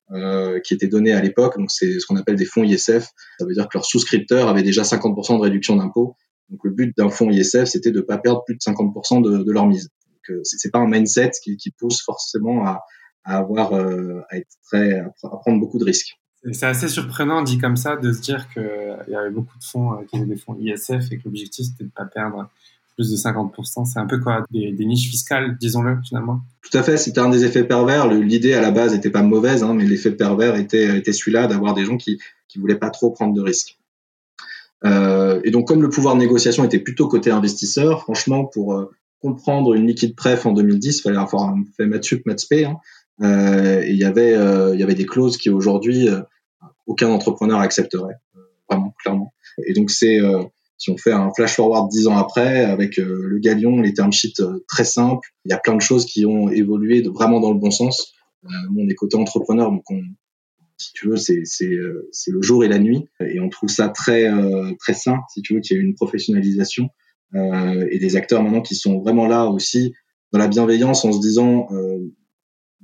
qui 0.62 0.74
étaient 0.74 0.86
donnés 0.86 1.12
à 1.12 1.20
l'époque. 1.20 1.58
Donc 1.58 1.70
c'est 1.72 1.98
ce 1.98 2.06
qu'on 2.06 2.16
appelle 2.16 2.36
des 2.36 2.44
fonds 2.44 2.62
ISF. 2.62 3.08
Ça 3.38 3.46
veut 3.46 3.54
dire 3.54 3.64
que 3.64 3.76
leurs 3.78 3.86
souscripteurs 3.86 4.48
avaient 4.48 4.62
déjà 4.62 4.82
50% 4.82 5.38
de 5.38 5.42
réduction 5.42 5.76
d'impôts. 5.76 6.14
Donc 6.50 6.60
le 6.62 6.70
but 6.70 6.94
d'un 6.96 7.08
fonds 7.08 7.30
ISF, 7.30 7.64
c'était 7.64 7.90
de 7.90 7.96
ne 7.96 8.02
pas 8.02 8.18
perdre 8.18 8.44
plus 8.44 8.54
de 8.54 8.60
50% 8.60 9.22
de, 9.22 9.50
leur 9.50 9.66
mise 9.66 9.88
c'est 10.42 10.70
pas 10.70 10.78
un 10.78 10.88
mindset 10.88 11.32
qui, 11.42 11.56
qui 11.56 11.70
pousse 11.70 12.02
forcément 12.02 12.64
à, 12.64 12.84
avoir 13.24 13.74
à 13.74 14.36
être 14.36 14.48
très 14.62 15.00
à 15.00 15.10
prendre 15.40 15.58
beaucoup 15.58 15.78
de 15.78 15.84
risques. 15.84 16.16
C'est 16.52 16.66
assez 16.66 16.88
surprenant 16.88 17.42
dit 17.42 17.58
comme 17.58 17.76
ça 17.76 17.96
de 17.96 18.12
se 18.12 18.20
dire 18.20 18.48
qu'il 18.52 18.62
y 19.08 19.14
avait 19.14 19.30
beaucoup 19.30 19.58
de 19.58 19.64
fonds 19.64 19.92
euh, 19.92 20.04
qui 20.08 20.16
étaient 20.16 20.26
des 20.26 20.36
fonds 20.36 20.56
ISF 20.60 21.10
et 21.10 21.18
que 21.18 21.22
l'objectif 21.24 21.66
c'était 21.66 21.84
de 21.84 21.90
pas 21.90 22.04
perdre 22.04 22.50
plus 22.96 23.10
de 23.10 23.16
50%. 23.16 23.86
C'est 23.86 23.98
un 23.98 24.06
peu 24.06 24.20
quoi 24.20 24.44
des, 24.50 24.72
niches 24.84 25.10
fiscales, 25.10 25.56
disons-le 25.58 25.98
finalement? 26.06 26.40
Tout 26.62 26.76
à 26.78 26.82
fait. 26.82 26.96
C'était 26.96 27.18
un 27.18 27.28
des 27.28 27.44
effets 27.44 27.64
pervers. 27.64 28.08
L'idée 28.08 28.54
à 28.54 28.60
la 28.60 28.70
base 28.70 28.92
n'était 28.92 29.10
pas 29.10 29.22
mauvaise, 29.22 29.64
hein, 29.64 29.74
mais 29.74 29.84
l'effet 29.84 30.12
pervers 30.12 30.54
était, 30.54 31.02
celui-là 31.12 31.46
d'avoir 31.46 31.74
des 31.74 31.84
gens 31.84 31.96
qui 31.96 32.20
qui 32.46 32.60
voulaient 32.60 32.78
pas 32.78 32.90
trop 32.90 33.10
prendre 33.10 33.34
de 33.34 33.40
risques. 33.40 33.78
Euh, 34.84 35.40
et 35.44 35.50
donc 35.50 35.66
comme 35.66 35.82
le 35.82 35.88
pouvoir 35.88 36.14
de 36.14 36.20
négociation 36.20 36.62
était 36.62 36.78
plutôt 36.78 37.08
côté 37.08 37.30
investisseur, 37.30 38.02
franchement 38.02 38.44
pour 38.44 38.74
euh, 38.74 38.90
comprendre 39.24 39.72
une 39.72 39.86
liquide 39.86 40.14
pref 40.14 40.44
en 40.44 40.52
2010, 40.52 40.98
il 40.98 41.00
fallait 41.00 41.16
avoir 41.16 41.54
fait 41.78 41.86
maths 41.86 42.04
sup, 42.04 42.26
maths 42.26 42.44
hein. 42.52 42.76
euh, 43.22 43.80
et 43.82 43.92
il 43.92 43.96
y 43.96 44.04
avait, 44.04 44.34
euh, 44.34 44.76
des 44.76 45.06
clauses 45.06 45.38
qui 45.38 45.48
aujourd'hui 45.48 46.10
euh, 46.10 46.20
aucun 46.86 47.08
entrepreneur 47.08 47.60
accepterait, 47.60 48.14
vraiment 48.68 48.94
clairement. 49.02 49.34
Et 49.66 49.72
donc 49.72 49.90
c'est 49.90 50.18
si 50.76 50.90
on 50.90 50.96
fait 50.96 51.12
un 51.12 51.30
flash 51.34 51.54
forward 51.54 51.88
dix 51.90 52.06
ans 52.08 52.16
après, 52.16 52.64
avec 52.64 52.96
le 52.96 53.38
galion, 53.38 53.80
les 53.80 53.94
term 53.94 54.12
sheets 54.12 54.42
très 54.68 54.84
simples, 54.84 55.28
il 55.44 55.50
y 55.50 55.54
a 55.54 55.58
plein 55.58 55.76
de 55.76 55.80
choses 55.80 56.04
qui 56.04 56.26
ont 56.26 56.48
évolué 56.48 57.02
vraiment 57.02 57.40
dans 57.40 57.52
le 57.52 57.58
bon 57.58 57.70
sens. 57.70 58.12
on 58.44 58.88
est 58.88 58.94
côté 58.94 59.16
entrepreneur, 59.16 59.70
donc 59.70 59.88
on, 59.90 60.00
si 60.76 60.92
tu 60.92 61.08
veux, 61.08 61.16
c'est 61.16 61.70
le 61.70 62.42
jour 62.42 62.64
et 62.64 62.68
la 62.68 62.78
nuit, 62.78 63.08
et 63.20 63.40
on 63.40 63.48
trouve 63.48 63.68
ça 63.68 63.88
très 63.88 64.28
très 64.80 64.94
sain, 64.94 65.20
si 65.32 65.42
tu 65.42 65.54
veux, 65.54 65.60
qu'il 65.60 65.76
y 65.76 65.80
ait 65.80 65.82
une 65.82 65.94
professionnalisation 65.94 66.88
euh, 67.34 67.88
et 67.90 67.98
des 67.98 68.14
acteurs 68.16 68.42
maintenant 68.42 68.60
qui 68.60 68.76
sont 68.76 69.00
vraiment 69.00 69.26
là 69.26 69.46
aussi 69.46 69.92
dans 70.32 70.38
la 70.38 70.46
bienveillance 70.46 71.04
en 71.04 71.10
se 71.10 71.20
disant 71.20 71.66
euh, 71.72 71.98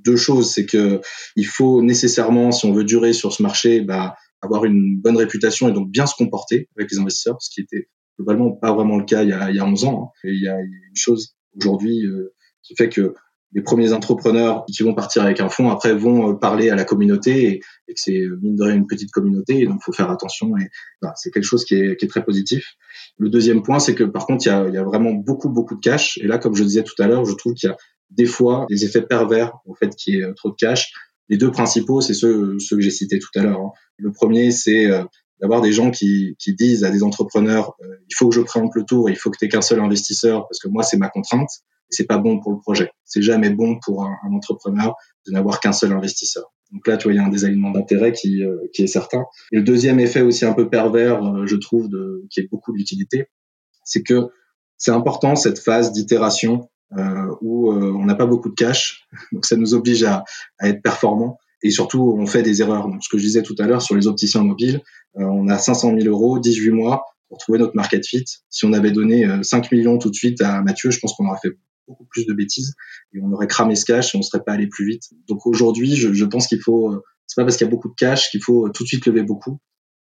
deux 0.04 0.16
choses, 0.16 0.52
c'est 0.52 0.66
que 0.66 1.00
il 1.36 1.46
faut 1.46 1.82
nécessairement, 1.82 2.52
si 2.52 2.66
on 2.66 2.72
veut 2.72 2.84
durer 2.84 3.12
sur 3.12 3.32
ce 3.32 3.42
marché, 3.42 3.80
bah, 3.80 4.16
avoir 4.42 4.64
une 4.64 4.98
bonne 5.00 5.16
réputation 5.16 5.68
et 5.68 5.72
donc 5.72 5.90
bien 5.90 6.06
se 6.06 6.14
comporter 6.14 6.68
avec 6.76 6.90
les 6.90 6.98
investisseurs, 6.98 7.36
ce 7.40 7.50
qui 7.50 7.60
était 7.60 7.88
globalement 8.18 8.52
pas 8.52 8.72
vraiment 8.72 8.98
le 8.98 9.04
cas 9.04 9.22
il 9.22 9.30
y 9.30 9.32
a, 9.32 9.50
il 9.50 9.56
y 9.56 9.60
a 9.60 9.64
11 9.64 9.84
ans. 9.84 10.04
Hein. 10.04 10.20
Il 10.24 10.42
y 10.42 10.48
a 10.48 10.58
une 10.58 10.96
chose 10.96 11.34
aujourd'hui 11.56 12.04
euh, 12.06 12.32
qui 12.62 12.74
fait 12.76 12.88
que 12.88 13.14
les 13.52 13.62
premiers 13.62 13.92
entrepreneurs 13.92 14.64
qui 14.72 14.82
vont 14.82 14.94
partir 14.94 15.22
avec 15.22 15.40
un 15.40 15.48
fonds 15.48 15.70
après 15.70 15.92
vont 15.92 16.36
parler 16.36 16.70
à 16.70 16.76
la 16.76 16.84
communauté 16.84 17.54
et, 17.54 17.58
que 17.58 17.94
c'est 17.96 18.22
mine 18.40 18.54
de 18.54 18.62
rien 18.62 18.76
une 18.76 18.86
petite 18.86 19.10
communauté 19.10 19.60
et 19.60 19.66
donc 19.66 19.82
faut 19.82 19.92
faire 19.92 20.10
attention 20.10 20.56
et 20.56 20.68
bah, 21.02 21.12
c'est 21.16 21.32
quelque 21.32 21.44
chose 21.44 21.64
qui 21.64 21.74
est, 21.74 21.96
qui 21.96 22.04
est 22.04 22.08
très 22.08 22.24
positif. 22.24 22.76
Le 23.18 23.28
deuxième 23.28 23.62
point, 23.62 23.80
c'est 23.80 23.96
que 23.96 24.04
par 24.04 24.26
contre, 24.26 24.46
il 24.46 24.50
y 24.50 24.52
a, 24.52 24.68
il 24.68 24.74
y 24.74 24.78
a 24.78 24.84
vraiment 24.84 25.12
beaucoup, 25.12 25.48
beaucoup 25.48 25.74
de 25.74 25.80
cash. 25.80 26.16
Et 26.18 26.28
là, 26.28 26.38
comme 26.38 26.54
je 26.54 26.62
disais 26.62 26.84
tout 26.84 27.00
à 27.02 27.08
l'heure, 27.08 27.24
je 27.24 27.34
trouve 27.34 27.54
qu'il 27.54 27.68
y 27.68 27.72
a 27.72 27.76
des 28.10 28.26
fois 28.26 28.66
des 28.68 28.84
effets 28.84 29.02
pervers 29.02 29.52
au 29.66 29.74
fait 29.74 29.94
qu'il 29.94 30.14
y 30.14 30.18
ait 30.18 30.24
euh, 30.24 30.34
trop 30.34 30.50
de 30.50 30.56
cash. 30.56 30.92
Les 31.28 31.36
deux 31.36 31.50
principaux, 31.50 32.00
c'est 32.00 32.14
ceux, 32.14 32.58
ceux 32.58 32.76
que 32.76 32.82
j'ai 32.82 32.90
cités 32.90 33.18
tout 33.18 33.30
à 33.36 33.42
l'heure. 33.42 33.60
Hein. 33.60 33.70
Le 33.98 34.10
premier, 34.10 34.50
c'est 34.50 34.86
euh, 34.86 35.04
d'avoir 35.40 35.60
des 35.60 35.72
gens 35.72 35.90
qui, 35.90 36.36
qui 36.38 36.54
disent 36.54 36.84
à 36.84 36.90
des 36.90 37.02
entrepreneurs 37.02 37.74
euh, 37.82 37.86
il 38.08 38.14
faut 38.14 38.28
que 38.28 38.34
je 38.34 38.40
présente 38.40 38.74
le 38.74 38.84
tour, 38.84 39.08
il 39.08 39.16
faut 39.16 39.30
que 39.30 39.38
tu 39.38 39.48
qu'un 39.48 39.62
seul 39.62 39.80
investisseur 39.80 40.46
parce 40.48 40.58
que 40.58 40.68
moi 40.68 40.82
c'est 40.82 40.98
ma 40.98 41.08
contrainte 41.08 41.48
c'est 41.92 42.06
pas 42.06 42.18
bon 42.18 42.38
pour 42.38 42.52
le 42.52 42.58
projet. 42.58 42.90
C'est 43.04 43.22
jamais 43.22 43.50
bon 43.50 43.78
pour 43.84 44.04
un, 44.04 44.16
un 44.24 44.32
entrepreneur 44.32 44.94
de 45.26 45.32
n'avoir 45.32 45.58
qu'un 45.58 45.72
seul 45.72 45.90
investisseur. 45.90 46.52
Donc 46.70 46.86
là, 46.86 46.96
tu 46.96 47.04
vois, 47.04 47.14
il 47.14 47.16
y 47.16 47.18
a 47.18 47.24
un 47.24 47.30
désalignement 47.30 47.72
d'intérêt 47.72 48.12
qui, 48.12 48.44
qui 48.72 48.84
est 48.84 48.86
certain. 48.86 49.24
Le 49.50 49.62
deuxième 49.62 49.98
effet 49.98 50.20
aussi 50.20 50.44
un 50.44 50.52
peu 50.52 50.70
pervers, 50.70 51.44
je 51.48 51.56
trouve, 51.56 51.88
de, 51.88 52.24
qui 52.30 52.38
est 52.38 52.48
beaucoup 52.48 52.72
d'utilité, 52.72 53.26
c'est 53.82 54.04
que 54.04 54.28
c'est 54.76 54.92
important 54.92 55.36
cette 55.36 55.58
phase 55.58 55.92
d'itération 55.92 56.70
où 57.40 57.72
euh, 57.72 57.92
on 57.92 58.04
n'a 58.04 58.14
pas 58.14 58.26
beaucoup 58.26 58.48
de 58.48 58.54
cash, 58.54 59.06
donc 59.32 59.46
ça 59.46 59.56
nous 59.56 59.74
oblige 59.74 60.02
à, 60.04 60.24
à, 60.58 60.68
être 60.68 60.82
performant 60.82 61.38
et 61.62 61.70
surtout 61.70 62.16
on 62.18 62.26
fait 62.26 62.42
des 62.42 62.62
erreurs. 62.62 62.88
Donc 62.88 63.02
ce 63.04 63.08
que 63.08 63.18
je 63.18 63.22
disais 63.22 63.42
tout 63.42 63.54
à 63.58 63.66
l'heure 63.66 63.82
sur 63.82 63.94
les 63.94 64.06
opticiens 64.06 64.42
mobiles, 64.42 64.80
on 65.14 65.48
a 65.48 65.58
500 65.58 65.94
000 65.98 66.08
euros, 66.08 66.38
18 66.38 66.70
mois 66.70 67.04
pour 67.28 67.38
trouver 67.38 67.58
notre 67.58 67.76
market 67.76 68.06
fit. 68.06 68.24
Si 68.48 68.64
on 68.64 68.72
avait 68.72 68.92
donné 68.92 69.26
5 69.42 69.70
millions 69.70 69.98
tout 69.98 70.10
de 70.10 70.14
suite 70.14 70.40
à 70.40 70.62
Mathieu, 70.62 70.90
je 70.90 70.98
pense 70.98 71.14
qu'on 71.14 71.26
aurait 71.26 71.38
fait 71.42 71.52
beaucoup 71.90 72.06
plus 72.06 72.24
de 72.24 72.32
bêtises 72.32 72.74
et 73.12 73.20
on 73.20 73.32
aurait 73.32 73.46
cramé 73.46 73.74
ce 73.74 73.84
cash 73.84 74.14
et 74.14 74.18
on 74.18 74.22
serait 74.22 74.42
pas 74.42 74.52
allé 74.52 74.68
plus 74.68 74.86
vite. 74.86 75.02
Donc 75.28 75.46
aujourd'hui, 75.46 75.96
je, 75.96 76.12
je, 76.12 76.24
pense 76.24 76.46
qu'il 76.46 76.60
faut, 76.60 76.92
euh, 76.92 77.02
c'est 77.26 77.36
pas 77.36 77.44
parce 77.44 77.56
qu'il 77.56 77.66
y 77.66 77.68
a 77.68 77.70
beaucoup 77.70 77.88
de 77.88 77.94
cash 77.94 78.30
qu'il 78.30 78.42
faut 78.42 78.66
euh, 78.66 78.70
tout 78.70 78.84
de 78.84 78.88
suite 78.88 79.06
lever 79.06 79.22
beaucoup. 79.22 79.58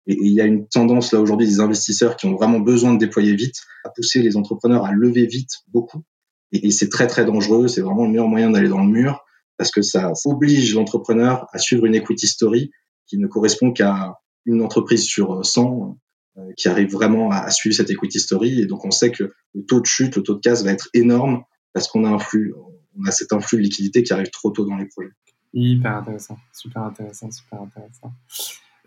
Et, 0.06 0.16
il 0.20 0.32
y 0.32 0.40
a 0.40 0.44
une 0.44 0.68
tendance 0.68 1.12
là 1.12 1.20
aujourd'hui 1.20 1.46
des 1.46 1.60
investisseurs 1.60 2.16
qui 2.16 2.26
ont 2.26 2.36
vraiment 2.36 2.60
besoin 2.60 2.92
de 2.92 2.98
déployer 2.98 3.34
vite, 3.34 3.56
à 3.84 3.90
pousser 3.90 4.22
les 4.22 4.36
entrepreneurs 4.36 4.84
à 4.84 4.92
lever 4.92 5.26
vite 5.26 5.50
beaucoup. 5.68 6.04
Et, 6.52 6.66
et 6.66 6.70
c'est 6.70 6.88
très 6.88 7.06
très 7.06 7.24
dangereux. 7.24 7.68
C'est 7.68 7.80
vraiment 7.80 8.04
le 8.04 8.10
meilleur 8.10 8.28
moyen 8.28 8.50
d'aller 8.50 8.68
dans 8.68 8.82
le 8.82 8.90
mur 8.90 9.24
parce 9.56 9.70
que 9.70 9.82
ça 9.82 10.12
oblige 10.24 10.74
l'entrepreneur 10.74 11.46
à 11.52 11.58
suivre 11.58 11.84
une 11.86 11.94
equity 11.94 12.26
story 12.26 12.70
qui 13.06 13.18
ne 13.18 13.26
correspond 13.26 13.72
qu'à 13.72 14.18
une 14.46 14.62
entreprise 14.62 15.04
sur 15.04 15.44
100 15.44 15.98
euh, 16.36 16.52
qui 16.56 16.68
arrive 16.68 16.92
vraiment 16.92 17.30
à, 17.30 17.38
à, 17.38 17.50
suivre 17.50 17.74
cette 17.74 17.90
equity 17.90 18.20
story. 18.20 18.60
Et 18.60 18.66
donc 18.66 18.84
on 18.84 18.90
sait 18.90 19.10
que 19.10 19.32
le 19.54 19.64
taux 19.64 19.80
de 19.80 19.86
chute, 19.86 20.16
le 20.16 20.22
taux 20.22 20.34
de 20.34 20.40
casse 20.40 20.62
va 20.62 20.70
être 20.70 20.88
énorme 20.94 21.42
parce 21.72 21.88
qu'on 21.88 22.04
a 22.04 22.08
un 22.08 22.18
flux, 22.18 22.54
on 22.96 23.04
a 23.04 23.10
cet 23.10 23.32
influx 23.32 23.58
de 23.58 23.62
liquidité 23.62 24.02
qui 24.02 24.12
arrive 24.12 24.30
trop 24.30 24.50
tôt 24.50 24.64
dans 24.64 24.76
les 24.76 24.86
projets. 24.86 25.12
Hyper 25.52 25.96
intéressant, 25.96 26.36
super 26.52 26.82
intéressant, 26.82 27.30
super 27.30 27.62
intéressant. 27.62 28.12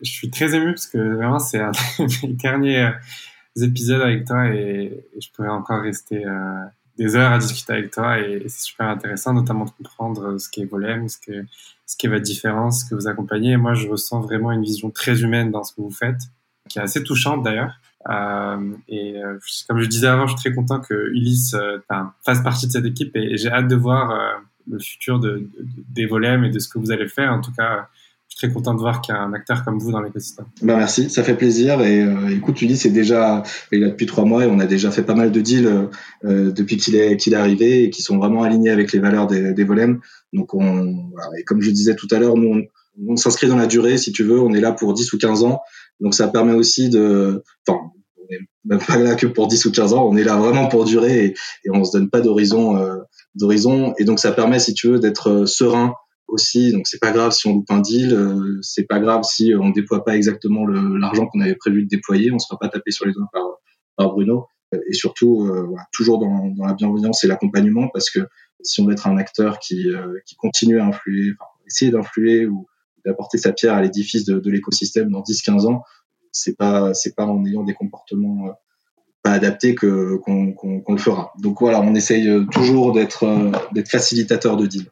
Je 0.02 0.12
suis 0.12 0.30
très 0.30 0.56
ému 0.56 0.74
parce 0.74 0.88
que 0.88 0.98
vraiment 0.98 1.40
c'est 1.40 1.60
un 1.60 1.72
des 2.00 2.34
derniers 2.34 2.86
euh, 2.86 3.64
épisodes 3.64 4.02
avec 4.02 4.26
toi 4.26 4.48
et, 4.48 5.06
je 5.20 5.28
pourrais 5.34 5.50
encore 5.50 5.82
rester 5.82 6.26
euh, 6.26 6.66
des 7.02 7.16
heures 7.16 7.32
à 7.32 7.40
discuter 7.40 7.74
avec 7.74 7.92
toi 7.92 8.20
et, 8.20 8.44
c'est 8.48 8.62
super 8.62 8.88
intéressant, 8.88 9.34
notamment 9.34 9.66
de 9.66 9.72
comprendre 9.72 10.38
ce 10.38 10.50
qu'est 10.50 10.66
Volem, 10.66 11.10
ce 11.10 11.18
que 11.18 11.46
ce 11.86 11.96
est 12.06 12.10
votre 12.10 12.24
différence, 12.24 12.82
ce 12.82 12.90
que 12.90 12.96
vous 12.96 13.08
accompagnez. 13.08 13.52
Et 13.52 13.58
moi, 13.58 13.74
je 13.74 13.88
ressens 13.88 14.22
vraiment 14.22 14.52
une 14.52 14.64
vision 14.64 14.90
très 14.92 15.22
humaine 15.22 15.52
dans 15.52 15.64
ce 15.64 15.74
que 15.74 15.82
vous 15.82 15.92
faites, 15.92 16.22
qui 16.70 16.80
est 16.80 16.82
assez 16.82 17.04
touchante 17.04 17.44
d'ailleurs. 17.44 17.74
Euh, 18.10 18.72
et 18.88 19.22
euh, 19.22 19.38
comme 19.68 19.80
je 19.80 19.88
disais 19.88 20.08
avant, 20.08 20.28
je 20.28 20.34
suis 20.34 20.42
très 20.42 20.56
content 20.56 20.80
que 20.80 21.12
Ulysse 21.12 21.54
euh, 21.54 21.80
fasse 22.24 22.42
partie 22.42 22.68
de 22.68 22.72
cette 22.72 22.86
équipe 22.86 23.16
et, 23.16 23.38
j'ai 23.38 23.52
hâte 23.52 23.68
de 23.68 23.76
voir 23.76 24.12
euh, 24.12 24.32
le 24.70 24.80
futur 24.80 25.20
de, 25.20 25.38
de, 25.38 25.66
des 25.90 26.06
Volem 26.06 26.44
et 26.44 26.50
de 26.50 26.60
ce 26.60 26.70
que 26.70 26.80
vous 26.80 26.92
allez 26.92 27.08
faire. 27.08 27.32
En 27.32 27.42
tout 27.42 27.52
cas, 27.52 27.90
je 28.32 28.38
suis 28.38 28.48
très 28.48 28.54
content 28.54 28.74
de 28.74 28.80
voir 28.80 29.02
qu'il 29.02 29.14
y 29.14 29.18
a 29.18 29.22
un 29.22 29.34
acteur 29.34 29.66
comme 29.66 29.78
vous 29.78 29.92
dans 29.92 30.02
l'écosystème. 30.02 30.46
Ben 30.62 30.78
merci, 30.78 31.10
ça 31.10 31.22
fait 31.22 31.36
plaisir. 31.36 31.82
Et 31.82 32.02
euh, 32.02 32.30
écoute, 32.30 32.62
Ulysse 32.62 32.86
est 32.86 32.92
déjà, 32.92 33.44
il 33.74 33.84
a 33.84 33.90
depuis 33.90 34.06
trois 34.06 34.24
mois 34.24 34.46
et 34.46 34.48
on 34.48 34.60
a 34.60 34.66
déjà 34.66 34.90
fait 34.90 35.04
pas 35.04 35.16
mal 35.16 35.32
de 35.32 35.42
deals 35.42 35.90
euh, 36.24 36.52
depuis 36.52 36.78
qu'il 36.78 36.96
est, 36.96 37.18
qu'il 37.18 37.34
est 37.34 37.38
arrivé 37.38 37.84
et 37.84 37.90
qui 37.90 38.02
sont 38.02 38.18
vraiment 38.18 38.44
alignés 38.44 38.70
avec 38.70 38.94
les 38.94 39.00
valeurs 39.00 39.28
des, 39.28 39.54
des 39.54 39.64
Volem. 39.66 40.00
Donc, 40.32 40.54
on, 40.54 41.10
voilà. 41.12 41.28
et 41.38 41.44
comme 41.44 41.62
je 41.62 41.72
disais 41.72 41.96
tout 41.96 42.08
à 42.10 42.20
l'heure, 42.20 42.38
nous, 42.38 42.48
on, 42.48 42.62
on 43.08 43.16
s'inscrit 43.18 43.48
dans 43.48 43.58
la 43.58 43.68
durée, 43.68 43.98
si 43.98 44.14
tu 44.14 44.24
veux. 44.24 44.40
On 44.40 44.54
est 44.54 44.62
là 44.62 44.72
pour 44.72 44.94
10 44.94 45.12
ou 45.12 45.18
15 45.18 45.44
ans. 45.44 45.60
Donc 46.00 46.16
ça 46.16 46.28
permet 46.28 46.54
aussi 46.54 46.90
de, 46.90 47.44
enfin, 47.68 47.80
on 48.18 48.26
n'est 48.32 48.40
même 48.66 48.80
pas 48.80 48.98
là 48.98 49.16
que 49.16 49.28
pour 49.28 49.48
10 49.48 49.66
ou 49.66 49.72
15 49.72 49.94
ans, 49.94 50.08
on 50.08 50.18
est 50.18 50.24
là 50.24 50.38
vraiment 50.38 50.68
pour 50.68 50.86
durer 50.86 51.26
et, 51.26 51.34
et 51.66 51.70
on 51.72 51.84
se 51.84 51.98
donne 51.98 52.10
pas 52.10 52.22
d'horizon, 52.22 52.78
euh, 52.78 52.98
d'horizon. 53.36 53.94
Et 53.98 54.04
donc 54.04 54.20
ça 54.20 54.32
permet, 54.32 54.60
si 54.60 54.74
tu 54.74 54.88
veux, 54.88 55.00
d'être 55.00 55.30
euh, 55.30 55.46
serein 55.46 55.94
aussi. 56.32 56.72
Donc 56.72 56.88
c'est 56.88 57.00
pas 57.00 57.12
grave 57.12 57.32
si 57.32 57.48
on 57.48 57.56
loupe 57.56 57.72
un 57.72 57.80
deal, 57.80 58.14
euh, 58.14 58.58
c'est 58.62 58.86
pas 58.86 59.00
grave 59.00 59.24
si 59.24 59.54
on 59.60 59.70
déploie 59.70 60.04
pas 60.04 60.16
exactement 60.16 60.66
l'argent 60.66 61.28
qu'on 61.28 61.42
avait 61.42 61.56
prévu 61.56 61.84
de 61.84 61.88
déployer, 61.88 62.32
on 62.32 62.40
sera 62.40 62.58
pas 62.58 62.70
tapé 62.70 62.92
sur 62.92 63.06
les 63.06 63.14
doigts 63.14 63.30
par, 63.98 64.10
Bruno. 64.14 64.48
Et 64.88 64.94
surtout, 64.94 65.46
euh, 65.46 65.68
toujours 65.92 66.18
dans, 66.20 66.66
la 66.66 66.74
bienveillance 66.74 67.24
et 67.24 67.28
l'accompagnement, 67.28 67.90
parce 67.90 68.10
que 68.10 68.20
si 68.64 68.80
on 68.80 68.86
veut 68.86 68.94
être 68.94 69.08
un 69.08 69.18
acteur 69.18 69.60
qui, 69.60 69.90
euh, 69.90 70.18
continue 70.38 70.80
à 70.80 70.86
influer, 70.86 71.34
enfin, 71.38 71.50
essayer 71.68 71.92
d'influer 71.92 72.46
ou 72.46 72.68
d'apporter 73.06 73.38
sa 73.38 73.52
pierre 73.52 73.74
à 73.74 73.82
l'édifice 73.82 74.24
de, 74.26 74.50
l'écosystème 74.50 75.10
dans 75.12 75.22
10-15 75.22 75.68
ans, 75.68 75.84
c'est 76.32 76.56
pas 76.56 76.94
pas 77.18 77.26
en 77.26 77.46
ayant 77.46 77.64
des 77.64 77.74
comportements 77.74 78.48
euh, 78.48 78.52
pas 79.24 79.34
adapté 79.34 79.76
que 79.76 80.16
qu'on 80.16 80.56
le 80.88 80.98
fera. 80.98 81.34
Donc 81.40 81.60
voilà, 81.60 81.82
on 81.82 81.94
essaye 81.94 82.28
toujours 82.52 82.94
d'être 82.94 83.52
d'être 83.74 83.90
facilitateur 83.90 84.56
de 84.56 84.66
deal. 84.66 84.86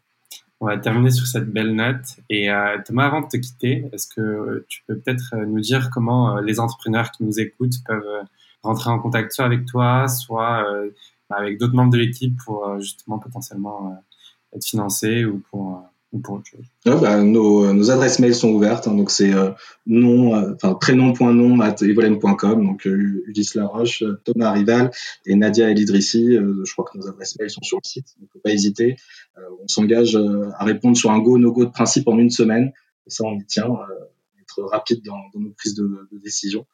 On 0.61 0.65
va 0.65 0.77
terminer 0.77 1.11
sur 1.11 1.25
cette 1.25 1.49
belle 1.49 1.73
note. 1.73 2.17
Et 2.29 2.49
Thomas, 2.85 3.05
avant 3.05 3.21
de 3.21 3.27
te 3.27 3.37
quitter, 3.37 3.89
est-ce 3.93 4.07
que 4.07 4.65
tu 4.67 4.83
peux 4.87 4.97
peut-être 4.97 5.35
nous 5.35 5.61
dire 5.61 5.89
comment 5.89 6.39
les 6.39 6.59
entrepreneurs 6.59 7.11
qui 7.11 7.23
nous 7.23 7.39
écoutent 7.39 7.81
peuvent 7.87 8.25
rentrer 8.61 8.89
en 8.89 8.99
contact 8.99 9.31
soit 9.31 9.45
avec 9.45 9.65
toi, 9.65 10.09
soit 10.09 10.65
avec 11.29 11.57
d'autres 11.59 11.75
membres 11.75 11.93
de 11.93 11.97
l'équipe 11.97 12.37
pour 12.43 12.77
justement 12.81 13.19
potentiellement 13.19 14.03
être 14.53 14.65
financés 14.65 15.23
ou 15.23 15.41
pour 15.49 15.88
bah, 16.85 17.21
nos, 17.21 17.71
nos, 17.71 17.91
adresses 17.91 18.19
mail 18.19 18.33
sont 18.33 18.49
ouvertes, 18.49 18.87
hein, 18.87 18.95
donc 18.95 19.11
c'est 19.11 19.31
euh, 19.31 19.51
nom, 19.85 20.35
euh, 20.35 20.53
enfin 20.55 20.73
prénom.nom 20.73 21.59
at 21.61 21.75
evolem.com, 21.81 22.65
donc 22.65 22.87
euh, 22.87 23.23
Ulysse 23.27 23.53
Laroche, 23.53 24.03
Thomas 24.25 24.51
Rival 24.51 24.89
et 25.27 25.35
Nadia 25.35 25.69
Elidrissi. 25.69 26.35
je 26.35 26.71
crois 26.73 26.85
que 26.91 26.97
nos 26.97 27.07
adresses 27.07 27.37
mail 27.37 27.51
sont 27.51 27.61
sur 27.61 27.77
le 27.83 27.87
site, 27.87 28.07
donc 28.19 28.29
faut 28.33 28.39
pas 28.39 28.51
hésiter. 28.51 28.95
on 29.61 29.67
s'engage 29.67 30.15
à 30.15 30.65
répondre 30.65 30.97
sur 30.97 31.11
un 31.11 31.19
go 31.19 31.37
no 31.37 31.51
go 31.51 31.65
de 31.65 31.71
principe 31.71 32.07
en 32.07 32.17
une 32.17 32.31
semaine, 32.31 32.71
et 33.05 33.09
ça 33.09 33.23
on 33.25 33.37
y 33.37 33.45
tient, 33.45 33.69
être 34.41 34.63
rapide 34.63 35.03
dans, 35.05 35.19
dans, 35.33 35.39
nos 35.39 35.51
prises 35.51 35.75
de, 35.75 36.07
de 36.11 36.17
décision. 36.17 36.65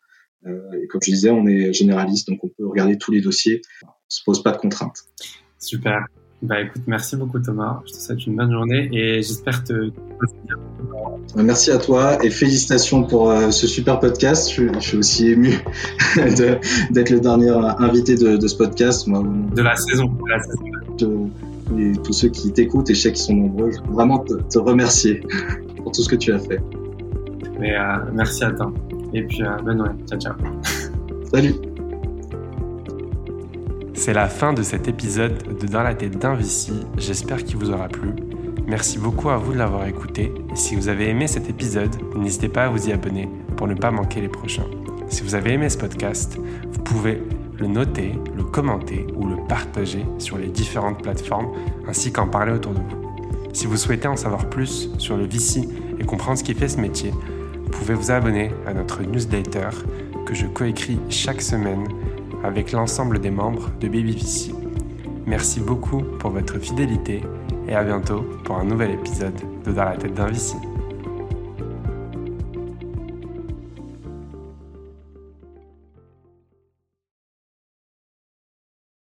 et 0.45 0.87
comme 0.87 1.01
je 1.03 1.11
disais, 1.11 1.29
on 1.29 1.45
est 1.45 1.73
généraliste, 1.73 2.29
donc 2.29 2.39
on 2.43 2.49
peut 2.49 2.65
regarder 2.65 2.97
tous 2.97 3.11
les 3.11 3.19
dossiers, 3.19 3.61
on 3.83 3.89
se 4.07 4.21
pose 4.23 4.41
pas 4.41 4.51
de 4.51 4.57
contraintes. 4.57 4.99
Super. 5.59 6.05
Bah 6.41 6.61
écoute, 6.61 6.83
merci 6.85 7.15
beaucoup 7.15 7.39
Thomas. 7.39 7.81
Je 7.87 7.93
te 7.93 7.97
souhaite 7.97 8.25
une 8.27 8.35
bonne 8.35 8.51
journée 8.51 8.89
et 8.91 9.21
j'espère 9.21 9.63
te. 9.63 9.91
Merci 11.35 11.71
à 11.71 11.77
toi 11.77 12.23
et 12.23 12.29
félicitations 12.29 13.03
pour 13.03 13.31
euh, 13.31 13.51
ce 13.51 13.67
super 13.67 13.99
podcast. 13.99 14.51
Je, 14.53 14.79
suis 14.79 14.97
aussi 14.97 15.31
ému 15.31 15.57
d'être 16.15 17.09
le 17.09 17.19
dernier 17.19 17.51
invité 17.79 18.15
de, 18.15 18.47
ce 18.47 18.55
podcast. 18.55 19.07
de 19.09 19.61
la 19.61 19.75
saison. 19.75 20.05
De 20.05 20.29
la 20.29 20.43
saison. 20.43 21.31
et 21.77 21.91
tous 22.03 22.13
ceux 22.13 22.29
qui 22.29 22.51
t'écoutent 22.51 22.89
et 22.89 22.95
je 22.95 23.01
sais 23.01 23.11
qu'ils 23.11 23.23
sont 23.23 23.33
nombreux, 23.33 23.71
je 23.71 23.81
veux 23.81 23.93
vraiment 23.93 24.19
te, 24.19 24.59
remercier 24.59 25.21
pour 25.77 25.91
tout 25.91 26.03
ce 26.03 26.09
que 26.09 26.15
tu 26.15 26.31
as 26.31 26.39
fait. 26.39 26.61
Mais, 27.59 27.75
euh, 27.75 27.97
merci 28.13 28.43
à 28.43 28.51
toi. 28.51 28.71
Et 29.13 29.23
puis, 29.23 29.41
euh, 29.41 29.57
bonne 29.63 29.77
journée. 29.77 29.95
Ciao, 30.07 30.19
ciao. 30.19 30.33
Salut. 31.33 31.74
C'est 34.05 34.13
la 34.13 34.27
fin 34.27 34.53
de 34.53 34.61
cet 34.61 34.87
épisode 34.87 35.57
de 35.59 35.65
Dans 35.65 35.81
la 35.81 35.95
tête 35.95 36.19
d'un 36.19 36.35
Vici. 36.35 36.73
J'espère 36.95 37.43
qu'il 37.43 37.57
vous 37.57 37.71
aura 37.71 37.87
plu. 37.87 38.11
Merci 38.67 38.99
beaucoup 38.99 39.31
à 39.31 39.37
vous 39.37 39.53
de 39.53 39.57
l'avoir 39.57 39.87
écouté. 39.87 40.31
Et 40.53 40.55
si 40.55 40.75
vous 40.75 40.89
avez 40.89 41.09
aimé 41.09 41.25
cet 41.25 41.49
épisode, 41.49 41.89
n'hésitez 42.15 42.47
pas 42.47 42.65
à 42.65 42.69
vous 42.69 42.87
y 42.87 42.91
abonner 42.91 43.27
pour 43.57 43.67
ne 43.67 43.73
pas 43.73 43.89
manquer 43.89 44.21
les 44.21 44.27
prochains. 44.27 44.67
Si 45.09 45.23
vous 45.23 45.33
avez 45.33 45.53
aimé 45.53 45.69
ce 45.69 45.79
podcast, 45.79 46.37
vous 46.37 46.83
pouvez 46.83 47.23
le 47.57 47.65
noter, 47.65 48.11
le 48.35 48.43
commenter 48.43 49.07
ou 49.15 49.25
le 49.25 49.37
partager 49.47 50.05
sur 50.19 50.37
les 50.37 50.49
différentes 50.49 51.01
plateformes 51.01 51.51
ainsi 51.87 52.11
qu'en 52.11 52.27
parler 52.27 52.51
autour 52.51 52.73
de 52.73 52.81
vous. 52.81 53.17
Si 53.53 53.65
vous 53.65 53.75
souhaitez 53.75 54.07
en 54.07 54.17
savoir 54.17 54.51
plus 54.51 54.91
sur 54.99 55.17
le 55.17 55.25
Vici 55.25 55.67
et 55.99 56.05
comprendre 56.05 56.37
ce 56.37 56.43
qui 56.43 56.53
fait 56.53 56.69
ce 56.69 56.79
métier, 56.79 57.09
vous 57.09 57.71
pouvez 57.71 57.95
vous 57.95 58.11
abonner 58.11 58.51
à 58.67 58.75
notre 58.75 59.01
newsletter 59.01 59.69
que 60.27 60.35
je 60.35 60.45
coécris 60.45 60.99
chaque 61.09 61.41
semaine 61.41 61.87
avec 62.43 62.71
l'ensemble 62.71 63.19
des 63.19 63.31
membres 63.31 63.69
de 63.79 63.87
BabyVC. 63.87 64.53
Merci 65.25 65.59
beaucoup 65.59 66.01
pour 66.19 66.31
votre 66.31 66.59
fidélité 66.59 67.21
et 67.67 67.73
à 67.75 67.83
bientôt 67.83 68.21
pour 68.43 68.57
un 68.57 68.63
nouvel 68.63 68.91
épisode 68.91 69.35
de 69.65 69.71
Dans 69.71 69.85
la 69.85 69.97
tête 69.97 70.13
d'un 70.13 70.27
VC. 70.27 70.55